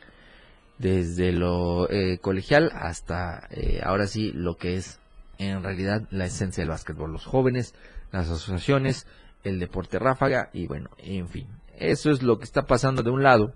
Desde 0.77 1.31
lo 1.31 1.89
eh, 1.89 2.19
colegial 2.19 2.71
hasta 2.75 3.49
ahora 3.81 4.05
sí 4.05 4.31
lo 4.35 4.55
que 4.55 4.75
es 4.75 4.99
en 5.39 5.63
realidad 5.63 6.03
la 6.11 6.25
esencia 6.25 6.61
del 6.61 6.69
básquetbol, 6.69 7.11
los 7.11 7.25
jóvenes, 7.25 7.73
las 8.11 8.29
asociaciones, 8.29 9.07
el 9.43 9.59
deporte 9.59 9.99
ráfaga 9.99 10.49
y 10.53 10.67
bueno, 10.67 10.89
en 10.97 11.27
fin, 11.27 11.47
eso 11.77 12.11
es 12.11 12.21
lo 12.21 12.37
que 12.37 12.45
está 12.45 12.63
pasando 12.63 13.03
de 13.03 13.11
un 13.11 13.23
lado 13.23 13.53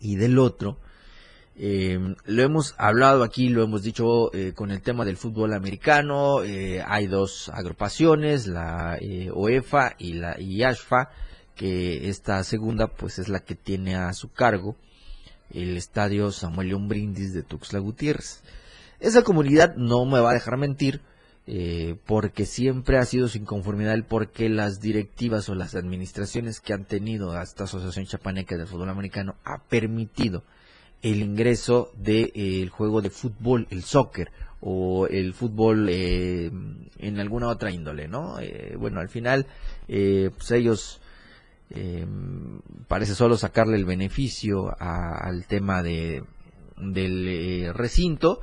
y 0.00 0.16
del 0.16 0.38
otro. 0.38 0.78
Eh, 1.56 1.98
lo 2.24 2.42
hemos 2.42 2.74
hablado 2.78 3.22
aquí, 3.22 3.48
lo 3.50 3.62
hemos 3.62 3.82
dicho 3.82 4.32
eh, 4.34 4.52
con 4.54 4.70
el 4.70 4.80
tema 4.80 5.04
del 5.04 5.18
fútbol 5.18 5.52
americano. 5.52 6.42
eh, 6.42 6.82
hay 6.86 7.06
dos 7.06 7.50
agrupaciones, 7.50 8.46
la 8.46 8.96
eh, 9.00 9.30
OEFA 9.32 9.94
y 9.98 10.14
la 10.14 10.40
y 10.40 10.62
ASFA, 10.62 11.10
que 11.54 12.08
esta 12.08 12.42
segunda 12.44 12.86
pues 12.86 13.18
es 13.18 13.28
la 13.28 13.40
que 13.40 13.54
tiene 13.54 13.94
a 13.94 14.12
su 14.14 14.32
cargo 14.32 14.76
el 15.52 15.76
estadio 15.76 16.30
Samuel 16.30 16.68
León 16.68 16.88
Brindis 16.88 17.34
de 17.34 17.42
Tuxtla 17.42 17.80
Gutiérrez. 17.80 18.42
Esa 19.00 19.22
comunidad 19.22 19.74
no 19.76 20.04
me 20.04 20.20
va 20.20 20.30
a 20.30 20.34
dejar 20.34 20.56
mentir, 20.56 21.00
eh, 21.46 21.96
porque 22.06 22.46
siempre 22.46 22.98
ha 22.98 23.04
sido 23.04 23.28
su 23.28 23.38
inconformidad 23.38 23.94
el 23.94 24.04
por 24.04 24.30
las 24.38 24.80
directivas 24.80 25.48
o 25.48 25.54
las 25.54 25.74
administraciones 25.74 26.60
que 26.60 26.72
han 26.72 26.84
tenido 26.84 27.32
a 27.32 27.42
esta 27.42 27.64
Asociación 27.64 28.06
Chapaneca 28.06 28.56
del 28.56 28.66
Fútbol 28.66 28.90
Americano 28.90 29.36
ha 29.44 29.58
permitido 29.64 30.44
el 31.02 31.22
ingreso 31.22 31.90
del 31.96 32.30
de, 32.32 32.62
eh, 32.62 32.68
juego 32.68 33.00
de 33.00 33.10
fútbol, 33.10 33.66
el 33.70 33.82
soccer 33.82 34.30
o 34.60 35.06
el 35.06 35.32
fútbol 35.32 35.88
eh, 35.88 36.50
en 36.98 37.18
alguna 37.18 37.48
otra 37.48 37.70
índole, 37.70 38.08
¿no? 38.08 38.38
Eh, 38.40 38.76
bueno, 38.78 39.00
al 39.00 39.08
final, 39.08 39.46
eh, 39.88 40.30
pues 40.36 40.50
ellos 40.50 41.00
eh, 41.70 42.06
parece 42.88 43.14
solo 43.14 43.36
sacarle 43.36 43.76
el 43.76 43.86
beneficio 43.86 44.68
a, 44.78 45.16
al 45.16 45.46
tema 45.46 45.82
de 45.82 46.22
del 46.76 47.74
recinto 47.74 48.40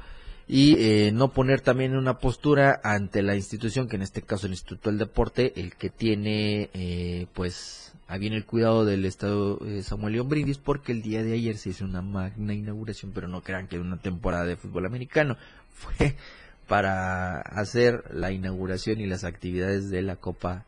y 0.47 0.75
eh, 0.79 1.11
no 1.11 1.33
poner 1.33 1.59
también 1.59 1.97
una 1.97 2.19
postura 2.19 2.79
ante 2.83 3.21
la 3.21 3.35
institución, 3.35 3.89
que 3.89 3.97
en 3.97 4.01
este 4.01 4.21
caso 4.21 4.47
el 4.47 4.53
Instituto 4.53 4.89
del 4.89 4.99
Deporte, 4.99 5.59
el 5.59 5.75
que 5.75 5.89
tiene 5.89 6.69
eh, 6.73 7.27
pues 7.33 7.93
a 8.07 8.17
bien 8.17 8.31
el 8.31 8.45
cuidado 8.45 8.85
del 8.85 9.03
Estado 9.03 9.59
eh, 9.65 9.83
Samuel 9.83 10.13
León 10.13 10.29
Brindis, 10.29 10.57
porque 10.57 10.93
el 10.93 11.01
día 11.01 11.21
de 11.21 11.33
ayer 11.33 11.57
se 11.57 11.71
hizo 11.71 11.83
una 11.83 12.01
magna 12.01 12.53
inauguración, 12.53 13.11
pero 13.13 13.27
no 13.27 13.41
crean 13.41 13.67
que 13.67 13.75
era 13.75 13.83
una 13.83 13.99
temporada 13.99 14.45
de 14.45 14.55
fútbol 14.55 14.85
americano, 14.85 15.35
fue 15.73 16.15
para 16.65 17.41
hacer 17.41 18.03
la 18.13 18.31
inauguración 18.31 19.01
y 19.01 19.05
las 19.05 19.25
actividades 19.25 19.89
de 19.89 20.01
la 20.01 20.15
Copa 20.15 20.65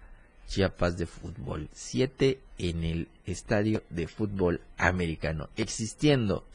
Chiapas 0.47 0.97
de 0.97 1.05
Fútbol 1.05 1.69
7 1.73 2.39
en 2.57 2.83
el 2.83 3.07
Estadio 3.25 3.83
de 3.89 4.07
Fútbol 4.07 4.61
Americano, 4.77 5.49
existiendo 5.55 6.45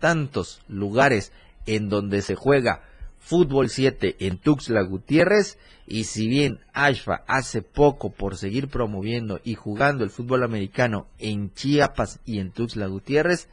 tantos 0.00 0.60
lugares 0.68 1.32
en 1.66 1.88
donde 1.88 2.22
se 2.22 2.34
juega 2.34 2.82
fútbol 3.18 3.70
7 3.70 4.16
en 4.20 4.38
Tuxtla 4.38 4.82
Gutiérrez. 4.82 5.58
Y 5.86 6.04
si 6.04 6.28
bien 6.28 6.60
ASFA 6.72 7.24
hace 7.26 7.62
poco 7.62 8.10
por 8.10 8.36
seguir 8.36 8.68
promoviendo 8.68 9.40
y 9.44 9.54
jugando 9.54 10.04
el 10.04 10.10
fútbol 10.10 10.42
americano 10.42 11.06
en 11.18 11.52
Chiapas 11.52 12.20
y 12.24 12.38
en 12.38 12.52
Tuxtla 12.52 12.86
Gutiérrez, 12.86 13.48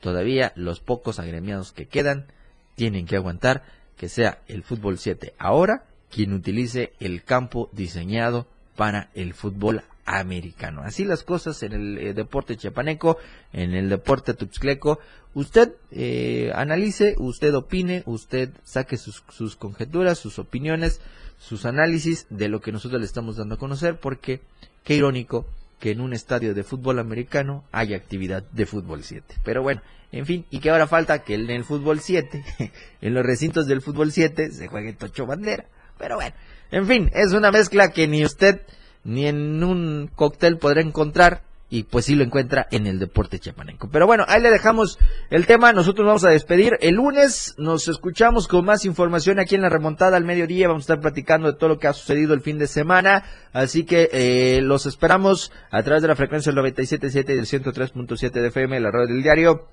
todavía 0.00 0.52
los 0.56 0.80
pocos 0.80 1.18
agremiados 1.18 1.72
que 1.72 1.86
quedan 1.86 2.26
tienen 2.74 3.06
que 3.06 3.16
aguantar 3.16 3.64
que 3.96 4.08
sea 4.08 4.42
el 4.46 4.62
fútbol 4.62 4.98
7 4.98 5.34
ahora 5.38 5.84
quien 6.10 6.32
utilice 6.32 6.92
el 7.00 7.24
campo 7.24 7.68
diseñado 7.72 8.46
para 8.76 9.10
el 9.14 9.34
fútbol 9.34 9.82
americano. 10.06 10.82
Así 10.82 11.04
las 11.04 11.24
cosas 11.24 11.62
en 11.62 11.72
el 11.72 11.98
eh, 11.98 12.14
deporte 12.14 12.56
chiapaneco, 12.56 13.18
en 13.52 13.74
el 13.74 13.88
deporte 13.90 14.32
tuxtleco. 14.34 15.00
Usted 15.34 15.74
eh, 15.90 16.52
analice, 16.54 17.16
usted 17.18 17.54
opine, 17.54 18.02
usted 18.06 18.50
saque 18.62 18.96
sus, 18.96 19.22
sus, 19.28 19.56
conjeturas, 19.56 20.18
sus 20.18 20.38
opiniones, 20.38 21.00
sus 21.38 21.66
análisis 21.66 22.26
de 22.30 22.48
lo 22.48 22.60
que 22.60 22.72
nosotros 22.72 23.00
le 23.00 23.06
estamos 23.06 23.36
dando 23.36 23.56
a 23.56 23.58
conocer, 23.58 23.98
porque 23.98 24.40
qué 24.84 24.94
irónico 24.94 25.46
que 25.78 25.90
en 25.90 26.00
un 26.00 26.14
estadio 26.14 26.54
de 26.54 26.64
fútbol 26.64 26.98
americano 26.98 27.64
haya 27.72 27.96
actividad 27.96 28.44
de 28.52 28.64
fútbol 28.64 29.02
7. 29.02 29.34
Pero 29.44 29.62
bueno, 29.62 29.82
en 30.12 30.24
fin, 30.24 30.46
y 30.50 30.60
que 30.60 30.70
ahora 30.70 30.86
falta 30.86 31.22
que 31.22 31.34
en 31.34 31.50
el 31.50 31.64
fútbol 31.64 32.00
7, 32.00 32.44
en 33.02 33.14
los 33.14 33.26
recintos 33.26 33.66
del 33.66 33.82
fútbol 33.82 34.12
7, 34.12 34.52
se 34.52 34.68
juegue 34.68 34.94
tocho 34.94 35.26
bandera. 35.26 35.66
Pero 35.98 36.16
bueno, 36.16 36.34
en 36.70 36.86
fin, 36.86 37.10
es 37.12 37.32
una 37.32 37.50
mezcla 37.50 37.90
que 37.90 38.06
ni 38.06 38.24
usted 38.24 38.62
ni 39.06 39.26
en 39.26 39.62
un 39.62 40.10
cóctel 40.14 40.58
podrá 40.58 40.80
encontrar 40.80 41.42
y 41.68 41.84
pues 41.84 42.04
sí 42.04 42.14
lo 42.14 42.22
encuentra 42.22 42.66
en 42.70 42.86
el 42.86 42.98
deporte 42.98 43.38
chiapaneco. 43.38 43.88
Pero 43.90 44.06
bueno, 44.06 44.24
ahí 44.28 44.40
le 44.40 44.50
dejamos 44.50 44.98
el 45.30 45.46
tema, 45.46 45.72
nosotros 45.72 46.06
vamos 46.06 46.24
a 46.24 46.30
despedir. 46.30 46.76
El 46.80 46.96
lunes 46.96 47.54
nos 47.56 47.88
escuchamos 47.88 48.46
con 48.46 48.64
más 48.64 48.84
información 48.84 49.38
aquí 49.38 49.54
en 49.54 49.62
la 49.62 49.68
remontada 49.68 50.16
al 50.16 50.24
mediodía, 50.24 50.68
vamos 50.68 50.82
a 50.82 50.86
estar 50.92 51.00
platicando 51.00 51.50
de 51.50 51.58
todo 51.58 51.70
lo 51.70 51.78
que 51.78 51.88
ha 51.88 51.92
sucedido 51.92 52.34
el 52.34 52.40
fin 52.40 52.58
de 52.58 52.66
semana, 52.66 53.24
así 53.52 53.84
que 53.84 54.10
eh, 54.12 54.60
los 54.60 54.86
esperamos 54.86 55.52
a 55.70 55.82
través 55.82 56.02
de 56.02 56.08
la 56.08 56.16
frecuencia 56.16 56.52
del 56.52 56.62
97.7 56.62 57.30
y 57.30 57.34
del 57.34 57.46
103.7 57.46 58.30
de 58.30 58.48
FM, 58.48 58.80
la 58.80 58.90
radio 58.90 59.06
del 59.06 59.22
diario. 59.22 59.68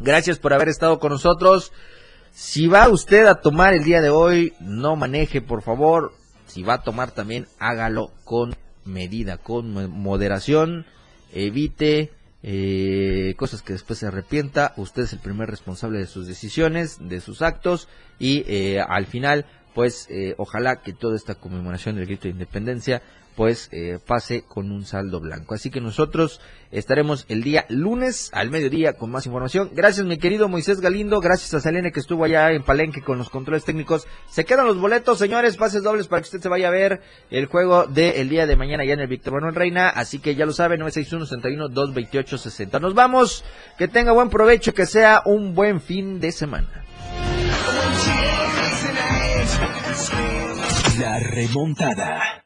Gracias 0.00 0.38
por 0.38 0.52
haber 0.52 0.68
estado 0.68 0.98
con 0.98 1.12
nosotros. 1.12 1.72
Si 2.32 2.66
va 2.66 2.88
usted 2.88 3.26
a 3.26 3.36
tomar 3.36 3.74
el 3.74 3.84
día 3.84 4.00
de 4.00 4.10
hoy, 4.10 4.54
no 4.58 4.96
maneje, 4.96 5.40
por 5.40 5.62
favor. 5.62 6.12
Si 6.46 6.62
va 6.62 6.74
a 6.74 6.82
tomar 6.82 7.12
también, 7.12 7.46
hágalo 7.58 8.10
con 8.24 8.54
medida, 8.84 9.38
con 9.38 9.72
moderación, 9.90 10.86
evite 11.32 12.10
eh, 12.42 13.34
cosas 13.36 13.62
que 13.62 13.72
después 13.72 13.98
se 13.98 14.06
arrepienta, 14.06 14.74
usted 14.76 15.04
es 15.04 15.12
el 15.12 15.18
primer 15.18 15.50
responsable 15.50 15.98
de 15.98 16.06
sus 16.06 16.26
decisiones, 16.26 16.98
de 17.00 17.20
sus 17.20 17.40
actos 17.40 17.88
y 18.18 18.44
eh, 18.46 18.80
al 18.80 19.06
final 19.06 19.46
pues 19.74 20.06
eh, 20.10 20.34
ojalá 20.36 20.82
que 20.82 20.92
toda 20.92 21.16
esta 21.16 21.34
conmemoración 21.34 21.96
del 21.96 22.06
grito 22.06 22.24
de 22.24 22.30
independencia 22.30 23.02
pues 23.36 23.68
eh, 23.72 23.98
pase 24.04 24.42
con 24.42 24.70
un 24.70 24.84
saldo 24.84 25.20
blanco. 25.20 25.54
Así 25.54 25.70
que 25.70 25.80
nosotros 25.80 26.40
estaremos 26.70 27.24
el 27.28 27.42
día 27.42 27.66
lunes 27.68 28.30
al 28.32 28.50
mediodía 28.50 28.94
con 28.94 29.10
más 29.10 29.26
información. 29.26 29.70
Gracias 29.72 30.06
mi 30.06 30.18
querido 30.18 30.48
Moisés 30.48 30.80
Galindo, 30.80 31.20
gracias 31.20 31.52
a 31.54 31.60
Selene 31.60 31.92
que 31.92 32.00
estuvo 32.00 32.24
allá 32.24 32.50
en 32.52 32.62
Palenque 32.62 33.02
con 33.02 33.18
los 33.18 33.30
controles 33.30 33.64
técnicos. 33.64 34.06
Se 34.28 34.44
quedan 34.44 34.66
los 34.66 34.78
boletos, 34.78 35.18
señores, 35.18 35.56
pases 35.56 35.82
dobles 35.82 36.08
para 36.08 36.22
que 36.22 36.26
usted 36.26 36.40
se 36.40 36.48
vaya 36.48 36.68
a 36.68 36.72
ver 36.72 37.00
el 37.30 37.46
juego 37.46 37.86
del 37.86 38.28
día 38.28 38.46
de 38.46 38.56
mañana 38.56 38.84
ya 38.84 38.94
en 38.94 39.00
el 39.00 39.08
Víctor 39.08 39.34
Manuel 39.34 39.54
Reina. 39.54 39.88
Así 39.88 40.18
que 40.18 40.34
ya 40.34 40.46
lo 40.46 40.52
sabe, 40.52 40.78
961-61-228-60. 40.78 42.80
Nos 42.80 42.94
vamos, 42.94 43.44
que 43.78 43.88
tenga 43.88 44.12
buen 44.12 44.30
provecho, 44.30 44.74
que 44.74 44.86
sea 44.86 45.22
un 45.24 45.54
buen 45.54 45.80
fin 45.80 46.20
de 46.20 46.32
semana. 46.32 46.84
La 50.98 51.18
remontada. 51.18 52.43